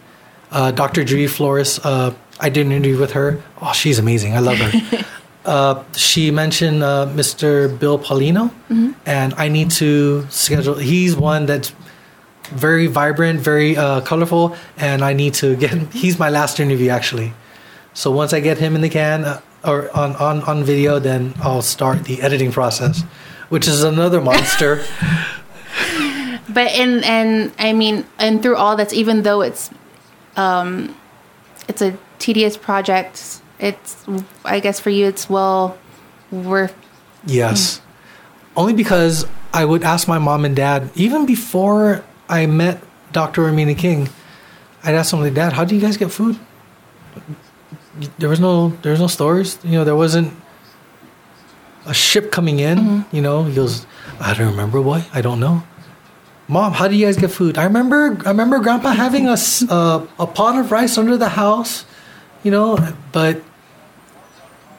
uh, 0.51 0.71
Dr. 0.71 1.05
Judy 1.05 1.27
Flores. 1.27 1.79
Uh, 1.83 2.15
I 2.41 2.49
did 2.49 2.67
an 2.67 2.73
interview 2.73 2.99
with 2.99 3.13
her. 3.13 3.43
Oh, 3.61 3.73
she's 3.73 3.99
amazing. 3.99 4.35
I 4.35 4.41
love 4.41 4.59
her. 4.59 5.05
uh, 5.45 5.85
she 5.95 6.31
mentioned 6.31 6.83
uh, 6.83 7.07
Mr. 7.15 7.79
Bill 7.79 7.99
Paulino, 7.99 8.51
and 9.07 9.35
I 9.35 9.49
need 9.49 9.71
to 9.73 10.27
schedule. 10.29 10.75
He's 10.75 11.15
one 11.17 11.47
that's 11.47 11.73
very 12.53 12.87
vibrant, 12.87 13.41
very 13.41 13.77
uh, 13.77 14.01
colorful, 14.03 14.57
and 14.77 15.03
I 15.03 15.13
need 15.13 15.35
to 15.35 15.57
get 15.57 15.71
him. 15.71 15.91
He's 15.91 16.19
my 16.19 16.29
last 16.29 16.61
interview 16.61 16.91
actually. 16.91 17.33
So 17.95 18.11
once 18.11 18.33
I 18.33 18.41
get 18.41 18.59
him 18.59 18.75
in 18.75 18.81
the 18.81 18.89
can 18.89 19.25
uh, 19.25 19.41
or 19.65 19.95
on, 19.97 20.17
on, 20.17 20.43
on 20.43 20.65
video, 20.65 20.99
then 20.99 21.35
I'll 21.43 21.63
start 21.63 22.05
the 22.05 22.21
editing 22.23 22.53
process, 22.53 23.05
which 23.53 23.69
is 23.69 23.85
another 23.85 24.21
monster. 24.21 24.83
But 26.49 26.73
and 26.73 27.03
and 27.05 27.53
I 27.59 27.73
mean, 27.73 28.05
and 28.19 28.43
through 28.43 28.57
all 28.57 28.77
that's, 28.77 28.93
even 28.93 29.23
though 29.23 29.41
it's, 29.41 29.71
um, 30.37 30.95
it's 31.67 31.81
a 31.81 31.97
tedious 32.19 32.57
project. 32.59 33.41
It's, 33.59 34.05
I 34.45 34.61
guess, 34.61 34.79
for 34.81 34.91
you, 34.91 35.07
it's 35.07 35.31
well 35.31 35.79
worth. 36.31 36.75
yes. 37.25 37.81
Only 38.55 38.75
because 38.75 39.25
I 39.55 39.65
would 39.65 39.83
ask 39.83 40.09
my 40.09 40.19
mom 40.19 40.45
and 40.45 40.55
dad, 40.55 40.91
even 40.95 41.25
before 41.25 42.05
I 42.29 42.45
met 42.47 42.83
Dr. 43.13 43.43
Romina 43.43 43.79
King, 43.79 44.11
I'd 44.85 44.95
ask 44.95 45.11
them, 45.13 45.21
like, 45.21 45.33
Dad, 45.33 45.55
how 45.55 45.65
do 45.65 45.75
you 45.75 45.81
guys 45.81 45.97
get 45.97 46.11
food? 46.11 46.39
There 48.19 48.29
was 48.29 48.41
no, 48.41 48.71
there 48.83 48.93
was 48.93 49.01
no 49.01 49.07
stores. 49.07 49.59
You 49.63 49.73
know, 49.79 49.85
there 49.85 49.97
wasn't 49.97 50.35
a 51.87 51.95
ship 51.95 52.31
coming 52.31 52.61
in. 52.61 53.05
You 53.13 53.23
know, 53.23 53.45
he 53.45 53.55
goes, 53.55 53.87
I 54.21 54.35
don't 54.35 54.51
remember 54.51 54.81
why. 54.81 55.07
I 55.13 55.21
don't 55.21 55.41
know. 55.41 55.63
Mom, 56.49 56.73
how 56.73 56.89
do 56.89 56.95
you 56.95 57.07
guys 57.07 57.17
get 57.17 57.31
food? 57.31 57.57
I 57.57 57.65
remember, 57.65 58.19
I 58.27 58.31
remember 58.31 58.59
Grandpa 58.59 58.93
having 58.93 59.29
a 59.29 59.37
uh, 59.71 60.07
a 60.19 60.27
pot 60.27 60.59
of 60.59 60.71
rice 60.71 60.99
under 60.99 61.17
the 61.17 61.31
house. 61.31 61.85
You 62.43 62.51
know, 62.51 62.77
but 63.13 63.37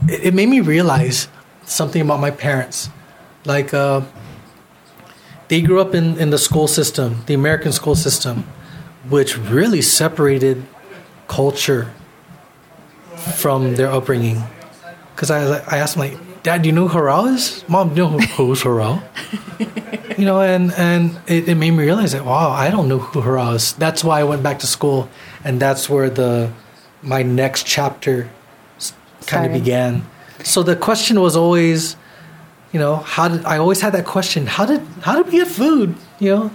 it, 0.07 0.25
it 0.27 0.33
made 0.33 0.49
me 0.49 0.59
realize 0.59 1.29
something 1.65 2.01
about 2.01 2.19
my 2.19 2.31
parents. 2.31 2.89
Like, 3.45 3.73
uh, 3.73 4.01
they 5.47 5.61
grew 5.61 5.79
up 5.79 5.95
in, 5.95 6.17
in 6.19 6.29
the 6.29 6.37
school 6.37 6.67
system, 6.67 7.23
the 7.25 7.33
American 7.33 7.71
school 7.71 7.95
system, 7.95 8.43
which 9.09 9.37
really 9.37 9.81
separated 9.81 10.65
culture 11.27 11.91
from 13.15 13.75
their 13.75 13.89
upbringing. 13.89 14.43
Because 15.15 15.31
I, 15.31 15.59
I 15.67 15.77
asked 15.77 15.95
them, 15.95 16.09
like, 16.09 16.17
Dad, 16.43 16.61
do 16.61 16.67
you 16.67 16.75
know 16.75 16.89
who 16.89 16.99
Haral 16.99 17.33
is? 17.33 17.63
Mom, 17.69 17.95
do 17.95 18.03
you 18.03 18.09
know 18.09 18.19
who, 18.19 18.47
who's 18.47 18.63
Haral? 18.63 19.01
you 20.19 20.25
know, 20.25 20.41
and, 20.41 20.73
and 20.73 21.17
it, 21.25 21.47
it 21.47 21.55
made 21.55 21.71
me 21.71 21.85
realize 21.85 22.11
that, 22.11 22.25
wow, 22.25 22.49
I 22.49 22.69
don't 22.69 22.89
know 22.89 22.99
who 22.99 23.21
Haral 23.21 23.55
is. 23.55 23.71
That's 23.73 24.03
why 24.03 24.19
I 24.19 24.25
went 24.25 24.43
back 24.43 24.59
to 24.59 24.67
school, 24.67 25.09
and 25.45 25.61
that's 25.61 25.89
where 25.89 26.09
the 26.09 26.51
my 27.01 27.23
next 27.23 27.65
chapter 27.65 28.29
kind 29.25 29.45
of 29.45 29.53
began. 29.53 30.05
So 30.43 30.63
the 30.63 30.75
question 30.75 31.21
was 31.21 31.37
always, 31.37 31.95
you 32.73 32.79
know, 32.79 32.97
how 32.97 33.29
did 33.29 33.45
I 33.45 33.57
always 33.57 33.79
had 33.79 33.93
that 33.93 34.05
question? 34.05 34.45
How 34.45 34.65
did 34.65 34.81
how 35.01 35.15
did 35.15 35.31
we 35.31 35.39
get 35.39 35.47
food? 35.47 35.95
You 36.19 36.29
know, 36.29 36.51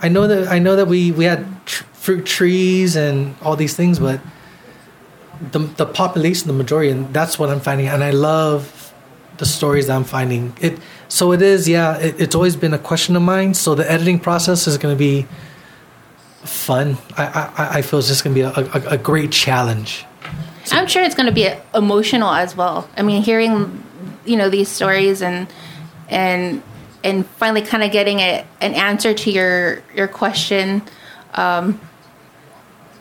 I 0.00 0.08
know 0.08 0.26
that 0.26 0.48
I 0.48 0.58
know 0.58 0.76
that 0.76 0.86
we 0.86 1.12
we 1.12 1.26
had 1.26 1.44
tr- 1.66 1.84
fruit 1.92 2.24
trees 2.24 2.96
and 2.96 3.34
all 3.42 3.56
these 3.56 3.76
things, 3.76 3.98
but 3.98 4.18
the 5.52 5.58
the 5.58 5.84
population, 5.84 6.46
the 6.46 6.54
majority, 6.54 6.90
and 6.90 7.12
that's 7.12 7.38
what 7.38 7.50
I'm 7.50 7.60
finding, 7.60 7.88
and 7.88 8.02
I 8.02 8.12
love 8.12 8.85
the 9.38 9.46
stories 9.46 9.86
that 9.86 9.96
I'm 9.96 10.04
finding. 10.04 10.54
It 10.60 10.78
so 11.08 11.32
it 11.32 11.42
is, 11.42 11.68
yeah. 11.68 11.98
It, 11.98 12.20
it's 12.20 12.34
always 12.34 12.56
been 12.56 12.74
a 12.74 12.78
question 12.78 13.16
of 13.16 13.22
mine. 13.22 13.54
So 13.54 13.74
the 13.74 13.90
editing 13.90 14.18
process 14.18 14.66
is 14.66 14.78
going 14.78 14.94
to 14.94 14.98
be 14.98 15.26
fun. 16.42 16.96
I 17.16 17.24
I, 17.56 17.68
I 17.78 17.82
feel 17.82 17.98
it's 17.98 18.08
just 18.08 18.24
going 18.24 18.34
to 18.34 18.40
be 18.40 18.46
a, 18.46 18.52
a, 18.52 18.94
a 18.94 18.98
great 18.98 19.32
challenge. 19.32 20.04
I'm 20.72 20.86
sure 20.86 21.02
it's 21.02 21.14
going 21.14 21.26
to 21.26 21.32
be 21.32 21.48
emotional 21.74 22.30
as 22.30 22.56
well. 22.56 22.88
I 22.96 23.02
mean, 23.02 23.22
hearing 23.22 23.82
you 24.24 24.36
know 24.36 24.50
these 24.50 24.68
stories 24.68 25.22
and 25.22 25.48
and 26.08 26.62
and 27.04 27.26
finally 27.26 27.62
kind 27.62 27.84
of 27.84 27.92
getting 27.92 28.18
a, 28.18 28.44
an 28.60 28.74
answer 28.74 29.14
to 29.14 29.30
your 29.30 29.82
your 29.94 30.08
question. 30.08 30.82
Um, 31.34 31.80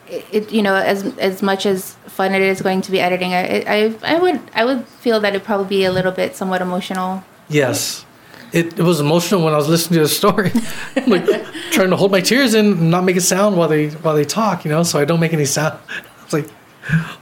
it, 0.07 0.25
it, 0.31 0.51
you 0.51 0.61
know 0.61 0.75
as 0.75 1.05
as 1.17 1.41
much 1.41 1.65
as 1.65 1.93
fun 2.07 2.33
it 2.33 2.41
is 2.41 2.61
going 2.61 2.81
to 2.81 2.91
be 2.91 2.99
editing 2.99 3.31
it, 3.31 3.67
I 3.67 3.95
I 4.03 4.19
would 4.19 4.39
I 4.53 4.65
would 4.65 4.87
feel 4.87 5.19
that 5.19 5.29
it'd 5.29 5.43
probably 5.43 5.67
be 5.67 5.85
a 5.85 5.91
little 5.91 6.11
bit 6.11 6.35
somewhat 6.35 6.61
emotional. 6.61 7.23
Yes. 7.49 8.05
It, 8.53 8.79
it 8.79 8.83
was 8.83 9.01
emotional 9.01 9.43
when 9.43 9.53
I 9.53 9.57
was 9.57 9.67
listening 9.67 9.97
to 9.97 10.03
the 10.03 10.07
story, 10.07 10.51
like 11.07 11.25
trying 11.71 11.89
to 11.89 11.97
hold 11.97 12.11
my 12.11 12.21
tears 12.21 12.53
in 12.53 12.67
and 12.67 12.91
not 12.91 13.03
make 13.03 13.17
a 13.17 13.21
sound 13.21 13.57
while 13.57 13.67
they 13.67 13.89
while 13.89 14.15
they 14.15 14.23
talk, 14.23 14.63
you 14.63 14.71
know, 14.71 14.83
so 14.83 14.97
I 14.97 15.03
don't 15.03 15.19
make 15.19 15.33
any 15.33 15.45
sound. 15.45 15.77
I 15.89 16.23
was 16.23 16.33
like, 16.33 16.49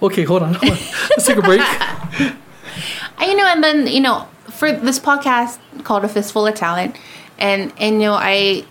okay, 0.01 0.23
hold 0.23 0.43
on, 0.43 0.53
hold 0.53 0.71
on. 0.71 0.77
let's 1.09 1.25
take 1.25 1.37
a 1.37 1.41
break. 1.41 1.61
you 3.21 3.35
know, 3.35 3.47
and 3.47 3.63
then 3.63 3.87
you 3.87 4.01
know, 4.01 4.27
for 4.51 4.71
this 4.71 4.99
podcast 4.99 5.57
called 5.83 6.03
A 6.03 6.09
Fistful 6.09 6.45
of 6.45 6.53
Talent, 6.53 6.95
and 7.39 7.73
and 7.77 7.95
you 7.95 8.09
know, 8.09 8.13
I 8.13 8.65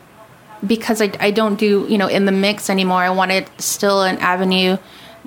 because 0.66 1.02
I, 1.02 1.12
I 1.20 1.30
don't 1.30 1.58
do 1.58 1.86
you 1.88 1.98
know 1.98 2.08
in 2.08 2.24
the 2.24 2.32
mix 2.32 2.70
anymore. 2.70 2.98
I 2.98 3.10
wanted 3.10 3.48
still 3.58 4.02
an 4.02 4.18
avenue 4.18 4.76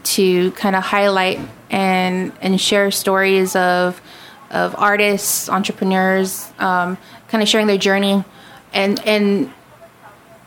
to 0.03 0.51
kind 0.51 0.75
of 0.75 0.83
highlight 0.83 1.39
and 1.69 2.31
and 2.41 2.59
share 2.59 2.91
stories 2.91 3.55
of 3.55 4.01
of 4.51 4.75
artists, 4.77 5.49
entrepreneurs, 5.49 6.51
um, 6.59 6.97
kind 7.27 7.41
of 7.41 7.49
sharing 7.49 7.67
their 7.67 7.77
journey, 7.77 8.23
and 8.73 8.99
and 9.05 9.51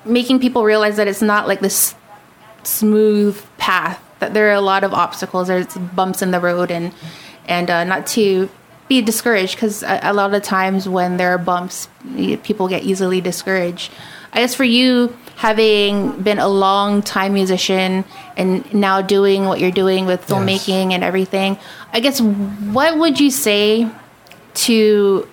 making 0.04 0.40
people 0.40 0.64
realize 0.64 0.96
that 0.96 1.08
it's 1.08 1.22
not 1.22 1.46
like 1.46 1.60
this 1.60 1.94
smooth 2.62 3.40
path. 3.58 4.02
That 4.20 4.34
there 4.34 4.48
are 4.48 4.54
a 4.54 4.60
lot 4.60 4.84
of 4.84 4.92
obstacles. 4.94 5.48
There's 5.48 5.66
bumps 5.76 6.22
in 6.22 6.30
the 6.30 6.40
road, 6.40 6.70
and 6.70 6.92
and 7.46 7.70
uh, 7.70 7.84
not 7.84 8.06
to 8.08 8.48
be 8.88 9.02
discouraged 9.02 9.54
because 9.54 9.82
a, 9.82 10.00
a, 10.02 10.14
lot 10.14 10.32
of 10.32 10.42
times 10.42 10.88
when 10.88 11.18
there 11.18 11.30
are 11.30 11.38
bumps, 11.38 11.88
people 12.42 12.68
get 12.68 12.82
easily 12.82 13.20
discouraged. 13.20 13.92
I 14.32 14.40
guess 14.40 14.54
for 14.54 14.64
you, 14.64 15.16
having 15.36 16.22
been 16.22 16.38
a 16.38 16.48
long 16.48 17.02
time 17.02 17.34
musician 17.34 18.04
and 18.36 18.72
now 18.74 19.00
doing 19.00 19.46
what 19.46 19.60
you're 19.60 19.70
doing 19.70 20.06
with 20.06 20.26
filmmaking 20.26 20.86
yes. 20.86 20.94
and 20.94 21.04
everything, 21.04 21.58
I 21.92 22.00
guess 22.00 22.20
what 22.20 22.98
would 22.98 23.20
you 23.20 23.30
say 23.30 23.88
to 24.54 25.28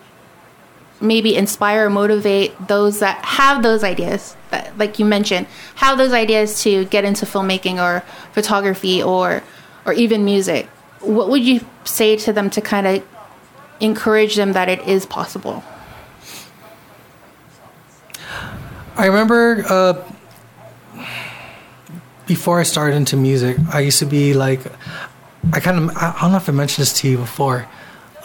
maybe 1.01 1.35
inspire 1.35 1.87
or 1.87 1.89
motivate 1.89 2.67
those 2.67 2.99
that 2.99 3.23
have 3.25 3.63
those 3.63 3.83
ideas 3.83 4.35
that, 4.51 4.77
like 4.77 4.97
you 4.97 5.05
mentioned 5.05 5.45
have 5.75 5.97
those 5.97 6.13
ideas 6.13 6.63
to 6.63 6.85
get 6.85 7.03
into 7.03 7.25
filmmaking 7.25 7.83
or 7.83 7.99
photography 8.31 9.03
or 9.03 9.43
or 9.85 9.91
even 9.91 10.23
music 10.23 10.67
what 11.01 11.29
would 11.29 11.43
you 11.43 11.59
say 11.83 12.15
to 12.15 12.31
them 12.31 12.49
to 12.49 12.61
kind 12.61 12.87
of 12.87 13.03
encourage 13.79 14.35
them 14.35 14.53
that 14.53 14.69
it 14.69 14.79
is 14.87 15.05
possible. 15.05 15.63
I 18.97 19.07
remember 19.07 19.63
uh, 19.67 21.05
before 22.27 22.61
I 22.61 22.63
started 22.63 22.95
into 22.95 23.17
music, 23.17 23.57
I 23.73 23.81
used 23.81 23.99
to 23.99 24.05
be 24.05 24.33
like, 24.33 24.61
I 25.51 25.59
kind 25.59 25.89
of, 25.89 25.97
I 25.97 26.17
don't 26.21 26.31
know 26.31 26.37
if 26.37 26.47
I 26.47 26.53
mentioned 26.53 26.83
this 26.83 26.93
to 27.01 27.09
you 27.09 27.17
before. 27.17 27.67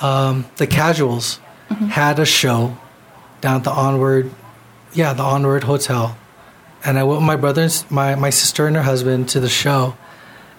Um, 0.01 0.47
the 0.57 0.68
Casuals 0.68 1.41
mm-hmm. 1.68 1.87
had 1.87 2.21
a 2.21 2.25
show 2.25 2.79
down 3.41 3.57
at 3.57 3.64
the 3.64 3.73
Onward, 3.73 4.31
yeah, 4.93 5.12
the 5.12 5.25
Onward 5.25 5.64
Hotel. 5.64 6.16
And 6.85 6.99
I 6.99 7.03
went 7.03 7.18
with 7.21 7.27
my 7.27 7.37
brothers, 7.37 7.91
my, 7.91 8.14
my 8.14 8.31
sister 8.31 8.68
and 8.68 8.77
her 8.77 8.83
husband 8.83 9.29
to 9.31 9.41
the 9.41 9.49
show. 9.49 9.97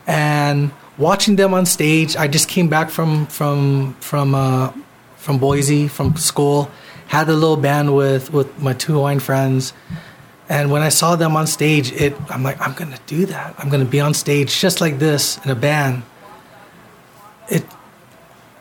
And 0.06 0.72
watching 0.98 1.38
them 1.38 1.54
on 1.54 1.66
stage, 1.66 2.18
I 2.18 2.28
just 2.28 2.50
came 2.50 2.68
back 2.68 2.90
from 2.90 3.28
from 3.28 3.96
from 4.02 4.36
uh, 4.36 4.74
from 5.16 5.38
Boise 5.38 5.88
from 5.88 6.16
school. 6.18 6.70
Had 7.12 7.28
a 7.28 7.34
little 7.34 7.58
band 7.58 7.94
with 7.94 8.32
with 8.32 8.48
my 8.62 8.72
two 8.72 8.94
Hawaiian 8.94 9.20
friends, 9.20 9.74
and 10.48 10.72
when 10.72 10.82
I 10.82 10.88
saw 10.88 11.18
them 11.18 11.36
on 11.36 11.46
stage, 11.46 11.92
it 11.92 12.16
I'm 12.30 12.42
like 12.42 12.56
I'm 12.62 12.74
gonna 12.74 13.00
do 13.06 13.26
that. 13.26 13.54
I'm 13.58 13.68
gonna 13.68 13.84
be 13.84 14.00
on 14.00 14.14
stage 14.14 14.58
just 14.62 14.80
like 14.80 14.98
this 14.98 15.38
in 15.44 15.52
a 15.52 15.56
band. 15.56 16.04
It, 17.50 17.66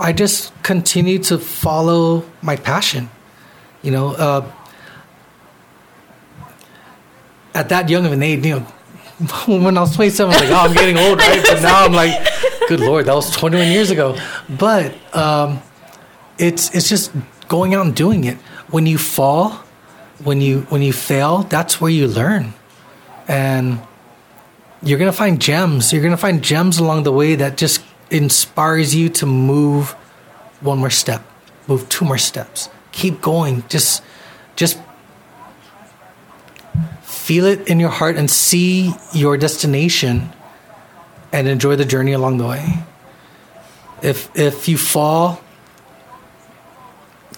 I 0.01 0.13
just 0.13 0.51
continued 0.65 1.23
to 1.31 1.39
follow 1.39 2.25
my 2.43 2.57
passion, 2.57 3.09
you 3.83 3.93
know. 3.93 4.15
Uh, 4.15 4.53
at 7.55 7.69
that 7.69 7.89
young 7.89 8.05
of 8.05 8.11
an 8.11 8.23
age, 8.25 8.45
you 8.45 8.59
know, 8.59 8.61
when 9.47 9.79
I 9.79 9.83
was 9.83 9.95
27, 9.95 10.35
I 10.35 10.41
was 10.41 10.51
like, 10.51 10.59
oh, 10.59 10.69
I'm 10.69 10.75
getting 10.75 10.99
old, 10.99 11.19
right? 11.21 11.43
But 11.47 11.63
now 11.63 11.85
I'm 11.85 11.93
like, 11.93 12.27
good 12.69 12.81
lord, 12.81 13.07
that 13.07 13.15
was 13.15 13.31
21 13.31 13.69
years 13.69 13.91
ago. 13.91 14.19
But 14.49 14.93
um, 15.15 15.63
it's 16.37 16.75
it's 16.75 16.89
just 16.89 17.13
going 17.51 17.75
out 17.75 17.85
and 17.85 17.95
doing 17.95 18.25
it. 18.25 18.39
When 18.71 18.87
you 18.87 18.97
fall, 18.97 19.51
when 20.23 20.41
you 20.41 20.63
when 20.71 20.81
you 20.81 20.95
fail, 20.95 21.43
that's 21.43 21.81
where 21.81 21.91
you 21.91 22.07
learn, 22.07 22.55
and 23.29 23.81
you're 24.83 24.99
gonna 24.99 25.13
find 25.13 25.43
gems. 25.43 25.93
You're 25.93 26.03
gonna 26.03 26.17
find 26.17 26.41
gems 26.43 26.79
along 26.79 27.03
the 27.03 27.13
way 27.13 27.35
that 27.35 27.59
just 27.59 27.83
inspires 28.11 28.95
you 28.95 29.11
to 29.11 29.27
move 29.27 29.91
one 30.63 30.79
more 30.79 30.91
step, 30.91 31.23
move 31.67 31.89
two 31.89 32.05
more 32.05 32.19
steps, 32.19 32.71
keep 32.93 33.21
going. 33.21 33.65
Just 33.69 34.03
just 34.55 34.79
feel 37.03 37.45
it 37.45 37.69
in 37.69 37.81
your 37.81 37.91
heart 37.91 38.17
and 38.17 38.31
see 38.31 38.95
your 39.13 39.37
destination 39.37 40.31
and 41.33 41.49
enjoy 41.49 41.75
the 41.77 41.85
journey 41.85 42.13
along 42.13 42.39
the 42.39 42.47
way. 42.47 42.85
If 44.03 44.31
if 44.39 44.69
you 44.69 44.79
fall, 44.79 45.43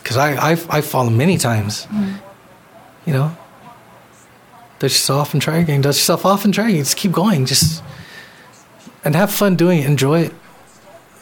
because 0.03 0.17
I 0.17 0.37
I've, 0.51 0.71
I've 0.71 0.85
fallen 0.87 1.17
many 1.17 1.39
times, 1.39 1.87
mm. 1.87 2.19
you 3.07 3.13
know. 3.13 3.37
Dust 4.79 4.97
yourself 4.97 5.33
and 5.33 5.41
try 5.41 5.59
again. 5.59 5.81
Dust 5.81 6.01
yourself 6.01 6.27
off 6.27 6.45
and 6.45 6.53
try 6.53 6.69
again. 6.69 6.81
Just 6.81 6.97
keep 6.97 7.13
going. 7.13 7.47
Just 7.47 7.85
and 9.05 9.15
have 9.15 9.33
fun 9.33 9.55
doing 9.57 9.79
it. 9.79 9.87
Enjoy 9.87 10.23
it. 10.23 10.33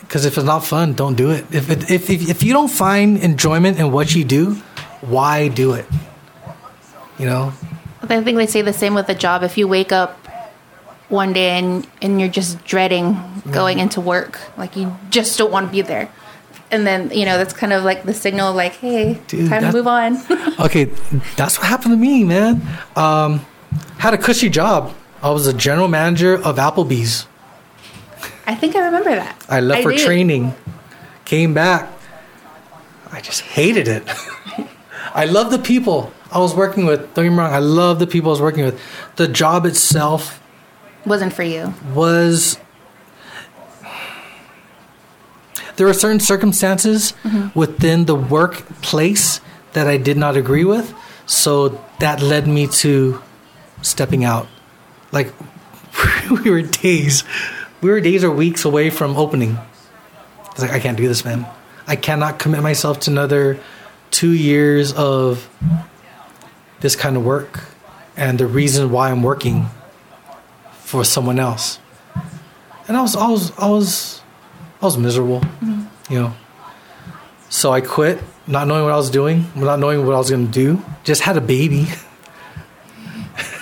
Because 0.00 0.24
if 0.24 0.36
it's 0.36 0.46
not 0.46 0.64
fun, 0.64 0.94
don't 0.94 1.14
do 1.14 1.30
it. 1.30 1.44
If, 1.52 1.70
it, 1.70 1.90
if 1.90 2.10
if 2.10 2.28
if 2.30 2.42
you 2.42 2.52
don't 2.52 2.70
find 2.70 3.18
enjoyment 3.18 3.78
in 3.78 3.92
what 3.92 4.14
you 4.14 4.24
do, 4.24 4.54
why 5.02 5.48
do 5.48 5.74
it? 5.74 5.86
You 7.18 7.26
know, 7.26 7.52
I 8.02 8.06
think 8.06 8.36
they 8.36 8.46
say 8.46 8.62
the 8.62 8.72
same 8.72 8.94
with 8.94 9.08
a 9.08 9.14
job. 9.14 9.42
If 9.42 9.58
you 9.58 9.68
wake 9.68 9.92
up 9.92 10.26
one 11.10 11.32
day 11.32 11.58
and 11.58 11.86
and 12.02 12.18
you're 12.18 12.30
just 12.30 12.64
dreading 12.64 13.12
going 13.52 13.76
mm-hmm. 13.76 13.82
into 13.84 14.00
work, 14.00 14.40
like 14.56 14.74
you 14.74 14.96
just 15.10 15.38
don't 15.38 15.52
want 15.52 15.66
to 15.66 15.72
be 15.72 15.82
there, 15.82 16.10
and 16.70 16.86
then 16.86 17.10
you 17.10 17.24
know 17.24 17.38
that's 17.38 17.52
kind 17.52 17.72
of 17.72 17.84
like 17.84 18.04
the 18.04 18.14
signal, 18.14 18.54
like, 18.54 18.74
hey, 18.76 19.20
Dude, 19.26 19.48
time 19.48 19.62
that, 19.62 19.70
to 19.70 19.76
move 19.76 19.86
on. 19.86 20.16
okay, 20.60 20.84
that's 21.36 21.58
what 21.58 21.66
happened 21.66 21.92
to 21.92 21.96
me, 21.96 22.24
man. 22.24 22.62
Um, 22.96 23.44
had 23.98 24.14
a 24.14 24.18
cushy 24.18 24.48
job. 24.48 24.94
I 25.22 25.30
was 25.30 25.46
a 25.46 25.52
general 25.52 25.88
manager 25.88 26.34
of 26.34 26.56
Applebee's. 26.56 27.26
I 28.46 28.54
think 28.54 28.74
I 28.74 28.84
remember 28.86 29.10
that. 29.10 29.44
I 29.48 29.60
left 29.60 29.80
I 29.80 29.82
for 29.82 29.92
do. 29.92 29.98
training, 29.98 30.54
came 31.24 31.54
back. 31.54 31.90
I 33.12 33.20
just 33.20 33.42
hated 33.42 33.88
it. 33.88 34.02
I 35.14 35.24
love 35.24 35.50
the 35.50 35.58
people. 35.58 36.12
I 36.32 36.38
was 36.38 36.54
working 36.54 36.86
with. 36.86 37.00
Don't 37.14 37.24
get 37.24 37.30
me 37.30 37.38
wrong. 37.38 37.52
I 37.52 37.58
love 37.58 37.98
the 37.98 38.06
people 38.06 38.30
I 38.30 38.32
was 38.32 38.40
working 38.40 38.64
with. 38.64 38.80
The 39.16 39.26
job 39.26 39.66
itself 39.66 40.40
wasn't 41.04 41.32
for 41.32 41.42
you. 41.42 41.74
Was 41.94 42.58
there 45.80 45.86
were 45.86 45.94
certain 45.94 46.20
circumstances 46.20 47.14
mm-hmm. 47.22 47.58
within 47.58 48.04
the 48.04 48.14
workplace 48.14 49.40
that 49.72 49.86
I 49.86 49.96
did 49.96 50.18
not 50.18 50.36
agree 50.36 50.62
with, 50.62 50.92
so 51.24 51.82
that 52.00 52.20
led 52.20 52.46
me 52.46 52.66
to 52.84 53.22
stepping 53.80 54.22
out. 54.22 54.46
Like 55.10 55.32
we 56.44 56.50
were 56.50 56.60
days, 56.60 57.24
we 57.80 57.88
were 57.88 57.98
days 57.98 58.22
or 58.24 58.30
weeks 58.30 58.66
away 58.66 58.90
from 58.90 59.16
opening. 59.16 59.56
I 59.56 60.52
was 60.52 60.60
like, 60.60 60.72
I 60.72 60.80
can't 60.80 60.98
do 60.98 61.08
this, 61.08 61.24
man. 61.24 61.46
I 61.86 61.96
cannot 61.96 62.38
commit 62.38 62.62
myself 62.62 63.00
to 63.00 63.10
another 63.10 63.58
two 64.10 64.32
years 64.32 64.92
of 64.92 65.48
this 66.80 66.94
kind 66.94 67.16
of 67.16 67.24
work 67.24 67.64
and 68.18 68.38
the 68.38 68.46
reason 68.46 68.90
why 68.90 69.10
I'm 69.10 69.22
working 69.22 69.70
for 70.72 71.04
someone 71.06 71.38
else. 71.38 71.78
And 72.86 72.98
I 72.98 73.00
was, 73.00 73.16
I 73.16 73.28
was, 73.28 73.58
I 73.58 73.70
was, 73.70 74.19
I 74.80 74.84
was 74.84 74.96
miserable, 74.96 75.40
mm-hmm. 75.40 76.12
you 76.12 76.20
know. 76.20 76.34
So 77.48 77.72
I 77.72 77.80
quit, 77.80 78.22
not 78.46 78.66
knowing 78.66 78.84
what 78.84 78.92
I 78.92 78.96
was 78.96 79.10
doing, 79.10 79.46
not 79.54 79.78
knowing 79.78 80.06
what 80.06 80.14
I 80.14 80.18
was 80.18 80.30
going 80.30 80.46
to 80.46 80.52
do. 80.52 80.82
Just 81.04 81.22
had 81.22 81.36
a 81.36 81.40
baby. 81.40 81.86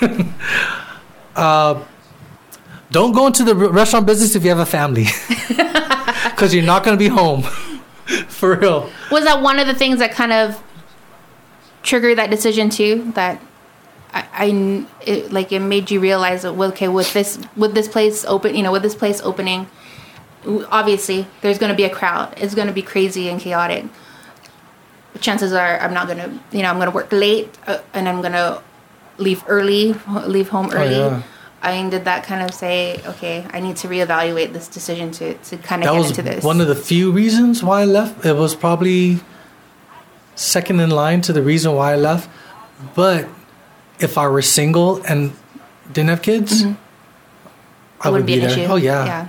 uh, 1.36 1.82
don't 2.90 3.12
go 3.12 3.26
into 3.26 3.44
the 3.44 3.54
restaurant 3.54 4.06
business 4.06 4.34
if 4.34 4.44
you 4.44 4.50
have 4.50 4.58
a 4.58 4.66
family, 4.66 5.06
because 6.30 6.54
you're 6.54 6.64
not 6.64 6.84
going 6.84 6.96
to 6.96 6.98
be 6.98 7.08
home. 7.08 7.42
For 8.28 8.56
real. 8.56 8.90
Was 9.10 9.24
that 9.24 9.42
one 9.42 9.58
of 9.58 9.66
the 9.66 9.74
things 9.74 9.98
that 9.98 10.12
kind 10.12 10.32
of 10.32 10.62
triggered 11.82 12.16
that 12.18 12.30
decision 12.30 12.70
too? 12.70 13.12
That 13.14 13.42
I, 14.14 14.26
I 14.32 14.86
it, 15.04 15.32
like 15.32 15.52
it 15.52 15.60
made 15.60 15.90
you 15.90 16.00
realize 16.00 16.42
that 16.42 16.52
okay, 16.52 16.88
with 16.88 17.12
this 17.12 17.38
with 17.56 17.74
this 17.74 17.88
place 17.88 18.24
open, 18.24 18.54
you 18.54 18.62
know, 18.62 18.72
with 18.72 18.82
this 18.82 18.94
place 18.94 19.20
opening, 19.20 19.68
obviously 20.70 21.26
there's 21.40 21.58
going 21.58 21.70
to 21.70 21.76
be 21.76 21.84
a 21.84 21.90
crowd. 21.90 22.34
It's 22.36 22.54
going 22.54 22.68
to 22.68 22.72
be 22.74 22.82
crazy 22.82 23.28
and 23.28 23.40
chaotic. 23.40 23.84
Chances 25.20 25.52
are 25.52 25.78
I'm 25.80 25.92
not 25.94 26.06
going 26.06 26.18
to, 26.18 26.56
you 26.56 26.62
know, 26.62 26.70
I'm 26.70 26.76
going 26.76 26.88
to 26.88 26.94
work 26.94 27.10
late 27.10 27.56
uh, 27.66 27.78
and 27.92 28.08
I'm 28.08 28.20
going 28.20 28.32
to 28.34 28.62
leave 29.16 29.42
early, 29.48 29.94
leave 30.26 30.48
home 30.50 30.70
early. 30.72 30.94
Oh, 30.94 31.08
yeah. 31.10 31.22
I 31.60 31.88
did 31.90 32.04
that 32.04 32.22
kind 32.22 32.42
of 32.48 32.54
say, 32.54 33.00
okay, 33.04 33.44
I 33.52 33.58
need 33.58 33.76
to 33.78 33.88
reevaluate 33.88 34.52
this 34.52 34.68
decision 34.68 35.10
to, 35.12 35.34
to 35.34 35.56
kind 35.58 35.82
of 35.82 35.86
That 35.88 35.92
get 35.94 35.98
was 35.98 36.10
into 36.10 36.22
this. 36.22 36.44
one 36.44 36.60
of 36.60 36.68
the 36.68 36.76
few 36.76 37.10
reasons 37.10 37.64
why 37.64 37.80
I 37.80 37.84
left. 37.84 38.24
It 38.24 38.34
was 38.36 38.54
probably 38.54 39.18
second 40.36 40.78
in 40.78 40.90
line 40.90 41.20
to 41.22 41.32
the 41.32 41.42
reason 41.42 41.74
why 41.74 41.94
I 41.94 41.96
left. 41.96 42.30
But 42.94 43.28
if 43.98 44.16
I 44.16 44.28
were 44.28 44.40
single 44.42 45.02
and 45.02 45.32
didn't 45.92 46.10
have 46.10 46.22
kids, 46.22 46.62
I 46.62 46.68
It 46.68 46.74
would 48.04 48.10
wouldn't 48.12 48.26
be, 48.26 48.34
be 48.36 48.40
an 48.42 48.48
there. 48.50 48.58
issue. 48.60 48.72
Oh 48.72 48.76
yeah. 48.76 49.04
Yeah. 49.04 49.28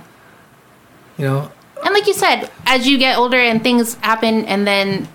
You 1.20 1.26
know, 1.26 1.52
And 1.84 1.94
like 1.94 2.06
you 2.06 2.14
said, 2.14 2.50
as 2.66 2.86
you 2.88 2.98
get 2.98 3.16
older 3.18 3.38
and 3.38 3.62
things 3.62 3.94
happen, 3.96 4.44
and 4.46 4.66
then 4.66 5.08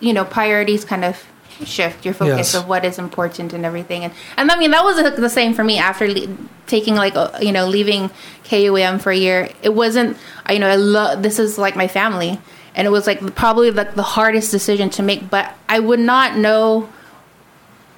you 0.00 0.12
know 0.12 0.24
priorities 0.24 0.84
kind 0.84 1.04
of 1.04 1.22
shift 1.64 2.04
your 2.04 2.12
focus 2.14 2.52
Yes. 2.52 2.54
of 2.54 2.66
what 2.68 2.84
is 2.84 2.98
important 2.98 3.52
and 3.52 3.64
everything. 3.64 4.04
And 4.04 4.12
and 4.36 4.50
I 4.50 4.58
mean 4.58 4.70
that 4.72 4.84
was 4.84 4.96
the 5.16 5.28
same 5.30 5.54
for 5.54 5.64
me 5.64 5.78
after 5.78 6.08
le- 6.08 6.28
taking 6.66 6.94
like 6.94 7.14
uh, 7.16 7.30
you 7.40 7.52
know 7.52 7.66
leaving 7.66 8.10
KUAM 8.44 9.00
for 9.00 9.10
a 9.12 9.16
year. 9.16 9.48
It 9.62 9.74
wasn't 9.74 10.16
you 10.50 10.58
know 10.58 10.68
I 10.68 10.76
love 10.76 11.22
this 11.22 11.38
is 11.38 11.58
like 11.58 11.76
my 11.76 11.88
family, 11.88 12.38
and 12.74 12.86
it 12.86 12.90
was 12.90 13.06
like 13.06 13.34
probably 13.34 13.70
like 13.70 13.94
the 13.94 14.02
hardest 14.02 14.50
decision 14.50 14.90
to 14.90 15.02
make. 15.02 15.30
But 15.30 15.54
I 15.68 15.78
would 15.78 16.00
not 16.00 16.36
know 16.36 16.88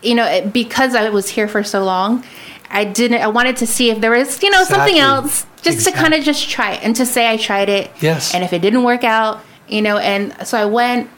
you 0.03 0.15
know, 0.15 0.27
it, 0.27 0.53
because 0.53 0.95
I 0.95 1.09
was 1.09 1.31
here 1.31 1.49
for 1.49 1.65
so 1.65 1.83
long, 1.83 2.23
I 2.75 2.85
didn't. 2.85 3.23
I 3.23 3.29
wanted 3.29 3.59
to 3.59 3.67
see 3.67 3.91
if 3.91 4.01
there 4.01 4.11
was, 4.11 4.43
you 4.43 4.51
know, 4.51 4.65
something 4.65 4.99
else, 4.99 5.47
just 5.63 5.87
to 5.87 5.93
kind 5.93 6.13
of 6.13 6.25
just 6.25 6.51
try 6.51 6.73
it 6.73 6.83
and 6.83 6.95
to 6.97 7.07
say 7.07 7.31
I 7.31 7.37
tried 7.37 7.69
it. 7.69 7.91
Yes. 8.01 8.35
And 8.35 8.43
if 8.43 8.53
it 8.53 8.61
didn't 8.61 8.83
work 8.83 9.05
out, 9.05 9.41
you 9.69 9.81
know, 9.81 9.97
and 9.97 10.35
so 10.47 10.59
I 10.59 10.65
went, 10.67 11.09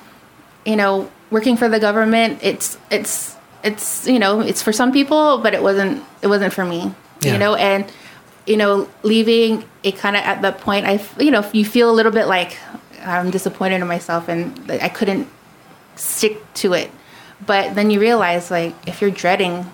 you 0.67 0.77
know, 0.77 1.11
working 1.31 1.57
for 1.57 1.69
the 1.69 1.81
government. 1.81 2.41
It's 2.43 2.79
it's 2.91 3.35
it's 3.65 4.07
you 4.07 4.19
know 4.19 4.41
it's 4.41 4.63
for 4.63 4.73
some 4.73 4.93
people, 4.93 5.39
but 5.39 5.55
it 5.55 5.63
wasn't 5.63 6.05
it 6.23 6.27
wasn't 6.27 6.53
for 6.53 6.65
me. 6.65 6.95
Yeah. 7.23 7.33
You 7.33 7.39
know, 7.39 7.55
and 7.55 7.91
you 8.47 8.57
know, 8.59 8.89
leaving 9.03 9.65
it 9.83 9.97
kind 9.97 10.15
of 10.15 10.23
at 10.23 10.43
that 10.43 10.61
point, 10.61 10.87
I 10.87 11.03
you 11.19 11.31
know, 11.31 11.49
you 11.53 11.65
feel 11.65 11.91
a 11.91 11.95
little 11.95 12.13
bit 12.13 12.27
like 12.27 12.59
I'm 13.03 13.31
disappointed 13.31 13.81
in 13.81 13.87
myself 13.87 14.29
and 14.29 14.71
I 14.71 14.89
couldn't 14.89 15.29
stick 15.97 16.43
to 16.55 16.75
it. 16.75 16.91
But 17.45 17.75
then 17.75 17.91
you 17.91 18.01
realize, 18.01 18.51
like, 18.51 18.75
if 18.87 19.01
you're 19.01 19.11
dreading 19.11 19.71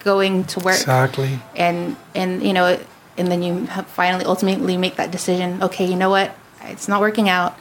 going 0.00 0.44
to 0.44 0.60
work 0.60 0.76
exactly. 0.76 1.40
and 1.56 1.96
and 2.14 2.42
you 2.42 2.52
know, 2.52 2.78
and 3.16 3.28
then 3.28 3.42
you 3.42 3.66
finally 3.66 4.24
ultimately 4.24 4.76
make 4.76 4.96
that 4.96 5.10
decision. 5.10 5.62
Okay, 5.62 5.86
you 5.86 5.96
know 5.96 6.10
what? 6.10 6.34
It's 6.62 6.88
not 6.88 7.00
working 7.00 7.28
out. 7.28 7.56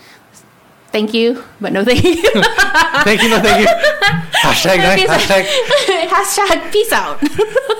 Thank 0.91 1.13
you, 1.13 1.43
but 1.59 1.73
no 1.73 1.83
thank 1.83 2.03
you. 2.03 2.15
thank 3.03 3.21
you, 3.21 3.29
no, 3.29 3.39
thank 3.41 3.67
you. 3.67 3.75
hashtag 4.43 4.95
Peace 4.95 5.09
out. 5.09 5.19
hashtag. 5.19 5.45
Hashtag 6.07 6.71
peace 6.71 6.91
out. 6.91 7.19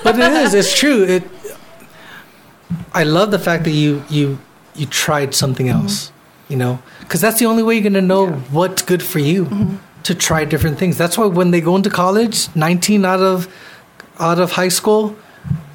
But 0.04 0.18
it 0.18 0.32
is. 0.32 0.54
It's 0.54 0.78
true. 0.78 1.04
It. 1.04 1.22
I 2.92 3.04
love 3.04 3.30
the 3.30 3.38
fact 3.38 3.64
that 3.64 3.70
you 3.70 4.04
you 4.08 4.38
you 4.74 4.86
tried 4.86 5.34
something 5.34 5.66
mm-hmm. 5.66 5.82
else. 5.82 6.12
You 6.48 6.56
know, 6.56 6.82
because 7.00 7.20
that's 7.20 7.38
the 7.38 7.46
only 7.46 7.62
way 7.62 7.74
you're 7.74 7.84
gonna 7.84 8.00
know 8.00 8.28
Yeah. 8.28 8.36
what's 8.50 8.82
good 8.82 9.02
for 9.02 9.18
you. 9.18 9.44
Mm-hmm. 9.46 9.76
To 10.04 10.14
try 10.14 10.44
different 10.44 10.78
things. 10.78 10.96
That's 10.96 11.18
why 11.18 11.26
when 11.26 11.50
they 11.50 11.60
go 11.60 11.76
into 11.76 11.90
college, 11.90 12.54
19 12.54 13.04
out 13.04 13.20
of 13.20 13.46
out 14.20 14.38
of 14.38 14.52
high 14.52 14.68
school, 14.68 15.16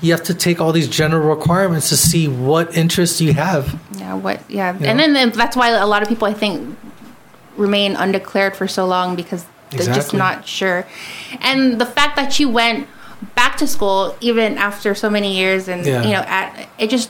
you 0.01 0.11
have 0.11 0.23
to 0.23 0.33
take 0.33 0.59
all 0.59 0.71
these 0.71 0.87
general 0.87 1.29
requirements 1.35 1.89
to 1.89 1.97
see 1.97 2.27
what 2.27 2.75
interests 2.77 3.21
you 3.21 3.33
have. 3.33 3.79
Yeah, 3.97 4.15
what? 4.15 4.41
Yeah, 4.49 4.77
You 4.77 4.85
and 4.85 4.97
know? 4.97 5.13
then, 5.13 5.31
that's 5.31 5.55
why 5.55 5.69
a 5.69 5.85
lot 5.87 6.01
of 6.03 6.09
people 6.09 6.27
I 6.27 6.33
think 6.33 6.77
remain 7.57 7.95
undeclared 7.95 8.55
for 8.55 8.67
so 8.67 8.85
long 8.85 9.15
because 9.15 9.45
they're 9.71 9.93
just 9.93 10.13
not 10.13 10.47
sure. 10.47 10.85
And 11.41 11.79
the 11.79 11.85
fact 11.85 12.15
that 12.17 12.39
you 12.39 12.49
went 12.49 12.87
back 13.35 13.57
to 13.57 13.67
school 13.67 14.15
even 14.21 14.57
after 14.57 14.93
so 14.93 15.09
many 15.09 15.35
years, 15.37 15.67
and 15.67 15.85
Yeah. 15.85 16.03
you 16.03 16.11
know, 16.11 16.19
at 16.27 16.67
it 16.77 16.89
just 16.89 17.09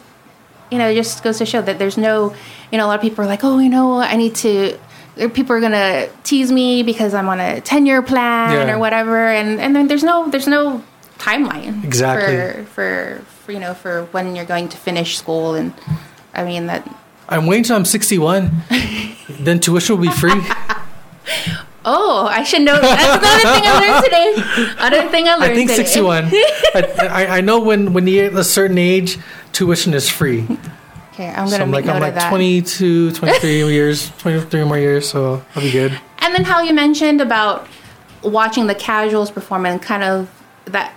you 0.71 0.77
know 0.77 0.87
it 0.89 0.95
just 0.95 1.23
goes 1.23 1.37
to 1.39 1.45
show 1.45 1.61
that 1.61 1.77
there's 1.79 1.97
no 1.97 2.33
you 2.71 2.77
know 2.77 2.85
a 2.85 2.87
lot 2.87 2.95
of 2.95 3.01
people 3.01 3.23
are 3.23 3.27
like, 3.27 3.43
oh, 3.43 3.59
you 3.59 3.69
know, 3.69 3.97
I 3.99 4.15
need 4.15 4.35
to. 4.35 4.77
People 5.33 5.55
are 5.55 5.59
gonna 5.59 6.07
tease 6.23 6.51
me 6.51 6.81
because 6.83 7.13
I'm 7.13 7.27
on 7.29 7.39
a 7.39 7.61
ten 7.61 7.85
year 7.85 8.01
plan 8.01 8.51
Yeah. 8.67 8.73
or 8.75 8.79
whatever, 8.79 9.27
and 9.27 9.59
and 9.59 9.75
then 9.75 9.87
there's 9.87 10.03
no 10.03 10.29
there's 10.29 10.47
no 10.47 10.81
timeline 11.23 11.83
Exactly. 11.83 12.63
for, 12.63 13.19
for 13.19 13.21
for 13.45 13.51
you 13.51 13.59
know 13.59 13.73
for 13.73 14.05
when 14.11 14.35
you're 14.35 14.45
going 14.45 14.69
to 14.69 14.77
finish 14.77 15.17
school, 15.17 15.55
and 15.55 15.73
I 16.33 16.43
mean 16.43 16.67
that 16.67 16.83
I'm 17.29 17.45
waiting 17.45 17.63
till 17.63 17.75
I'm 17.75 17.85
61. 17.85 18.51
then 19.29 19.59
tuition 19.59 19.97
will 19.97 20.05
be 20.05 20.11
free. 20.11 20.41
Oh, 21.85 22.27
I 22.27 22.43
should 22.43 22.61
know. 22.61 22.79
That's 22.79 23.25
another 23.25 23.59
thing 23.59 23.63
I 23.65 23.79
learned 23.79 24.03
today. 24.05 24.75
Another 24.79 25.09
thing 25.09 25.27
I 25.27 25.35
learned 25.35 25.51
I 25.51 25.55
think 25.55 25.69
today. 25.69 25.83
61. 25.83 26.25
I, 27.11 27.37
I, 27.37 27.41
know 27.41 27.59
when 27.59 27.93
when 27.93 28.07
you're 28.07 28.27
at 28.27 28.33
a 28.33 28.43
certain 28.43 28.77
age, 28.77 29.17
tuition 29.51 29.93
is 29.93 30.09
free. 30.09 30.47
Okay, 31.13 31.27
I'm 31.29 31.49
gonna 31.49 31.63
I'm 31.63 31.71
make 31.71 31.85
like 31.85 31.85
note 31.85 31.91
I'm 31.91 31.97
of 31.97 32.01
like 32.03 32.15
that. 32.15 32.29
22, 32.29 33.11
23 33.11 33.67
years, 33.69 34.09
23 34.17 34.63
more 34.63 34.77
years, 34.77 35.09
so 35.09 35.43
I'll 35.55 35.61
be 35.61 35.71
good. 35.71 35.99
And 36.19 36.33
then 36.33 36.45
how 36.45 36.61
you 36.61 36.73
mentioned 36.73 37.19
about 37.19 37.67
watching 38.23 38.67
the 38.67 38.75
casuals 38.75 39.29
perform 39.29 39.65
and 39.65 39.81
kind 39.81 40.03
of 40.03 40.29
that, 40.65 40.93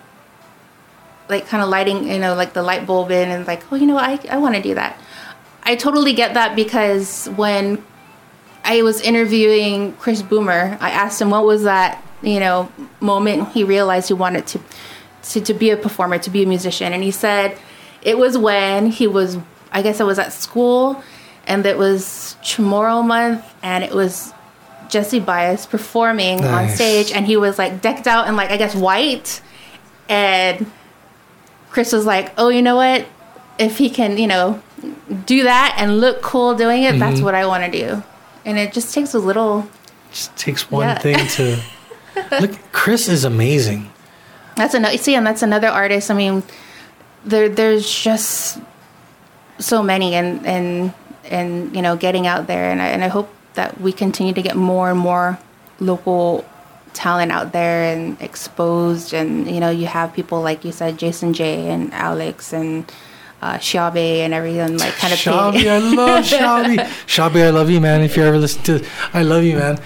like 1.28 1.46
kind 1.46 1.62
of 1.62 1.68
lighting, 1.68 2.08
you 2.08 2.18
know, 2.18 2.34
like 2.34 2.52
the 2.52 2.62
light 2.62 2.86
bulb 2.86 3.10
in 3.10 3.30
and 3.30 3.46
like, 3.46 3.70
oh, 3.72 3.76
you 3.76 3.86
know, 3.86 3.96
I 3.96 4.18
I 4.30 4.38
want 4.38 4.54
to 4.54 4.62
do 4.62 4.74
that. 4.74 4.98
I 5.62 5.74
totally 5.76 6.12
get 6.12 6.34
that 6.34 6.54
because 6.54 7.26
when 7.36 7.84
I 8.64 8.82
was 8.82 9.00
interviewing 9.00 9.94
Chris 9.94 10.22
Boomer, 10.22 10.78
I 10.80 10.90
asked 10.90 11.20
him 11.20 11.30
what 11.30 11.44
was 11.44 11.64
that, 11.64 12.02
you 12.22 12.40
know, 12.40 12.70
moment 13.00 13.48
he 13.48 13.64
realized 13.64 14.08
he 14.08 14.14
wanted 14.14 14.46
to 14.48 14.60
to, 15.30 15.40
to 15.40 15.54
be 15.54 15.70
a 15.70 15.76
performer, 15.76 16.18
to 16.18 16.30
be 16.30 16.42
a 16.42 16.46
musician. 16.46 16.92
And 16.92 17.02
he 17.02 17.10
said 17.10 17.58
it 18.02 18.18
was 18.18 18.38
when 18.38 18.86
he 18.86 19.06
was, 19.06 19.38
I 19.72 19.82
guess 19.82 20.00
I 20.00 20.04
was 20.04 20.18
at 20.18 20.32
school 20.32 21.02
and 21.46 21.66
it 21.66 21.76
was 21.76 22.36
Chamorro 22.42 23.04
month 23.04 23.44
and 23.62 23.82
it 23.82 23.92
was 23.92 24.32
Jesse 24.88 25.20
Bias 25.20 25.66
performing 25.66 26.44
on 26.44 26.68
stage 26.68 27.10
and 27.10 27.26
he 27.26 27.36
was 27.36 27.58
like 27.58 27.82
decked 27.82 28.06
out 28.06 28.28
in 28.28 28.36
like, 28.36 28.50
I 28.50 28.56
guess 28.56 28.74
white. 28.74 29.40
And 30.08 30.70
Chris 31.76 31.92
was 31.92 32.06
like, 32.06 32.32
oh, 32.38 32.48
you 32.48 32.62
know 32.62 32.74
what? 32.76 33.04
If 33.58 33.76
he 33.76 33.90
can, 33.90 34.16
you 34.16 34.26
know, 34.26 34.62
do 35.26 35.42
that 35.42 35.74
and 35.76 36.00
look 36.00 36.22
cool 36.22 36.54
doing 36.54 36.84
it, 36.84 36.98
that's 36.98 37.20
Mhm. 37.20 37.24
what 37.24 37.34
I 37.34 37.44
want 37.44 37.70
to 37.70 37.70
do. 37.70 38.02
And 38.46 38.56
it 38.56 38.72
just 38.72 38.94
takes 38.94 39.12
a 39.12 39.18
little 39.18 39.68
Just 40.10 40.34
takes 40.38 40.70
one 40.70 40.88
Yeah. 40.88 40.98
thing 40.98 41.26
to 41.36 41.58
look. 42.40 42.52
Chris 42.72 43.08
is 43.08 43.24
amazing. 43.26 43.90
That's 44.56 44.72
another. 44.72 44.96
See, 44.96 45.14
and 45.14 45.26
that's 45.26 45.42
another 45.42 45.68
artist. 45.68 46.10
I 46.10 46.14
mean, 46.14 46.42
there 47.26 47.50
there's 47.50 47.84
just 47.84 48.56
so 49.58 49.82
many, 49.82 50.14
and 50.14 50.46
and 50.46 50.94
and 51.28 51.76
you 51.76 51.82
know, 51.82 51.94
getting 51.94 52.26
out 52.26 52.46
there, 52.46 52.70
and 52.70 52.80
I, 52.80 52.86
and 52.86 53.04
I 53.04 53.08
hope 53.08 53.28
that 53.52 53.78
we 53.82 53.92
continue 53.92 54.32
to 54.32 54.40
get 54.40 54.56
more 54.56 54.88
and 54.88 54.98
more 54.98 55.36
local 55.78 56.46
talent 56.96 57.30
out 57.30 57.52
there 57.52 57.84
and 57.92 58.20
exposed, 58.20 59.12
and 59.12 59.48
you 59.48 59.60
know, 59.60 59.70
you 59.70 59.86
have 59.86 60.12
people 60.14 60.40
like 60.42 60.64
you 60.64 60.72
said, 60.72 60.98
Jason 60.98 61.32
J 61.32 61.68
and 61.70 61.92
Alex 61.92 62.52
and 62.52 62.90
uh, 63.42 63.58
Shabe 63.58 63.96
and 64.24 64.32
everything 64.34 64.78
like 64.78 64.94
kind 64.94 65.12
of. 65.12 65.18
Shabby, 65.18 65.68
I 65.68 65.78
love 65.78 66.24
Shabby. 66.34 66.78
Shabby, 67.06 67.42
I 67.42 67.50
love 67.50 67.70
you, 67.70 67.80
man. 67.80 68.00
If 68.00 68.16
you 68.16 68.22
ever 68.24 68.38
listen 68.38 68.62
to, 68.64 68.84
I 69.12 69.22
love 69.22 69.44
you, 69.44 69.56
man. 69.56 69.78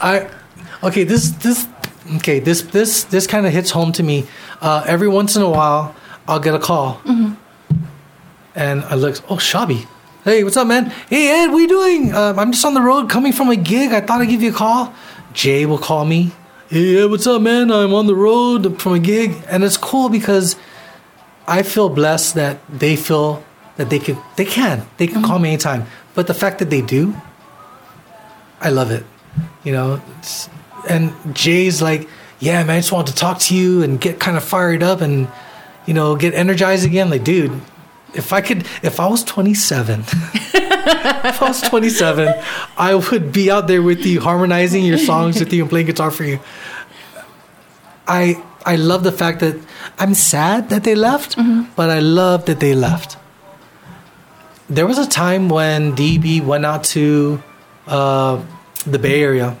I 0.00 0.28
okay. 0.82 1.04
This 1.04 1.30
this 1.30 1.66
okay. 2.16 2.40
This 2.40 2.62
this 2.62 3.04
this 3.04 3.26
kind 3.26 3.46
of 3.46 3.52
hits 3.52 3.70
home 3.70 3.92
to 3.92 4.02
me. 4.02 4.26
Uh, 4.60 4.82
every 4.86 5.08
once 5.08 5.36
in 5.36 5.42
a 5.42 5.50
while, 5.50 5.94
I'll 6.26 6.40
get 6.40 6.54
a 6.54 6.58
call, 6.58 7.00
and 8.54 8.84
I 8.84 8.94
look. 8.94 9.22
Oh, 9.30 9.38
Shabby. 9.38 9.86
Hey, 10.24 10.42
what's 10.42 10.56
up, 10.56 10.66
man? 10.66 10.86
Hey, 11.08 11.30
Ed, 11.44 11.52
what 11.52 11.58
are 11.58 11.60
you 11.60 11.68
doing? 11.68 12.12
Um, 12.12 12.36
I'm 12.40 12.50
just 12.50 12.64
on 12.64 12.74
the 12.74 12.80
road 12.80 13.08
coming 13.08 13.32
from 13.32 13.48
a 13.48 13.54
gig. 13.54 13.92
I 13.92 14.00
thought 14.00 14.20
I'd 14.20 14.28
give 14.28 14.42
you 14.42 14.50
a 14.50 14.52
call. 14.52 14.92
Jay 15.32 15.66
will 15.66 15.78
call 15.78 16.04
me. 16.04 16.32
Hey, 16.68 17.06
what's 17.06 17.28
up, 17.28 17.42
man? 17.42 17.70
I'm 17.70 17.94
on 17.94 18.08
the 18.08 18.14
road 18.16 18.82
from 18.82 18.94
a 18.94 18.98
gig, 18.98 19.40
and 19.46 19.62
it's 19.62 19.76
cool 19.76 20.08
because 20.08 20.56
I 21.46 21.62
feel 21.62 21.88
blessed 21.88 22.34
that 22.34 22.58
they 22.68 22.96
feel 22.96 23.44
that 23.76 23.88
they 23.88 24.00
could, 24.00 24.18
they 24.34 24.44
can, 24.46 24.84
they 24.96 25.06
can 25.06 25.22
call 25.22 25.38
me 25.38 25.50
anytime. 25.50 25.86
But 26.16 26.26
the 26.26 26.34
fact 26.34 26.58
that 26.58 26.68
they 26.68 26.82
do, 26.82 27.14
I 28.60 28.70
love 28.70 28.90
it. 28.90 29.06
You 29.62 29.74
know, 29.74 30.02
and 30.88 31.12
Jay's 31.36 31.80
like, 31.80 32.08
yeah, 32.40 32.64
man, 32.64 32.70
I 32.70 32.78
just 32.80 32.90
wanted 32.90 33.12
to 33.12 33.16
talk 33.16 33.38
to 33.42 33.54
you 33.54 33.84
and 33.84 34.00
get 34.00 34.18
kind 34.18 34.36
of 34.36 34.42
fired 34.42 34.82
up, 34.82 35.00
and 35.00 35.28
you 35.86 35.94
know, 35.94 36.16
get 36.16 36.34
energized 36.34 36.84
again. 36.84 37.10
Like, 37.10 37.22
dude, 37.22 37.60
if 38.12 38.32
I 38.32 38.40
could, 38.40 38.66
if 38.82 38.98
I 38.98 39.06
was 39.06 39.22
27, 39.22 40.00
if 40.86 41.42
I 41.42 41.48
was 41.48 41.60
27, 41.62 42.32
I 42.78 42.94
would 42.94 43.32
be 43.32 43.50
out 43.50 43.66
there 43.66 43.82
with 43.82 44.04
you, 44.06 44.20
harmonizing 44.20 44.84
your 44.84 44.98
songs 44.98 45.40
with 45.40 45.52
you 45.52 45.62
and 45.62 45.70
playing 45.70 45.86
guitar 45.86 46.10
for 46.10 46.24
you. 46.24 46.38
I 48.08 48.42
I 48.64 48.76
love 48.76 49.02
the 49.04 49.12
fact 49.12 49.40
that 49.40 49.56
I'm 49.98 50.14
sad 50.14 50.70
that 50.70 50.84
they 50.84 50.94
left, 50.94 51.36
but 51.76 51.90
I 51.90 52.00
love 52.00 52.46
that 52.46 52.60
they 52.60 52.74
left. 52.74 53.16
There 54.68 54.86
was 54.86 54.98
a 54.98 55.06
time 55.06 55.48
when 55.48 55.94
DB 55.94 56.42
went 56.44 56.64
out 56.66 56.82
to 56.94 57.42
uh, 57.86 58.42
the 58.84 58.98
Bay 58.98 59.22
Area. 59.22 59.56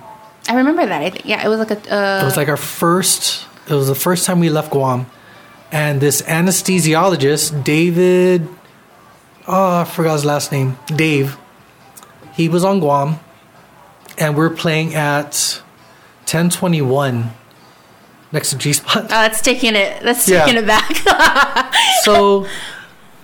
I 0.48 0.56
remember 0.56 0.84
that. 0.86 1.02
I 1.02 1.10
think 1.10 1.24
yeah, 1.26 1.44
it 1.44 1.48
was 1.48 1.58
like 1.58 1.70
a. 1.70 1.78
Uh, 1.92 2.22
It 2.22 2.24
was 2.24 2.36
like 2.36 2.48
our 2.48 2.56
first. 2.56 3.46
It 3.68 3.74
was 3.74 3.88
the 3.88 3.94
first 3.96 4.26
time 4.26 4.38
we 4.40 4.48
left 4.48 4.70
Guam, 4.70 5.06
and 5.72 6.00
this 6.00 6.22
anesthesiologist, 6.22 7.64
David. 7.64 8.48
Oh, 9.48 9.80
I 9.80 9.84
forgot 9.84 10.14
his 10.14 10.24
last 10.24 10.52
name. 10.52 10.78
Dave. 10.86 11.36
He 12.34 12.48
was 12.48 12.64
on 12.64 12.80
Guam, 12.80 13.20
and 14.18 14.36
we're 14.36 14.50
playing 14.50 14.94
at 14.94 15.62
1021 16.24 17.30
next 18.32 18.50
to 18.50 18.58
G 18.58 18.72
Spot. 18.72 19.04
oh, 19.04 19.08
that's 19.08 19.40
taking 19.40 19.74
it. 19.74 20.02
That's 20.02 20.28
Yeah. 20.28 20.44
taking 20.44 20.62
it 20.62 20.66
back. 20.66 21.74
so 22.02 22.46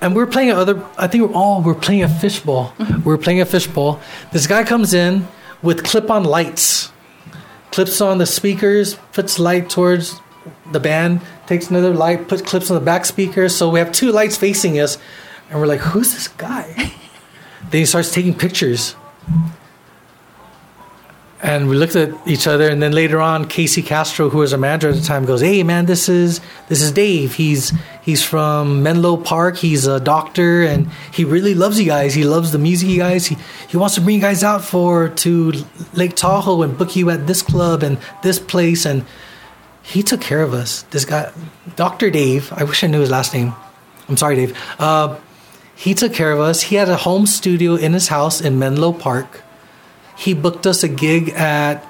and 0.02 0.16
we're 0.16 0.26
playing 0.26 0.50
other 0.50 0.84
i 0.98 1.06
think 1.06 1.24
we're 1.24 1.34
all 1.34 1.62
we're 1.62 1.74
playing 1.74 2.02
a 2.02 2.08
fishbowl 2.08 2.72
mm-hmm. 2.76 3.02
we're 3.04 3.16
playing 3.16 3.40
a 3.40 3.46
fishbowl 3.46 4.00
this 4.32 4.46
guy 4.46 4.64
comes 4.64 4.92
in 4.92 5.26
with 5.62 5.84
clip-on 5.84 6.24
lights 6.24 6.90
clips 7.70 8.00
on 8.00 8.18
the 8.18 8.26
speakers 8.26 8.94
puts 9.12 9.38
light 9.38 9.70
towards 9.70 10.20
the 10.72 10.80
band 10.80 11.20
takes 11.46 11.70
another 11.70 11.94
light 11.94 12.26
puts 12.28 12.42
clips 12.42 12.70
on 12.70 12.74
the 12.74 12.84
back 12.84 13.04
speakers 13.04 13.54
so 13.54 13.70
we 13.70 13.78
have 13.78 13.92
two 13.92 14.10
lights 14.10 14.36
facing 14.36 14.78
us 14.78 14.98
and 15.52 15.60
we're 15.60 15.66
like 15.66 15.80
who's 15.80 16.12
this 16.12 16.28
guy? 16.28 16.92
Then 17.70 17.80
he 17.80 17.86
starts 17.86 18.12
taking 18.12 18.34
pictures. 18.34 18.96
And 21.42 21.68
we 21.68 21.76
looked 21.76 21.96
at 21.96 22.10
each 22.26 22.46
other 22.46 22.68
and 22.68 22.80
then 22.80 22.92
later 22.92 23.20
on 23.20 23.46
casey 23.48 23.82
castro 23.82 24.30
who 24.30 24.38
was 24.38 24.52
our 24.52 24.58
manager 24.58 24.90
at 24.90 24.94
the 24.94 25.00
time 25.00 25.24
goes 25.24 25.40
hey 25.40 25.64
man 25.64 25.86
this 25.86 26.08
is 26.08 26.40
this 26.68 26.80
is 26.80 26.92
dave. 26.92 27.34
He's 27.34 27.72
he's 28.02 28.22
from 28.24 28.82
menlo 28.84 29.16
park. 29.16 29.56
He's 29.56 29.86
a 29.86 29.98
doctor 29.98 30.62
and 30.62 30.88
he 31.12 31.24
really 31.24 31.54
loves 31.54 31.80
you 31.80 31.86
guys. 31.86 32.14
He 32.14 32.24
loves 32.24 32.52
the 32.52 32.58
music 32.58 32.88
you 32.88 32.98
guys. 32.98 33.26
He, 33.26 33.36
he 33.68 33.76
wants 33.76 33.96
to 33.96 34.00
bring 34.00 34.16
you 34.16 34.22
guys 34.22 34.44
out 34.44 34.62
for 34.62 35.08
to 35.08 35.52
lake 35.94 36.14
tahoe 36.14 36.62
and 36.62 36.78
book 36.78 36.94
you 36.94 37.10
at 37.10 37.26
this 37.26 37.42
club 37.42 37.82
and 37.82 37.98
this 38.22 38.38
place. 38.38 38.86
And 38.86 39.04
he 39.82 40.02
took 40.04 40.20
care 40.20 40.42
of 40.42 40.54
us. 40.54 40.82
This 40.90 41.04
guy 41.04 41.32
dr 41.74 42.10
dave 42.10 42.52
i 42.52 42.62
wish 42.62 42.84
i 42.84 42.86
knew 42.86 43.00
his 43.00 43.10
last 43.10 43.34
name. 43.34 43.52
I'm 44.08 44.16
sorry 44.16 44.36
dave. 44.36 44.56
Uh, 44.78 45.18
he 45.82 45.94
took 45.94 46.12
care 46.12 46.32
of 46.32 46.40
us 46.40 46.62
he 46.62 46.76
had 46.76 46.88
a 46.88 46.96
home 46.96 47.26
studio 47.26 47.74
in 47.74 47.92
his 47.92 48.08
house 48.08 48.40
in 48.40 48.58
menlo 48.58 48.92
park 48.92 49.42
he 50.16 50.34
booked 50.34 50.66
us 50.66 50.82
a 50.82 50.88
gig 50.88 51.30
at 51.30 51.84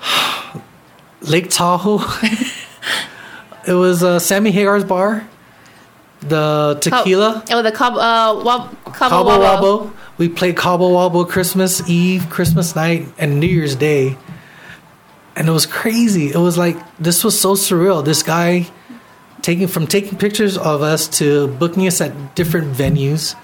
Lake 1.22 1.50
Tahoe. 1.50 1.98
it 3.66 3.72
was 3.72 4.02
uh, 4.02 4.18
Sammy 4.18 4.50
Hagar's 4.50 4.84
bar, 4.84 5.28
the 6.20 6.78
tequila. 6.80 7.44
Oh, 7.50 7.62
the 7.62 7.72
Cabo, 7.72 7.98
uh, 7.98 8.42
wab, 8.44 8.84
Cabo, 8.84 9.08
Cabo 9.08 9.30
Wabo. 9.30 9.60
Wabo. 9.60 9.92
We 10.16 10.28
played 10.28 10.56
Cabo 10.56 10.90
Wabo 10.90 11.28
Christmas 11.28 11.88
Eve, 11.88 12.28
Christmas 12.30 12.74
night, 12.74 13.06
and 13.18 13.40
New 13.40 13.46
Year's 13.46 13.76
Day. 13.76 14.16
And 15.36 15.48
it 15.48 15.52
was 15.52 15.66
crazy. 15.66 16.30
It 16.30 16.36
was 16.36 16.58
like 16.58 16.76
this 16.98 17.22
was 17.22 17.38
so 17.38 17.54
surreal. 17.54 18.04
This 18.04 18.24
guy 18.24 18.68
taking 19.48 19.66
from 19.66 19.86
taking 19.86 20.18
pictures 20.18 20.58
of 20.58 20.82
us 20.82 21.08
to 21.08 21.48
booking 21.56 21.86
us 21.86 22.02
at 22.02 22.34
different 22.34 22.70
venues. 22.76 23.34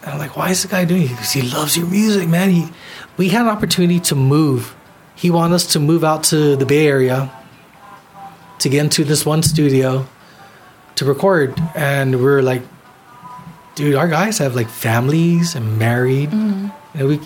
And 0.00 0.12
I'm 0.12 0.18
like, 0.18 0.34
why 0.34 0.48
is 0.48 0.62
the 0.62 0.68
guy 0.68 0.86
doing 0.86 1.02
it? 1.02 1.08
Because 1.10 1.30
he 1.30 1.42
loves 1.42 1.76
your 1.76 1.86
music, 1.86 2.26
man. 2.26 2.48
He, 2.48 2.68
we 3.18 3.28
had 3.28 3.42
an 3.42 3.48
opportunity 3.48 4.00
to 4.00 4.14
move. 4.14 4.74
He 5.14 5.30
wanted 5.30 5.56
us 5.56 5.66
to 5.74 5.78
move 5.78 6.04
out 6.04 6.24
to 6.24 6.56
the 6.56 6.64
Bay 6.64 6.86
Area 6.86 7.30
to 8.60 8.68
get 8.70 8.80
into 8.80 9.04
this 9.04 9.26
one 9.26 9.42
studio 9.42 10.06
to 10.96 11.04
record. 11.04 11.60
And 11.74 12.18
we 12.18 12.24
are 12.24 12.42
like, 12.42 12.62
dude, 13.74 13.96
our 13.96 14.08
guys 14.08 14.38
have 14.38 14.56
like 14.56 14.70
families 14.70 15.54
and 15.54 15.78
married. 15.78 16.30
Mm-hmm. 16.30 16.98
And 16.98 17.08
we, 17.08 17.20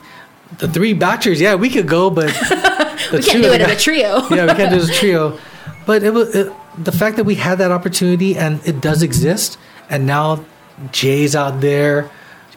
the 0.59 0.66
three 0.66 0.95
bachelors, 0.95 1.41
yeah, 1.41 1.55
we 1.55 1.70
could 1.70 1.87
go, 1.87 2.11
but 2.11 2.26
We 3.12 3.22
can't 3.22 3.41
do 3.41 3.53
it 3.53 3.61
in 3.61 3.70
a 3.70 3.76
trio. 3.76 4.26
yeah, 4.31 4.47
we 4.47 4.55
can't 4.55 4.70
do 4.70 4.79
it 4.79 4.83
as 4.83 4.91
a 4.91 4.95
trio. 4.95 5.39
But 5.87 6.03
it 6.03 6.12
was 6.12 6.35
it, 6.35 6.53
the 6.77 6.93
fact 6.93 7.16
that 7.16 7.25
we 7.25 7.35
had 7.37 7.59
that 7.59 7.71
opportunity 7.71 8.37
and 8.37 8.61
it 8.66 8.81
does 8.81 9.03
exist, 9.03 9.59
and 9.89 10.07
now 10.07 10.45
Jay's 10.93 11.35
out 11.35 11.61
there, 11.61 12.11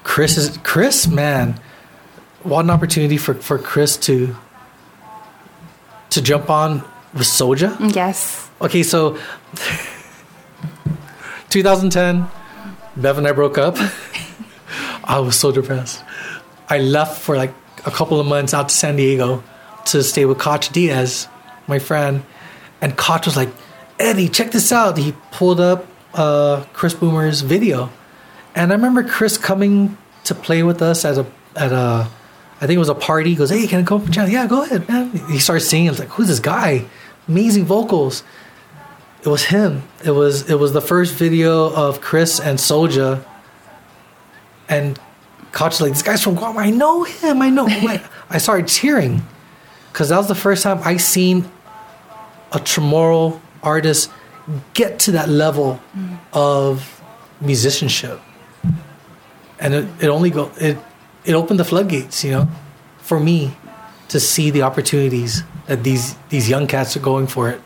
Chris 0.04 0.38
is 0.38 0.58
Chris, 0.64 1.08
man. 1.08 1.60
What 2.44 2.66
an 2.66 2.72
opportunity 2.72 3.18
for 3.18 3.34
for 3.36 3.58
Chris 3.58 3.98
to 3.98 4.36
to 6.12 6.22
jump 6.22 6.50
on 6.50 6.84
with 7.14 7.28
Soja. 7.28 7.96
yes. 7.96 8.50
Okay, 8.62 8.84
so 8.84 9.18
2010, 11.50 12.28
Bev 12.98 13.18
and 13.18 13.28
I 13.28 13.32
broke 13.32 13.58
up. 13.58 13.78
I 15.04 15.20
was 15.20 15.36
so 15.38 15.52
depressed. 15.52 16.04
I 16.70 16.80
left 16.80 17.22
for 17.22 17.36
like 17.36 17.54
a 17.86 17.92
couple 17.92 18.20
of 18.20 18.28
months 18.28 18.54
out 18.54 18.70
to 18.70 18.76
San 18.76 18.96
Diego 18.96 19.44
to 19.88 20.04
stay 20.04 20.26
with 20.26 20.38
Koch 20.38 20.70
Diaz, 20.72 21.28
my 21.68 21.80
friend. 21.80 22.24
And 22.82 22.96
Koch 22.96 23.26
was 23.26 23.36
like, 23.36 23.50
Eddie, 24.02 24.28
check 24.30 24.52
this 24.52 24.72
out. 24.72 24.98
He 24.98 25.14
pulled 25.32 25.60
up 25.60 25.86
uh, 26.14 26.66
Chris 26.74 26.94
Boomer's 26.94 27.42
video. 27.42 27.90
And 28.56 28.72
I 28.72 28.76
remember 28.76 29.04
Chris 29.04 29.38
coming 29.38 29.98
to 30.26 30.36
play 30.36 30.64
with 30.64 30.82
us 30.82 31.06
at 31.06 31.18
a, 31.18 31.26
at 31.56 31.72
a, 31.72 32.08
I 32.60 32.68
think 32.68 32.76
it 32.76 32.80
was 32.80 32.90
a 32.90 32.96
party. 32.96 33.32
He 33.32 33.36
goes, 33.36 33.50
hey, 33.50 33.66
can 33.68 33.82
I 33.82 33.84
come 33.84 34.02
up 34.02 34.06
and 34.06 34.14
chat? 34.14 34.30
Yeah, 34.30 34.48
go 34.48 34.64
ahead, 34.64 34.88
man. 34.90 35.12
He 35.30 35.40
starts 35.40 35.68
singing. 35.68 35.88
I 35.88 35.92
was 35.92 36.00
like, 36.00 36.10
who's 36.10 36.28
this 36.28 36.40
guy? 36.40 36.86
Amazing 37.28 37.66
vocals 37.66 38.24
it 39.24 39.30
was 39.30 39.46
him. 39.46 39.84
It 40.04 40.12
was 40.12 40.50
it 40.50 40.56
was 40.56 40.74
the 40.74 40.82
first 40.82 41.14
video 41.14 41.72
of 41.74 42.02
Chris 42.02 42.40
and 42.40 42.58
Soja. 42.58 43.24
And 44.68 45.00
Koch 45.52 45.80
like 45.80 45.92
this 45.94 46.02
guy's 46.02 46.24
from 46.24 46.36
Guam. 46.36 46.58
I 46.58 46.70
know 46.70 47.04
him. 47.04 47.42
I 47.42 47.50
know. 47.50 47.66
him." 47.68 48.02
I- 48.30 48.38
started 48.38 48.68
cheering 48.68 49.22
because 49.92 50.10
that 50.10 50.18
was 50.18 50.28
the 50.30 50.36
first 50.36 50.64
time 50.64 50.80
I 50.84 50.98
seen 50.98 51.52
a 52.54 52.60
Chamorro 52.60 53.40
artist 53.64 54.12
get 54.74 55.00
to 55.00 55.12
that 55.12 55.30
level 55.30 55.80
of 56.34 57.02
musicianship. 57.40 58.20
And 59.60 59.74
it, 59.74 59.88
it 60.02 60.08
only 60.08 60.30
go 60.30 60.52
it 60.60 60.78
it 61.24 61.34
opened 61.34 61.60
the 61.60 61.66
floodgates, 61.66 62.24
you 62.24 62.32
know, 62.32 62.48
for 62.98 63.20
me 63.20 63.56
to 64.10 64.20
see 64.20 64.50
the 64.50 64.64
opportunities 64.64 65.44
that 65.68 65.84
these 65.84 66.16
these 66.30 66.50
young 66.50 66.68
cats 66.68 66.98
are 66.98 67.02
going 67.02 67.28
for 67.28 67.50
it. 67.50 67.62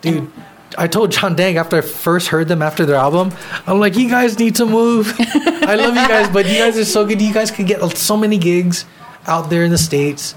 Dude, 0.00 0.30
I 0.76 0.88
told 0.88 1.12
John 1.12 1.36
Dang 1.36 1.56
after 1.56 1.76
I 1.76 1.80
first 1.80 2.28
heard 2.28 2.48
them 2.48 2.60
after 2.60 2.84
their 2.84 2.96
album, 2.96 3.32
I'm 3.66 3.78
like, 3.78 3.96
you 3.96 4.08
guys 4.08 4.38
need 4.38 4.56
to 4.56 4.66
move. 4.66 5.14
I 5.18 5.76
love 5.76 5.94
you 5.94 6.08
guys, 6.08 6.28
but 6.28 6.46
you 6.46 6.58
guys 6.58 6.76
are 6.76 6.84
so 6.84 7.06
good. 7.06 7.22
You 7.22 7.32
guys 7.32 7.50
could 7.50 7.66
get 7.66 7.80
so 7.96 8.16
many 8.16 8.36
gigs 8.36 8.84
out 9.26 9.50
there 9.50 9.64
in 9.64 9.70
the 9.70 9.78
States. 9.78 10.34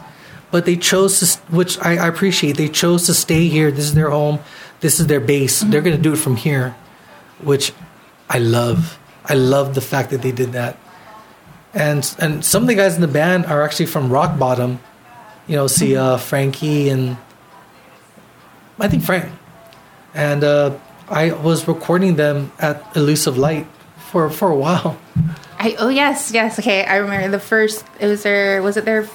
But 0.49 0.65
they 0.65 0.77
chose 0.77 1.19
to, 1.19 1.39
which 1.53 1.77
I, 1.79 1.97
I 1.97 2.07
appreciate, 2.07 2.57
they 2.57 2.69
chose 2.69 3.05
to 3.07 3.13
stay 3.13 3.47
here. 3.47 3.69
This 3.69 3.85
is 3.85 3.93
their 3.93 4.09
home. 4.09 4.39
This 4.79 4.99
is 4.99 5.07
their 5.07 5.19
base. 5.19 5.59
They're 5.61 5.81
going 5.81 5.95
to 5.95 6.01
do 6.01 6.13
it 6.13 6.17
from 6.17 6.35
here, 6.35 6.75
which 7.41 7.73
I 8.29 8.39
love. 8.39 8.97
I 9.25 9.33
love 9.33 9.75
the 9.75 9.81
fact 9.81 10.11
that 10.11 10.21
they 10.21 10.31
did 10.31 10.53
that. 10.53 10.77
And 11.73 12.15
and 12.19 12.45
some 12.45 12.63
of 12.63 12.67
the 12.67 12.75
guys 12.75 12.95
in 12.95 13.01
the 13.01 13.07
band 13.07 13.45
are 13.45 13.61
actually 13.61 13.87
from 13.87 14.09
Rock 14.09 14.39
Bottom. 14.39 14.79
You 15.47 15.55
know, 15.57 15.67
see 15.67 15.95
uh, 15.95 16.17
Frankie 16.17 16.89
and 16.89 17.17
I 18.79 18.87
think 18.87 19.03
Frank. 19.03 19.31
And 20.13 20.43
uh, 20.43 20.77
I 21.09 21.31
was 21.31 21.67
recording 21.67 22.15
them 22.15 22.51
at 22.59 22.95
Elusive 22.95 23.37
Light 23.37 23.67
for 23.97 24.29
for 24.29 24.49
a 24.49 24.55
while. 24.55 24.97
I, 25.59 25.75
oh 25.79 25.89
yes, 25.89 26.31
yes. 26.33 26.59
Okay, 26.59 26.85
I 26.85 26.97
remember 26.97 27.29
the 27.29 27.39
first. 27.39 27.85
It 27.99 28.07
was 28.07 28.23
their. 28.23 28.61
Was 28.61 28.77
it 28.77 28.85
their? 28.85 29.09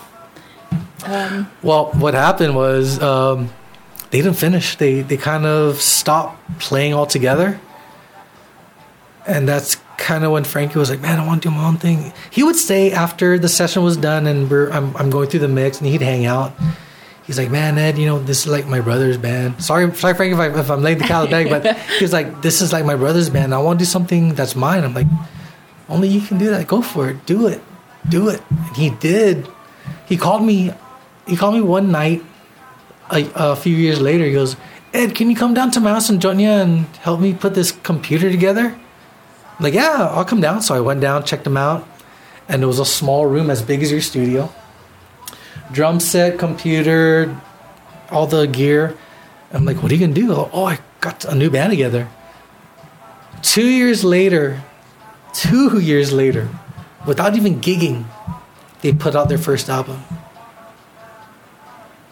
Um, 1.05 1.51
Well, 1.63 1.87
what 1.93 2.15
happened 2.15 2.55
was 2.55 3.01
um, 3.03 3.51
they 4.11 4.19
didn't 4.23 4.37
finish. 4.37 4.77
They 4.77 5.03
they 5.03 5.17
kind 5.17 5.47
of 5.47 5.81
stopped 5.81 6.37
playing 6.59 6.95
altogether, 6.95 7.61
and 9.27 9.49
that's 9.49 9.77
kind 9.99 10.25
of 10.25 10.33
when 10.33 10.45
Frankie 10.45 10.79
was 10.79 10.91
like, 10.91 11.01
"Man, 11.01 11.19
I 11.21 11.27
want 11.27 11.43
to 11.43 11.49
do 11.49 11.55
my 11.55 11.65
own 11.65 11.77
thing." 11.77 12.13
He 12.31 12.43
would 12.43 12.57
stay 12.57 12.93
after 12.93 13.39
the 13.39 13.49
session 13.49 13.83
was 13.83 13.97
done, 13.97 14.27
and 14.27 14.51
we're 14.51 14.71
I'm 14.71 14.97
I'm 14.97 15.11
going 15.11 15.29
through 15.29 15.41
the 15.41 15.49
mix, 15.49 15.79
and 15.79 15.87
he'd 15.89 16.03
hang 16.03 16.27
out. 16.27 16.53
He's 17.25 17.39
like, 17.39 17.51
"Man, 17.51 17.79
Ed, 17.79 17.99
you 17.99 18.07
know 18.07 18.19
this 18.19 18.41
is 18.47 18.49
like 18.53 18.67
my 18.67 18.81
brother's 18.81 19.17
band." 19.17 19.63
Sorry, 19.63 19.93
sorry, 19.95 20.15
Frank, 20.15 20.33
if, 20.35 20.39
I, 20.41 20.49
if 20.59 20.71
I'm 20.71 20.83
laying 20.83 20.99
the 20.99 21.05
cat 21.05 21.31
bag, 21.31 21.49
but 21.49 21.77
he 21.99 22.05
was 22.05 22.13
like, 22.13 22.43
"This 22.43 22.61
is 22.61 22.73
like 22.73 22.85
my 22.85 22.97
brother's 22.97 23.31
band. 23.31 23.55
I 23.55 23.59
want 23.59 23.79
to 23.79 23.85
do 23.85 23.89
something 23.91 24.35
that's 24.35 24.57
mine." 24.57 24.83
I'm 24.85 24.93
like, 24.95 25.07
"Only 25.89 26.09
you 26.09 26.21
can 26.21 26.39
do 26.39 26.51
that. 26.51 26.67
Go 26.67 26.83
for 26.83 27.09
it. 27.11 27.25
Do 27.27 27.47
it. 27.47 27.63
Do 28.09 28.29
it." 28.29 28.43
And 28.51 28.77
he 28.77 28.91
did. 28.91 29.49
He 30.07 30.17
called 30.17 30.45
me. 30.45 30.73
He 31.27 31.37
called 31.37 31.55
me 31.55 31.61
one 31.61 31.93
night 31.93 32.23
a, 33.11 33.31
a 33.35 33.57
few 33.57 33.77
years 33.77 34.01
later. 34.01 34.25
He 34.25 34.33
goes, 34.33 34.57
Ed, 34.93 35.15
can 35.15 35.31
you 35.31 35.37
come 35.37 35.55
down 35.55 35.71
to 35.73 35.81
my 35.81 35.91
house 35.91 36.11
in 36.11 36.19
Yona 36.19 36.63
and 36.63 36.87
help 36.97 37.21
me 37.21 37.33
put 37.33 37.55
this 37.55 37.73
computer 37.73 38.31
together? 38.31 38.75
I'm 39.59 39.65
like, 39.65 39.75
yeah, 39.75 40.09
I'll 40.11 40.25
come 40.25 40.41
down. 40.41 40.63
So 40.63 40.75
I 40.75 40.81
went 40.81 41.01
down, 41.01 41.25
checked 41.25 41.45
them 41.45 41.57
out, 41.57 41.87
and 42.49 42.63
it 42.63 42.67
was 42.67 42.79
a 42.79 42.85
small 42.85 43.27
room 43.27 43.49
as 43.51 43.63
big 43.63 43.83
as 43.83 43.91
your 43.91 44.01
studio. 44.01 44.53
Drum 45.71 46.01
set, 46.01 46.39
computer, 46.39 47.35
all 48.11 48.27
the 48.27 48.47
gear. 48.47 48.97
I'm 49.53 49.65
like, 49.65 49.83
what 49.83 49.91
are 49.91 49.95
you 49.95 50.01
gonna 50.01 50.15
do? 50.15 50.33
Oh, 50.53 50.65
I 50.65 50.79
got 51.01 51.25
a 51.25 51.35
new 51.35 51.51
band 51.51 51.71
together. 51.71 52.09
Two 53.43 53.67
years 53.67 54.05
later, 54.05 54.63
two 55.33 55.79
years 55.91 56.13
later, 56.13 56.49
without 57.07 57.37
even 57.37 57.61
gigging, 57.61 58.05
they 58.83 58.93
put 58.93 59.15
out 59.15 59.29
their 59.29 59.39
first 59.39 59.69
album. 59.69 60.03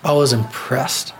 I 0.04 0.12
was 0.12 0.32
impressed. 0.32 1.12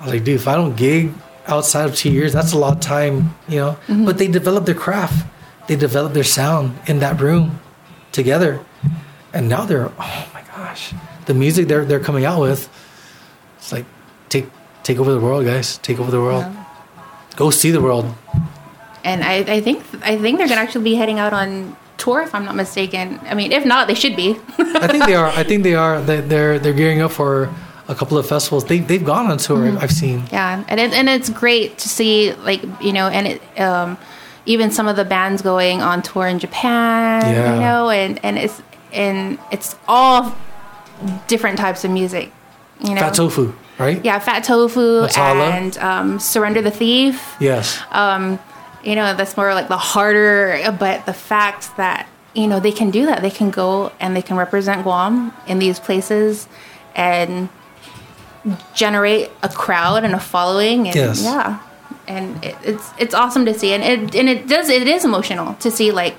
I 0.00 0.04
was 0.04 0.14
like, 0.14 0.24
dude, 0.24 0.36
if 0.36 0.48
I 0.48 0.54
don't 0.54 0.76
gig 0.76 1.12
outside 1.46 1.88
of 1.88 1.94
two 1.94 2.10
years, 2.10 2.32
that's 2.32 2.52
a 2.52 2.58
lot 2.58 2.74
of 2.74 2.80
time, 2.80 3.34
you 3.48 3.56
know. 3.56 3.72
Mm-hmm. 3.86 4.04
But 4.04 4.18
they 4.18 4.26
developed 4.26 4.66
their 4.66 4.74
craft, 4.74 5.26
they 5.68 5.76
developed 5.76 6.14
their 6.14 6.24
sound 6.24 6.78
in 6.86 6.98
that 7.00 7.20
room 7.20 7.60
together, 8.12 8.64
and 9.32 9.48
now 9.48 9.64
they're 9.64 9.92
oh 9.98 10.28
my 10.34 10.42
gosh, 10.56 10.94
the 11.26 11.34
music 11.34 11.68
they're 11.68 11.84
they're 11.84 12.00
coming 12.00 12.24
out 12.24 12.40
with, 12.40 12.68
it's 13.58 13.72
like 13.72 13.84
take 14.28 14.46
take 14.82 14.98
over 14.98 15.12
the 15.12 15.20
world, 15.20 15.44
guys, 15.44 15.78
take 15.78 16.00
over 16.00 16.10
the 16.10 16.20
world, 16.20 16.42
yeah. 16.42 16.64
go 17.36 17.50
see 17.50 17.70
the 17.70 17.80
world. 17.80 18.12
And 19.04 19.22
I, 19.22 19.36
I 19.56 19.60
think 19.60 19.84
I 20.02 20.18
think 20.18 20.38
they're 20.38 20.48
gonna 20.48 20.60
actually 20.60 20.84
be 20.84 20.94
heading 20.94 21.18
out 21.18 21.32
on 21.32 21.76
tour, 21.96 22.22
if 22.22 22.34
I'm 22.34 22.44
not 22.44 22.56
mistaken. 22.56 23.20
I 23.24 23.34
mean, 23.34 23.52
if 23.52 23.64
not, 23.64 23.86
they 23.86 23.94
should 23.94 24.16
be. 24.16 24.36
I 24.58 24.88
think 24.88 25.04
they 25.04 25.14
are. 25.14 25.28
I 25.28 25.44
think 25.44 25.62
they 25.62 25.74
are. 25.74 26.00
They, 26.00 26.20
they're 26.20 26.58
they're 26.58 26.72
gearing 26.72 27.02
up 27.02 27.12
for 27.12 27.54
a 27.90 27.94
couple 27.94 28.16
of 28.16 28.26
festivals. 28.26 28.64
They 28.64 28.78
they've 28.78 29.04
gone 29.04 29.26
on 29.26 29.38
tour. 29.38 29.58
Mm-hmm. 29.58 29.78
I've 29.78 29.92
seen. 29.92 30.22
Yeah, 30.32 30.64
and 30.68 30.80
it, 30.80 30.92
and 30.92 31.08
it's 31.08 31.28
great 31.28 31.76
to 31.78 31.88
see 31.88 32.32
like 32.34 32.62
you 32.80 32.92
know, 32.92 33.08
and 33.08 33.26
it 33.26 33.60
um, 33.60 33.98
even 34.46 34.70
some 34.70 34.88
of 34.88 34.96
the 34.96 35.04
bands 35.04 35.42
going 35.42 35.82
on 35.82 36.00
tour 36.00 36.26
in 36.26 36.38
Japan. 36.38 37.22
Yeah. 37.22 37.54
You 37.54 37.60
know, 37.60 37.90
and 37.90 38.24
and 38.24 38.38
it's 38.38 38.62
and 38.92 39.38
it's 39.50 39.76
all 39.88 40.36
different 41.26 41.58
types 41.58 41.84
of 41.84 41.90
music. 41.90 42.32
You 42.80 42.94
know, 42.94 43.00
Fat 43.00 43.14
Tofu, 43.14 43.52
right? 43.78 44.02
Yeah, 44.04 44.18
Fat 44.20 44.44
Tofu 44.44 45.06
and 45.16 45.76
um, 45.78 46.20
Surrender 46.20 46.62
the 46.62 46.70
Thief. 46.70 47.36
Yes. 47.40 47.78
Um, 47.90 48.38
you 48.82 48.94
know, 48.94 49.14
that's 49.14 49.36
more 49.36 49.52
like 49.52 49.68
the 49.68 49.76
harder, 49.76 50.74
but 50.78 51.04
the 51.04 51.12
fact 51.12 51.76
that 51.76 52.08
you 52.34 52.46
know 52.46 52.60
they 52.60 52.72
can 52.72 52.90
do 52.90 53.06
that, 53.06 53.20
they 53.20 53.30
can 53.30 53.50
go 53.50 53.92
and 53.98 54.16
they 54.16 54.22
can 54.22 54.36
represent 54.36 54.84
Guam 54.84 55.34
in 55.48 55.58
these 55.58 55.80
places 55.80 56.46
and 56.94 57.48
generate 58.74 59.30
a 59.42 59.48
crowd 59.48 60.04
and 60.04 60.14
a 60.14 60.20
following 60.20 60.86
and 60.86 60.96
yes. 60.96 61.22
yeah. 61.22 61.60
And 62.06 62.44
it, 62.44 62.56
it's 62.62 62.90
it's 62.98 63.14
awesome 63.14 63.44
to 63.46 63.54
see. 63.54 63.72
And 63.72 63.82
it 63.82 64.14
and 64.14 64.28
it 64.28 64.48
does 64.48 64.68
it 64.68 64.86
is 64.86 65.04
emotional 65.04 65.54
to 65.54 65.70
see 65.70 65.92
like 65.92 66.16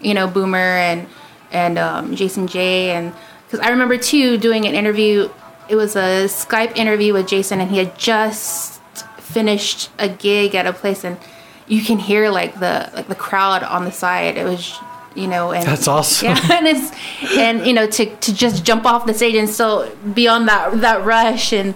you 0.00 0.14
know 0.14 0.26
boomer 0.26 0.58
and 0.58 1.06
and 1.50 1.78
um, 1.78 2.14
jason 2.16 2.46
j. 2.46 2.90
And 2.90 3.12
because 3.46 3.60
i 3.60 3.70
remember 3.70 3.98
too 3.98 4.38
doing 4.38 4.66
an 4.66 4.74
interview 4.74 5.30
it 5.68 5.76
was 5.76 5.96
a 5.96 6.24
skype 6.26 6.76
interview 6.76 7.12
with 7.12 7.28
jason 7.28 7.60
and 7.60 7.70
he 7.70 7.78
had 7.78 7.96
just 7.98 8.82
finished 9.18 9.90
a 9.98 10.08
gig 10.08 10.54
at 10.54 10.66
a 10.66 10.72
place 10.72 11.04
and 11.04 11.18
you 11.66 11.82
can 11.82 11.98
hear 11.98 12.30
like 12.30 12.58
the 12.60 12.90
like 12.94 13.08
the 13.08 13.14
crowd 13.14 13.62
on 13.62 13.84
the 13.84 13.92
side. 13.92 14.36
It 14.36 14.44
was 14.44 14.78
you 15.14 15.26
know 15.26 15.52
and 15.52 15.66
that's 15.66 15.88
awesome. 15.88 16.26
yeah 16.28 16.48
and 16.52 16.66
it's 16.66 16.92
and 17.36 17.66
you 17.66 17.72
know 17.72 17.86
to 17.86 18.14
to 18.16 18.34
just 18.34 18.64
jump 18.64 18.84
off 18.84 19.06
the 19.06 19.14
stage 19.14 19.34
and 19.34 19.48
still 19.48 19.90
be 20.14 20.28
on 20.28 20.46
that 20.46 20.80
that 20.80 21.04
rush 21.04 21.52
and 21.52 21.74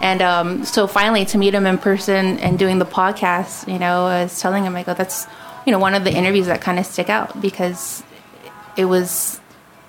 and 0.00 0.22
um, 0.22 0.64
so 0.64 0.86
finally 0.86 1.24
to 1.24 1.38
meet 1.38 1.54
him 1.54 1.66
in 1.66 1.78
person 1.78 2.38
and 2.38 2.58
doing 2.58 2.78
the 2.78 2.84
podcast 2.84 3.70
you 3.72 3.78
know 3.78 4.06
i 4.06 4.22
was 4.24 4.40
telling 4.40 4.64
him 4.64 4.76
i 4.76 4.82
go 4.82 4.94
that's 4.94 5.26
you 5.66 5.72
know 5.72 5.78
one 5.78 5.94
of 5.94 6.04
the 6.04 6.12
interviews 6.12 6.46
that 6.46 6.60
kind 6.60 6.78
of 6.78 6.86
stick 6.86 7.08
out 7.08 7.40
because 7.40 8.02
it 8.76 8.84
was 8.84 9.40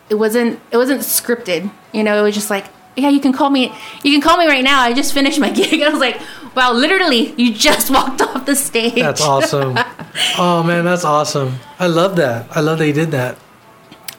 it 0.09 0.15
wasn't 0.15 0.59
it 0.71 0.77
wasn't 0.77 1.01
scripted 1.01 1.69
you 1.91 2.03
know 2.03 2.17
it 2.19 2.21
was 2.21 2.35
just 2.35 2.49
like 2.49 2.65
yeah, 2.95 3.09
you 3.09 3.19
can 3.19 3.33
call 3.33 3.49
me. 3.49 3.73
You 4.03 4.11
can 4.11 4.21
call 4.21 4.37
me 4.37 4.47
right 4.47 4.63
now. 4.63 4.81
I 4.81 4.93
just 4.93 5.13
finished 5.13 5.39
my 5.39 5.49
gig. 5.59 5.81
I 5.81 5.89
was 5.89 5.99
like, 5.99 6.19
wow, 6.55 6.73
literally, 6.73 7.33
you 7.35 7.53
just 7.53 7.89
walked 7.95 8.21
off 8.21 8.45
the 8.45 8.55
stage. 8.55 8.95
That's 8.95 9.21
awesome. 9.21 9.77
oh 10.37 10.63
man, 10.63 10.85
that's 10.85 11.05
awesome. 11.05 11.55
I 11.79 11.87
love 11.87 12.15
that. 12.17 12.47
I 12.55 12.61
love 12.61 12.79
that 12.79 12.87
you 12.87 12.93
did 12.93 13.11
that. 13.11 13.37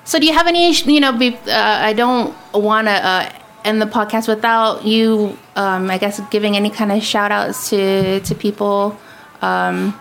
So, 0.05 0.19
do 0.19 0.27
you 0.27 0.35
have 0.35 0.47
any? 0.47 0.73
You 0.73 1.01
know, 1.01 1.13
be, 1.13 1.35
uh, 1.35 1.51
I 1.51 1.93
don't 1.93 2.35
want 2.53 2.87
to 2.87 2.93
uh, 2.93 3.33
end 3.65 3.83
the 3.83 3.87
podcast 3.87 4.29
without 4.29 4.85
you. 4.85 5.37
Um, 5.57 5.91
I 5.91 5.99
guess 5.99 6.21
giving 6.31 6.57
any 6.57 6.71
kind 6.71 6.93
of 6.93 7.03
shout 7.03 7.33
outs 7.33 7.71
to 7.71 8.21
to 8.21 8.35
people. 8.35 8.99
Um, 9.43 9.99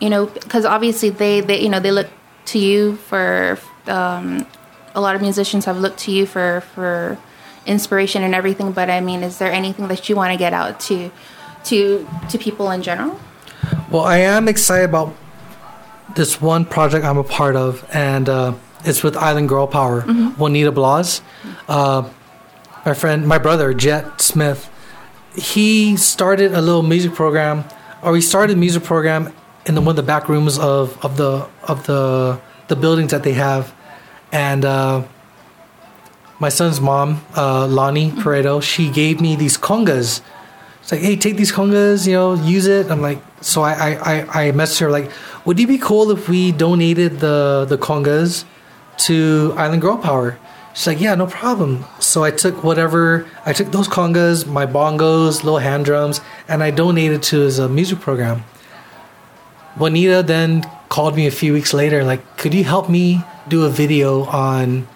you 0.00 0.10
know, 0.10 0.26
because 0.26 0.64
obviously 0.64 1.10
they 1.10 1.40
they 1.40 1.60
you 1.60 1.68
know 1.68 1.80
they 1.80 1.92
look 1.92 2.08
to 2.46 2.58
you 2.58 2.96
for. 2.96 3.58
Um, 3.86 4.46
a 4.94 5.00
lot 5.00 5.16
of 5.16 5.22
musicians 5.22 5.64
have 5.64 5.78
looked 5.78 5.98
to 5.98 6.12
you 6.12 6.24
for 6.26 6.62
for 6.74 7.18
inspiration 7.66 8.22
and 8.22 8.34
everything 8.34 8.72
but 8.72 8.90
i 8.90 9.00
mean 9.00 9.22
is 9.22 9.38
there 9.38 9.52
anything 9.52 9.88
that 9.88 10.08
you 10.08 10.16
want 10.16 10.32
to 10.32 10.38
get 10.38 10.52
out 10.52 10.78
to 10.80 11.10
to 11.64 12.06
to 12.28 12.38
people 12.38 12.70
in 12.70 12.82
general? 12.82 13.18
Well 13.90 14.02
i 14.02 14.18
am 14.18 14.48
excited 14.48 14.84
about 14.84 15.14
this 16.14 16.40
one 16.40 16.64
project 16.64 17.04
i'm 17.04 17.18
a 17.18 17.24
part 17.24 17.56
of 17.56 17.86
and 17.92 18.28
uh, 18.28 18.54
it's 18.84 19.02
with 19.02 19.16
island 19.16 19.48
girl 19.48 19.66
power 19.66 20.02
mm-hmm. 20.02 20.28
juanita 20.38 20.72
blas. 20.72 21.22
Uh, 21.68 22.08
my 22.84 22.94
friend 22.94 23.26
my 23.26 23.38
brother 23.38 23.72
jet 23.72 24.20
smith 24.20 24.70
he 25.34 25.96
started 25.96 26.52
a 26.52 26.60
little 26.60 26.82
music 26.82 27.14
program 27.14 27.64
or 28.02 28.14
he 28.14 28.20
started 28.20 28.56
a 28.56 28.60
music 28.60 28.84
program 28.84 29.32
in 29.66 29.74
the 29.74 29.80
one 29.80 29.90
of 29.90 29.96
the 29.96 30.02
back 30.02 30.28
rooms 30.28 30.58
of, 30.58 31.02
of 31.04 31.16
the 31.16 31.48
of 31.62 31.86
the 31.86 32.38
the 32.68 32.76
buildings 32.76 33.10
that 33.10 33.22
they 33.22 33.32
have. 33.32 33.74
And 34.32 34.64
uh, 34.64 35.04
my 36.38 36.48
son's 36.48 36.80
mom, 36.80 37.24
uh, 37.36 37.66
Lonnie 37.66 38.10
Pareto, 38.10 38.62
she 38.62 38.90
gave 38.90 39.20
me 39.20 39.36
these 39.36 39.56
congas. 39.56 40.20
It's 40.80 40.92
like, 40.92 41.00
hey, 41.00 41.16
take 41.16 41.36
these 41.36 41.52
congas, 41.52 42.06
you 42.06 42.12
know, 42.12 42.34
use 42.34 42.66
it. 42.66 42.90
I'm 42.90 43.00
like, 43.00 43.18
so 43.40 43.62
I, 43.62 43.72
I, 43.72 43.90
I, 43.94 44.48
I 44.48 44.52
messaged 44.52 44.80
her 44.80 44.90
like, 44.90 45.10
would 45.44 45.58
it 45.58 45.66
be 45.66 45.78
cool 45.78 46.10
if 46.10 46.28
we 46.28 46.52
donated 46.52 47.20
the 47.20 47.66
the 47.68 47.78
congas 47.78 48.44
to 49.06 49.54
Island 49.56 49.82
Girl 49.82 49.96
Power? 49.96 50.38
She's 50.74 50.88
like, 50.88 51.00
yeah, 51.00 51.14
no 51.14 51.26
problem. 51.26 51.84
So 52.00 52.24
I 52.24 52.32
took 52.32 52.64
whatever, 52.64 53.28
I 53.46 53.52
took 53.52 53.70
those 53.70 53.86
congas, 53.86 54.44
my 54.46 54.66
bongos, 54.66 55.44
little 55.44 55.58
hand 55.58 55.84
drums, 55.84 56.20
and 56.48 56.64
I 56.64 56.70
donated 56.72 57.22
to 57.24 57.40
his 57.40 57.60
uh, 57.60 57.68
music 57.68 58.00
program. 58.00 58.42
Juanita 59.76 60.22
then 60.24 60.68
called 60.88 61.14
me 61.14 61.26
a 61.26 61.30
few 61.30 61.52
weeks 61.52 61.72
later, 61.72 62.02
like, 62.04 62.36
could 62.36 62.54
you 62.54 62.64
help 62.64 62.90
me 62.90 63.22
do 63.48 63.64
a 63.64 63.70
video 63.70 64.24
on 64.24 64.88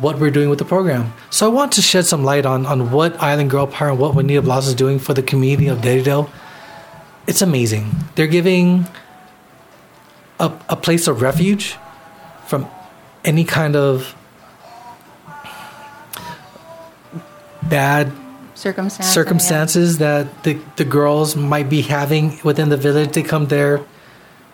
what 0.00 0.18
we're 0.18 0.30
doing 0.30 0.48
with 0.48 0.58
the 0.58 0.64
program. 0.64 1.12
So 1.28 1.46
I 1.46 1.52
want 1.52 1.72
to 1.72 1.82
shed 1.82 2.06
some 2.06 2.24
light 2.24 2.46
on, 2.46 2.66
on 2.66 2.90
what 2.90 3.20
Island 3.22 3.50
Girl 3.50 3.66
Power 3.66 3.90
and 3.90 3.98
what 3.98 4.14
Juanita 4.14 4.42
Blas 4.42 4.66
is 4.66 4.74
doing 4.74 4.98
for 4.98 5.14
the 5.14 5.22
community 5.22 5.68
of 5.68 5.78
Dededo. 5.78 6.30
It's 7.26 7.42
amazing. 7.42 7.90
They're 8.14 8.26
giving 8.26 8.86
a, 10.38 10.52
a 10.68 10.76
place 10.76 11.06
of 11.06 11.20
refuge 11.20 11.76
from 12.46 12.66
any 13.24 13.44
kind 13.44 13.76
of 13.76 14.16
bad 17.68 18.12
Circumstance, 18.54 19.08
circumstances 19.08 20.00
yeah. 20.00 20.24
that 20.24 20.44
the, 20.44 20.60
the 20.76 20.84
girls 20.84 21.36
might 21.36 21.68
be 21.68 21.82
having 21.82 22.40
within 22.42 22.68
the 22.68 22.76
village. 22.76 23.12
They 23.12 23.22
come 23.22 23.46
there 23.46 23.84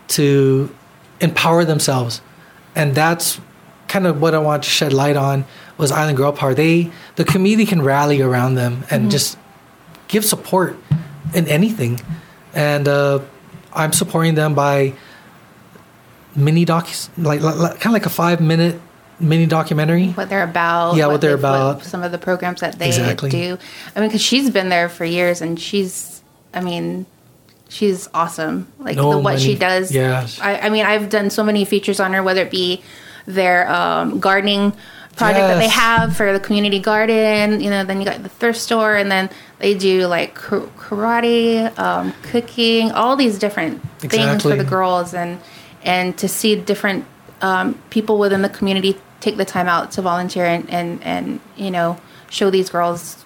to 0.09 0.75
empower 1.21 1.65
themselves. 1.65 2.21
And 2.75 2.95
that's 2.95 3.41
kind 3.89 4.07
of 4.07 4.21
what 4.21 4.35
I 4.35 4.39
want 4.39 4.65
to 4.65 4.71
shed 4.71 4.93
light 4.93 5.17
on 5.17 5.45
was 5.79 5.93
Island 5.93 6.17
Girl 6.17 6.33
Power. 6.33 6.55
They 6.55 6.91
the 7.17 7.25
community 7.25 7.67
can 7.67 7.83
rally 7.83 8.21
around 8.21 8.55
them 8.55 8.85
and 8.91 9.03
mm-hmm. 9.03 9.11
just 9.11 9.39
give 10.09 10.25
support 10.25 10.77
in 11.35 11.49
anything, 11.49 12.01
and 12.55 12.89
uh, 12.89 13.21
I'm 13.73 13.93
supporting 13.93 14.35
them 14.35 14.55
by 14.55 14.95
mini 16.35 16.65
doc 16.65 16.89
like, 17.17 17.41
like, 17.41 17.57
like 17.57 17.71
kind 17.73 17.87
of 17.87 17.93
like 17.93 18.07
a 18.07 18.11
five 18.11 18.41
minute 18.41 18.81
mini 19.21 19.47
documentary. 19.47 20.09
What 20.09 20.29
they're 20.29 20.45
about. 20.45 20.97
Yeah, 20.97 21.07
what, 21.07 21.13
what 21.13 21.21
they're 21.21 21.35
about. 21.35 21.77
What 21.77 21.85
some 21.85 22.03
of 22.03 22.13
the 22.13 22.19
programs 22.19 22.61
that 22.61 22.79
they 22.79 22.89
exactly. 22.89 23.31
do. 23.31 23.59
I 23.95 24.01
mean, 24.01 24.09
because 24.09 24.23
she's 24.23 24.51
been 24.51 24.69
there 24.69 24.89
for 24.89 25.05
years, 25.05 25.41
and 25.41 25.59
she's. 25.59 26.23
I 26.55 26.63
mean, 26.63 27.05
she's 27.69 28.09
awesome. 28.15 28.73
Like 28.79 28.97
no, 28.97 29.11
the, 29.11 29.19
what 29.19 29.35
many, 29.35 29.45
she 29.45 29.55
does. 29.57 29.93
Yeah. 29.93 30.27
I, 30.41 30.61
I 30.61 30.69
mean, 30.71 30.87
I've 30.87 31.11
done 31.11 31.31
so 31.31 31.45
many 31.45 31.65
features 31.65 32.01
on 32.01 32.13
her, 32.13 32.23
whether 32.23 32.43
it 32.43 32.51
be 32.51 32.83
their 33.27 33.69
um, 33.71 34.19
gardening 34.21 34.73
project 35.17 35.41
yes. 35.41 35.55
that 35.55 35.59
they 35.59 35.69
have 35.69 36.17
for 36.17 36.33
the 36.33 36.41
community 36.41 36.79
garden. 36.79 37.61
You 37.61 37.71
know, 37.71 37.85
then 37.85 38.01
you 38.01 38.05
got 38.05 38.23
the 38.23 38.29
thrift 38.29 38.59
store, 38.59 38.95
and 38.95 39.11
then 39.11 39.31
they 39.59 39.77
do 39.77 40.07
like 40.07 40.35
karate, 40.35 41.77
um, 41.79 42.13
cooking, 42.23 42.93
all 42.93 43.17
these 43.17 43.39
different 43.39 43.83
exactly. 44.03 44.19
things 44.19 44.43
for 44.43 44.57
the 44.57 44.65
girls, 44.65 45.15
and 45.15 45.41
and 45.83 46.17
to 46.19 46.29
see 46.29 46.57
different 46.57 47.05
um, 47.41 47.75
people 47.91 48.19
within 48.19 48.43
the 48.43 48.49
community 48.49 48.99
take 49.21 49.37
the 49.37 49.45
time 49.45 49.69
out 49.69 49.91
to 49.93 50.03
volunteer 50.03 50.45
and 50.45 50.69
and 50.71 51.03
and 51.03 51.41
you 51.57 51.71
know 51.71 51.99
show 52.31 52.51
these 52.51 52.71
girls, 52.71 53.25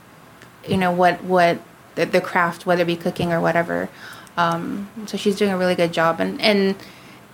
you 0.67 0.77
know 0.77 0.93
what 0.93 1.23
what 1.25 1.61
the, 1.97 2.07
the 2.07 2.21
craft, 2.21 2.67
whether 2.67 2.83
it 2.83 2.87
be 2.87 2.97
cooking 2.97 3.33
or 3.33 3.41
whatever. 3.41 3.89
Um, 4.37 4.89
so 5.07 5.17
she's 5.17 5.37
doing 5.37 5.51
a 5.51 5.59
really 5.59 5.75
good 5.75 5.93
job, 5.93 6.21
and 6.21 6.41
and 6.41 6.77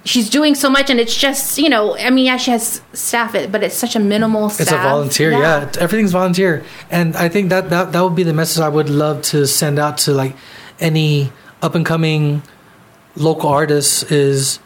she's 0.06 0.30
doing 0.30 0.54
so 0.54 0.70
much, 0.70 0.88
and 0.88 0.98
it's 0.98 1.14
just 1.14 1.58
you 1.58 1.68
know, 1.68 1.96
I 1.98 2.10
mean, 2.10 2.26
yeah, 2.26 2.36
she 2.36 2.50
has 2.52 2.80
staff, 2.92 3.34
it, 3.34 3.52
but 3.52 3.62
it's 3.62 3.76
such 3.76 3.96
a 3.96 4.00
minimal. 4.00 4.48
Staff. 4.48 4.60
It's 4.62 4.72
a 4.72 4.78
volunteer, 4.78 5.32
yeah. 5.32 5.70
Everything's 5.78 6.12
volunteer, 6.12 6.64
and 6.90 7.16
I 7.16 7.28
think 7.28 7.50
that 7.50 7.70
that 7.70 7.92
that 7.92 8.00
would 8.00 8.14
be 8.14 8.22
the 8.22 8.32
message 8.32 8.62
I 8.62 8.68
would 8.68 8.88
love 8.88 9.22
to 9.32 9.46
send 9.46 9.78
out 9.78 9.98
to 9.98 10.12
like 10.12 10.34
any 10.80 11.32
up 11.60 11.74
and 11.74 11.84
coming 11.84 12.42
local 13.16 13.48
artists 13.48 14.02
is 14.04 14.60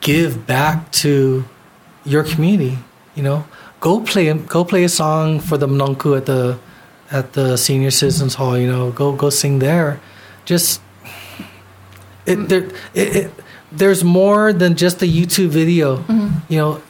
give 0.00 0.46
back 0.46 0.90
to 0.92 1.44
your 2.04 2.24
community. 2.24 2.78
You 3.14 3.22
know, 3.22 3.44
go 3.80 4.00
play 4.00 4.32
go 4.32 4.64
play 4.64 4.84
a 4.84 4.88
song 4.88 5.40
for 5.40 5.58
the 5.58 5.66
manamko 5.66 6.16
at 6.16 6.26
the 6.26 6.58
at 7.10 7.32
the 7.32 7.56
senior 7.56 7.90
citizens 7.90 8.34
hall. 8.34 8.56
You 8.56 8.70
know, 8.70 8.90
go 8.92 9.12
go 9.12 9.30
sing 9.30 9.58
there. 9.58 10.00
Just 10.44 10.80
it 12.26 12.36
there 12.48 12.68
it, 12.94 13.16
it 13.16 13.30
there's 13.72 14.02
more 14.02 14.52
than 14.52 14.76
just 14.76 15.02
a 15.02 15.06
YouTube 15.06 15.48
video. 15.48 15.98
Mm-hmm. 15.98 16.52
You 16.52 16.58
know, 16.58 16.82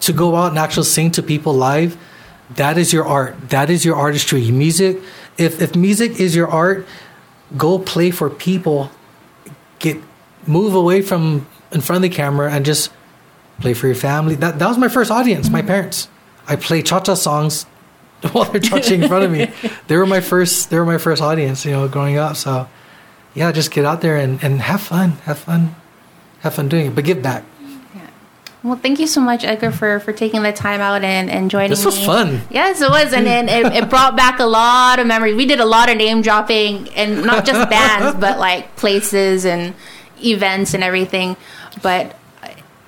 to 0.00 0.12
go 0.12 0.34
out 0.36 0.50
and 0.50 0.58
actually 0.58 0.84
sing 0.84 1.10
to 1.12 1.22
people 1.22 1.54
live. 1.54 1.96
That 2.56 2.76
is 2.76 2.92
your 2.92 3.06
art. 3.06 3.50
That 3.50 3.70
is 3.70 3.84
your 3.84 3.96
artistry. 3.96 4.50
Music. 4.50 4.98
If 5.38 5.62
if 5.62 5.74
music 5.74 6.20
is 6.20 6.36
your 6.36 6.48
art, 6.48 6.86
go 7.56 7.78
play 7.78 8.10
for 8.10 8.28
people. 8.28 8.90
Get 9.78 9.98
move 10.46 10.74
away 10.74 11.02
from 11.02 11.46
in 11.70 11.80
front 11.80 12.04
of 12.04 12.10
the 12.10 12.14
camera 12.14 12.52
and 12.52 12.64
just 12.64 12.90
play 13.60 13.74
for 13.74 13.86
your 13.86 13.96
family. 13.96 14.34
That 14.34 14.58
that 14.58 14.68
was 14.68 14.76
my 14.76 14.88
first 14.88 15.10
audience. 15.10 15.48
My 15.48 15.62
parents. 15.62 16.08
I 16.46 16.56
play 16.56 16.82
cha 16.82 17.00
cha 17.00 17.14
songs 17.14 17.64
while 18.32 18.44
they're 18.44 18.60
touching 18.60 19.02
in 19.02 19.08
front 19.08 19.24
of 19.24 19.30
me. 19.30 19.50
They 19.86 19.96
were 19.96 20.06
my 20.06 20.20
first. 20.20 20.70
They 20.70 20.78
were 20.78 20.86
my 20.86 20.98
first 20.98 21.22
audience. 21.22 21.64
You 21.64 21.72
know, 21.72 21.88
growing 21.88 22.18
up. 22.18 22.36
So, 22.36 22.68
yeah, 23.34 23.52
just 23.52 23.70
get 23.70 23.84
out 23.84 24.00
there 24.00 24.16
and, 24.16 24.42
and 24.42 24.60
have 24.60 24.82
fun. 24.82 25.12
Have 25.24 25.38
fun. 25.38 25.74
Have 26.42 26.54
fun 26.54 26.68
doing 26.68 26.86
it. 26.86 26.94
But 26.94 27.04
give 27.04 27.22
back. 27.22 27.44
Well, 28.62 28.76
thank 28.76 29.00
you 29.00 29.08
so 29.08 29.20
much, 29.20 29.42
Edgar, 29.42 29.72
for, 29.72 29.98
for 29.98 30.12
taking 30.12 30.44
the 30.44 30.52
time 30.52 30.80
out 30.80 31.02
and, 31.02 31.28
and 31.28 31.50
joining 31.50 31.70
This 31.70 31.84
was 31.84 31.98
me. 31.98 32.06
fun. 32.06 32.40
Yes, 32.48 32.80
it 32.80 32.90
was. 32.90 33.12
And 33.12 33.26
then 33.26 33.48
it, 33.48 33.72
it 33.72 33.90
brought 33.90 34.16
back 34.16 34.38
a 34.38 34.44
lot 34.44 35.00
of 35.00 35.06
memories. 35.08 35.34
We 35.34 35.46
did 35.46 35.58
a 35.58 35.64
lot 35.64 35.90
of 35.90 35.96
name 35.96 36.22
dropping 36.22 36.88
and 36.90 37.24
not 37.24 37.44
just 37.44 37.68
bands, 37.68 38.16
but 38.20 38.38
like 38.38 38.76
places 38.76 39.44
and 39.44 39.74
events 40.24 40.74
and 40.74 40.84
everything. 40.84 41.36
But 41.82 42.16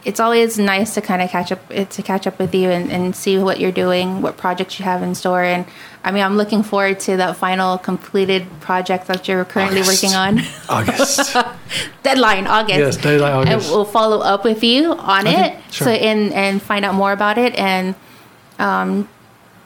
it's 0.05 0.21
always 0.21 0.59
nice 0.59 0.95
to 0.95 1.01
kind 1.01 1.23
of 1.23 1.31
catch 1.31 1.51
up 1.51 1.67
to 1.69 2.03
catch 2.03 2.27
up 2.27 2.39
with 2.39 2.55
you 2.55 2.69
and, 2.71 2.93
and 2.93 3.17
see 3.17 3.39
what 3.39 3.59
you're 3.59 3.73
doing, 3.73 4.21
what 4.23 4.37
projects 4.37 4.79
you 4.79 4.85
have 4.85 5.03
in 5.03 5.15
store. 5.15 5.43
And 5.43 5.65
I 6.05 6.11
mean, 6.11 6.23
I'm 6.23 6.37
looking 6.37 6.63
forward 6.63 7.01
to 7.01 7.17
that 7.17 7.37
final 7.39 7.79
completed 7.79 8.47
project 8.61 9.07
that 9.07 9.27
you're 9.27 9.45
currently 9.47 9.81
August. 9.81 10.03
working 10.03 10.15
on. 10.17 10.41
August. 10.69 11.37
deadline 12.03 12.47
August. 12.47 12.79
Yes, 12.79 12.97
deadline 12.99 13.33
August. 13.33 13.53
And 13.53 13.75
we'll 13.75 13.87
follow 13.87 14.21
up 14.21 14.45
with 14.45 14.63
you 14.63 14.93
on 14.93 15.27
Okay, 15.27 15.55
it, 15.57 15.73
sure. 15.73 15.87
so 15.87 15.91
and 15.93 16.33
and 16.35 16.61
find 16.61 16.85
out 16.85 16.95
more 16.95 17.13
about 17.13 17.39
it, 17.39 17.55
and 17.59 17.95
um, 18.59 19.09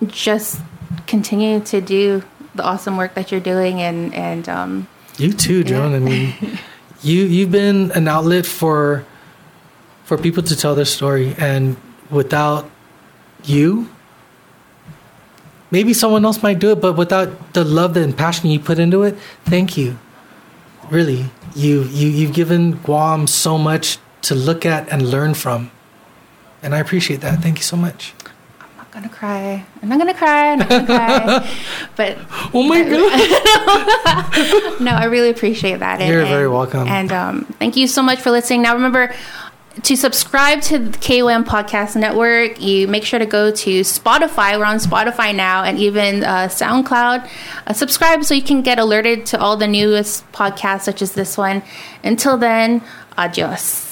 just 0.07 0.61
continue 1.07 1.61
to 1.61 1.81
do 1.81 2.23
the 2.55 2.63
awesome 2.63 2.97
work 2.97 3.15
that 3.15 3.33
you're 3.33 3.41
doing, 3.41 3.81
and 3.81 4.15
and 4.15 4.49
um, 4.49 4.87
You 5.17 5.33
too, 5.33 5.65
Joan. 5.65 5.95
I 5.95 5.99
mean, 5.99 6.33
you 7.03 7.25
you've 7.25 7.51
been 7.51 7.91
an 7.93 8.07
outlet 8.07 8.47
for 8.47 9.05
for 10.09 10.17
people 10.17 10.43
to 10.43 10.57
tell 10.57 10.75
their 10.75 10.87
story, 10.87 11.35
and 11.37 11.77
without 12.11 12.71
you, 13.45 13.91
maybe 15.71 15.93
someone 15.93 16.25
else 16.25 16.43
might 16.43 16.59
do 16.59 16.73
it. 16.73 16.81
But 16.81 16.95
without 16.95 17.53
the 17.53 17.63
love 17.63 17.95
and 17.99 18.17
passion 18.17 18.49
you 18.49 18.59
put 18.59 18.79
into 18.79 19.03
it, 19.03 19.19
thank 19.45 19.77
you. 19.77 19.99
Really, 20.91 21.27
you 21.55 21.83
you 21.83 22.09
you've 22.09 22.33
given 22.33 22.81
Guam 22.89 23.27
so 23.27 23.59
much 23.59 23.99
to 24.23 24.35
look 24.35 24.65
at 24.65 24.89
and 24.89 25.11
learn 25.11 25.35
from, 25.35 25.71
and 26.63 26.75
I 26.75 26.79
appreciate 26.79 27.21
that. 27.21 27.41
Thank 27.41 27.59
you 27.59 27.65
so 27.65 27.77
much. 27.77 28.15
I'm 28.59 28.71
not 28.79 28.91
gonna 28.91 29.09
cry. 29.11 29.67
I'm 29.83 29.91
not 29.91 29.99
gonna 29.99 30.15
cry. 30.15 30.53
I'm 30.53 30.59
not 30.61 30.69
gonna 30.71 30.87
cry. 30.87 31.57
but 31.97 32.17
Oh 32.55 32.63
my 32.63 32.83
god! 32.83 34.81
no, 34.81 34.93
I 34.93 35.05
really 35.05 35.29
appreciate 35.29 35.81
that. 35.81 36.01
You're 36.01 36.25
very 36.25 36.49
welcome. 36.49 36.89
And 36.89 37.13
um, 37.13 37.45
thank 37.59 37.77
you 37.77 37.87
so 37.87 38.01
much 38.01 38.21
for 38.23 38.31
listening. 38.31 38.63
Now, 38.63 38.73
remember 38.73 39.13
to 39.83 39.97
subscribe 39.97 40.61
to 40.63 40.79
the 40.79 40.99
KUAM 40.99 41.45
Podcast 41.45 41.97
Network. 41.97 42.61
You 42.61 42.89
make 42.89 43.05
sure 43.05 43.19
to 43.19 43.27
go 43.27 43.51
to 43.51 43.81
Spotify. 43.81 44.59
We're 44.59 44.65
on 44.65 44.79
Spotify 44.79 45.35
now, 45.35 45.65
and 45.65 45.79
even 45.79 46.25
uh, 46.25 46.49
SoundCloud. 46.49 47.29
Uh, 47.67 47.73
subscribe 47.73 48.25
so 48.25 48.35
you 48.35 48.43
can 48.43 48.63
get 48.63 48.79
alerted 48.79 49.27
to 49.27 49.41
all 49.41 49.57
the 49.57 49.69
newest 49.69 50.31
podcasts, 50.33 50.83
such 50.83 51.03
as 51.03 51.13
this 51.13 51.39
one. 51.39 51.63
Until 52.03 52.37
then, 52.37 52.83
adios. 53.17 53.88